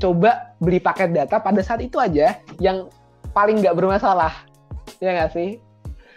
coba 0.00 0.56
beli 0.58 0.82
paket 0.82 1.14
data 1.14 1.38
pada 1.38 1.62
saat 1.62 1.78
itu 1.84 1.94
aja 2.00 2.40
yang 2.58 2.90
paling 3.36 3.60
nggak 3.60 3.76
bermasalah. 3.76 4.32
Ya 4.98 5.14
nggak 5.14 5.30
sih? 5.36 5.60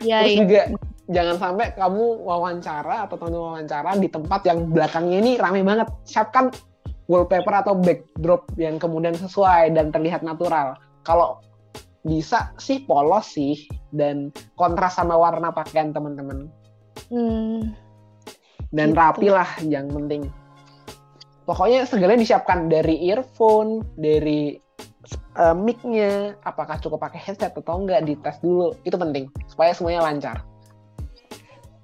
Ya, 0.01 0.25
terus 0.25 0.33
iya. 0.33 0.39
juga 0.41 0.61
jangan 1.05 1.35
sampai 1.37 1.67
kamu 1.77 2.03
wawancara 2.25 3.05
atau 3.05 3.15
tanya 3.21 3.39
wawancara 3.39 3.93
di 4.01 4.09
tempat 4.09 4.41
yang 4.49 4.73
belakangnya 4.73 5.17
ini 5.21 5.31
rame 5.37 5.61
banget. 5.61 5.87
Siapkan 6.07 6.49
wallpaper 7.05 7.53
atau 7.53 7.77
backdrop 7.77 8.49
yang 8.57 8.81
kemudian 8.81 9.13
sesuai 9.13 9.77
dan 9.77 9.93
terlihat 9.93 10.25
natural. 10.25 10.73
Kalau 11.05 11.45
bisa 12.05 12.53
sih 12.61 12.85
polos 12.85 13.33
sih 13.33 13.65
dan 13.93 14.29
kontras 14.57 14.97
sama 14.97 15.17
warna 15.17 15.49
pakaian 15.53 15.93
teman-teman. 15.93 16.49
Hmm, 17.09 17.73
dan 18.75 18.91
gitu. 18.91 18.99
rapi 18.99 19.27
lah 19.31 19.49
yang 19.63 19.87
penting 19.87 20.27
pokoknya 21.47 21.87
segalanya 21.87 22.21
disiapkan 22.21 22.67
dari 22.67 23.07
earphone 23.07 23.85
dari 23.95 24.59
uh, 25.37 25.55
mic-nya 25.55 26.35
apakah 26.43 26.81
cukup 26.81 26.99
pakai 27.07 27.21
headset 27.21 27.53
atau 27.53 27.79
enggak 27.79 28.03
dites 28.03 28.37
dulu 28.41 28.73
itu 28.83 28.97
penting 28.97 29.25
supaya 29.47 29.71
semuanya 29.71 30.03
lancar. 30.03 30.43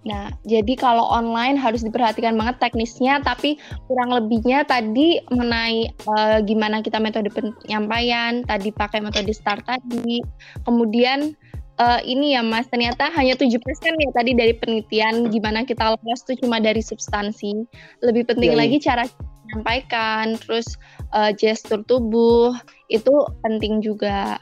Nah, 0.01 0.33
jadi 0.41 0.73
kalau 0.81 1.05
online 1.05 1.61
harus 1.61 1.85
diperhatikan 1.85 2.33
banget 2.33 2.57
teknisnya, 2.57 3.21
tapi 3.21 3.61
kurang 3.85 4.09
lebihnya 4.09 4.65
tadi 4.65 5.21
mengenai 5.29 5.93
uh, 6.09 6.41
gimana 6.41 6.81
kita 6.81 6.97
metode 6.97 7.29
penyampaian, 7.29 8.41
tadi 8.41 8.73
pakai 8.73 8.97
metode 9.05 9.29
start 9.29 9.61
tadi, 9.61 10.25
kemudian 10.65 11.37
uh, 11.82 11.99
ini 12.05 12.38
ya 12.38 12.45
Mas, 12.45 12.69
ternyata 12.69 13.09
hanya 13.17 13.34
7% 13.34 13.57
ya 13.97 14.09
tadi 14.13 14.32
dari 14.38 14.53
penelitian 14.53 15.34
gimana 15.34 15.65
kita 15.65 15.97
lolos 15.97 16.21
itu 16.29 16.45
cuma 16.45 16.61
dari 16.61 16.79
substansi. 16.79 17.65
Lebih 18.05 18.29
penting 18.29 18.53
ya, 18.53 18.59
lagi 18.61 18.77
cara 18.77 19.03
menyampaikan, 19.49 20.38
terus 20.38 20.77
uh, 21.11 21.34
gestur 21.34 21.82
tubuh 21.89 22.53
itu 22.93 23.11
penting 23.41 23.82
juga. 23.82 24.38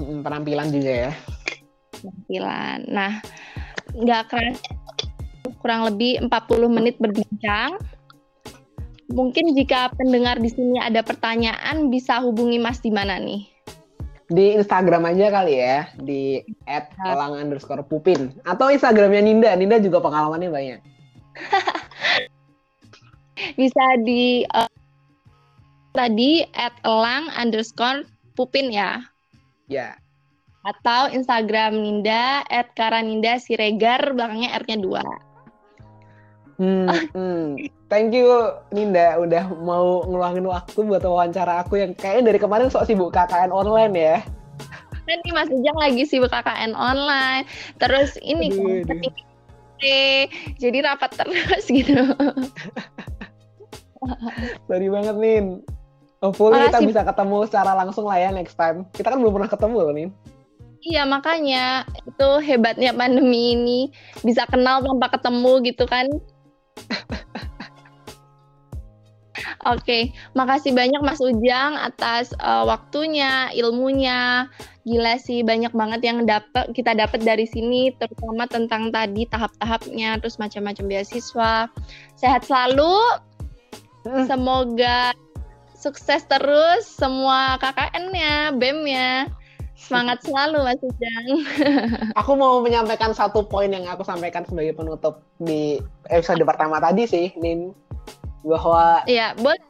Penampilan 0.00 0.72
juga 0.72 1.10
ya. 1.10 1.12
Penampilan. 2.00 2.78
Nah, 2.88 3.12
nggak 3.92 4.22
keras 4.32 4.58
kurang 5.58 5.90
lebih 5.90 6.22
40 6.22 6.70
menit 6.70 6.96
berbincang. 7.02 7.76
Mungkin 9.08 9.56
jika 9.56 9.88
pendengar 9.96 10.36
di 10.36 10.52
sini 10.52 10.76
ada 10.76 11.00
pertanyaan 11.00 11.88
bisa 11.88 12.20
hubungi 12.20 12.60
Mas 12.60 12.84
di 12.84 12.92
mana 12.92 13.16
nih? 13.16 13.57
Di 14.28 14.60
Instagram 14.60 15.08
aja 15.08 15.32
kali 15.32 15.56
ya, 15.56 15.88
di 15.96 16.44
@elang 17.00 17.40
underscore 17.40 17.80
pupin 17.80 18.36
atau 18.44 18.68
Instagramnya 18.68 19.24
Ninda. 19.24 19.56
Ninda 19.56 19.80
juga 19.80 20.04
pengalamannya 20.04 20.50
banyak. 20.52 20.80
bisa 23.60 23.84
di 24.04 24.44
uh, 24.52 24.68
tadi 25.96 26.44
elang 26.84 27.32
underscore 27.34 28.04
pupin 28.36 28.68
ya. 28.68 29.00
Ya. 29.68 29.96
Atau 30.62 31.08
Instagram 31.08 31.80
Ninda 31.80 32.44
Karaninda 32.76 33.40
Siregar 33.40 34.12
belakangnya 34.12 34.60
R-nya 34.60 34.76
dua. 34.76 35.04
Hmm, 36.58 36.90
hmm. 37.14 37.70
Thank 37.86 38.18
you 38.18 38.26
Ninda 38.74 39.14
udah 39.22 39.46
mau 39.62 40.02
ngeluangin 40.02 40.42
waktu 40.42 40.78
buat 40.82 41.06
wawancara 41.06 41.62
aku 41.62 41.78
yang 41.78 41.94
kayaknya 41.94 42.34
dari 42.34 42.38
kemarin 42.42 42.66
sok 42.66 42.90
sibuk 42.90 43.14
KKN 43.14 43.54
online 43.54 43.94
ya. 43.94 44.16
Nanti 45.06 45.30
Mas 45.30 45.48
Ujang 45.48 45.78
lagi 45.78 46.02
sibuk 46.02 46.34
KKN 46.34 46.74
online. 46.74 47.46
Terus 47.78 48.18
ini 48.20 48.50
aduh, 48.50 48.90
aduh. 48.90 49.14
jadi 50.58 50.78
rapat 50.82 51.14
terus 51.14 51.64
gitu. 51.78 52.02
Sorry 54.66 54.88
banget 54.90 55.16
Nin. 55.16 55.62
Hopefully 56.18 56.58
Makasih. 56.58 56.70
kita 56.74 56.78
bisa 56.82 57.00
ketemu 57.06 57.38
secara 57.46 57.72
langsung 57.78 58.10
lah 58.10 58.18
ya 58.18 58.34
next 58.34 58.58
time. 58.58 58.82
Kita 58.90 59.14
kan 59.14 59.22
belum 59.22 59.38
pernah 59.38 59.50
ketemu 59.50 59.76
loh, 59.78 59.94
Nin. 59.94 60.10
Iya, 60.82 61.06
makanya 61.06 61.86
itu 62.06 62.28
hebatnya 62.42 62.90
pandemi 62.94 63.54
ini 63.54 63.80
bisa 64.26 64.46
kenal 64.50 64.82
tanpa 64.82 65.14
ketemu 65.14 65.62
gitu 65.62 65.86
kan. 65.86 66.10
Oke, 69.68 69.84
okay. 69.84 70.02
makasih 70.32 70.72
banyak 70.72 71.02
Mas 71.04 71.20
Ujang 71.20 71.76
atas 71.76 72.32
uh, 72.40 72.64
waktunya, 72.64 73.52
ilmunya. 73.52 74.48
Gila 74.88 75.20
sih 75.20 75.44
banyak 75.44 75.76
banget 75.76 76.00
yang 76.08 76.24
dapat 76.24 76.72
kita 76.72 76.96
dapat 76.96 77.20
dari 77.20 77.44
sini 77.44 77.92
terutama 78.00 78.48
tentang 78.48 78.88
tadi 78.88 79.28
tahap-tahapnya 79.28 80.16
terus 80.24 80.40
macam-macam 80.40 80.84
beasiswa. 80.88 81.68
Sehat 82.16 82.48
selalu. 82.48 82.96
Semoga 84.24 85.12
sukses 85.76 86.24
terus 86.24 86.88
semua 86.88 87.60
KKN-nya, 87.60 88.56
BEM-nya. 88.56 89.28
Semangat 89.78 90.26
selalu 90.26 90.58
Mas 90.66 90.80
Ujang. 90.82 91.26
aku 92.20 92.32
mau 92.34 92.58
menyampaikan 92.58 93.14
satu 93.14 93.46
poin 93.46 93.70
yang 93.70 93.86
aku 93.86 94.02
sampaikan 94.02 94.42
sebagai 94.42 94.74
penutup 94.74 95.22
di 95.38 95.78
episode 96.10 96.42
pertama 96.42 96.82
tadi 96.82 97.06
sih, 97.06 97.30
Nin. 97.38 97.70
Bahwa 98.42 99.06
Iya, 99.06 99.38
boleh. 99.38 99.62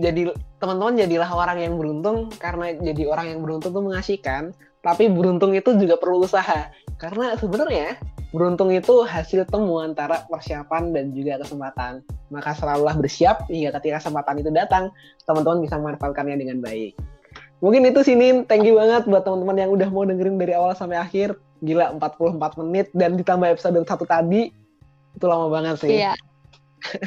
jadi 0.00 0.32
teman-teman 0.56 0.96
jadilah 0.96 1.28
orang 1.28 1.60
yang 1.60 1.76
beruntung 1.76 2.32
karena 2.40 2.72
jadi 2.80 3.04
orang 3.04 3.36
yang 3.36 3.40
beruntung 3.44 3.76
itu 3.76 3.82
mengasihkan, 3.84 4.56
tapi 4.80 5.12
beruntung 5.12 5.52
itu 5.52 5.76
juga 5.76 6.00
perlu 6.00 6.24
usaha. 6.24 6.72
Karena 6.96 7.36
sebenarnya 7.36 8.00
Beruntung 8.30 8.70
itu 8.70 9.02
hasil 9.02 9.42
temu 9.50 9.82
antara 9.82 10.22
persiapan 10.30 10.94
dan 10.94 11.10
juga 11.10 11.42
kesempatan. 11.42 12.06
Maka 12.30 12.54
selalulah 12.54 12.94
bersiap 12.94 13.50
hingga 13.50 13.74
ketika 13.82 13.98
kesempatan 13.98 14.38
itu 14.38 14.50
datang, 14.54 14.94
teman-teman 15.26 15.66
bisa 15.66 15.74
memanfaatkannya 15.82 16.38
dengan 16.38 16.62
baik 16.62 16.94
mungkin 17.60 17.86
itu 17.86 18.00
sih 18.04 18.16
Nin. 18.16 18.44
Thank 18.44 18.66
you 18.66 18.76
banget 18.76 19.06
buat 19.06 19.24
teman-teman 19.24 19.56
yang 19.56 19.70
udah 19.72 19.88
mau 19.88 20.04
dengerin 20.04 20.36
dari 20.40 20.52
awal 20.56 20.74
sampai 20.74 20.98
akhir. 21.00 21.36
Gila 21.60 21.96
44 22.00 22.60
menit. 22.60 22.90
Dan 22.92 23.16
ditambah 23.20 23.46
episode 23.46 23.80
satu 23.86 24.04
tadi. 24.04 24.52
Itu 25.16 25.24
lama 25.28 25.48
banget 25.52 25.84
sih. 25.84 26.00
Iya. 26.00 26.16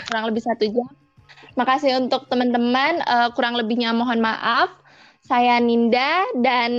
Kurang 0.09 0.29
lebih 0.29 0.41
satu 0.45 0.65
jam. 0.69 0.89
Makasih 1.57 1.97
untuk 1.99 2.29
teman-teman. 2.29 3.01
Uh, 3.05 3.29
kurang 3.33 3.57
lebihnya 3.57 3.91
mohon 3.91 4.21
maaf. 4.21 4.69
Saya 5.23 5.57
Ninda 5.59 6.23
dan 6.41 6.71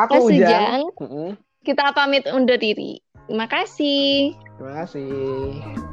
aku 0.00 0.32
Ujang. 0.32 0.88
Mm 0.96 1.08
-hmm. 1.08 1.28
kita 1.66 1.92
pamit 1.92 2.24
undur 2.30 2.56
diri. 2.56 3.02
Terima 3.28 3.44
kasih. 3.44 4.32
Terima 4.56 4.72
kasih. 4.82 5.87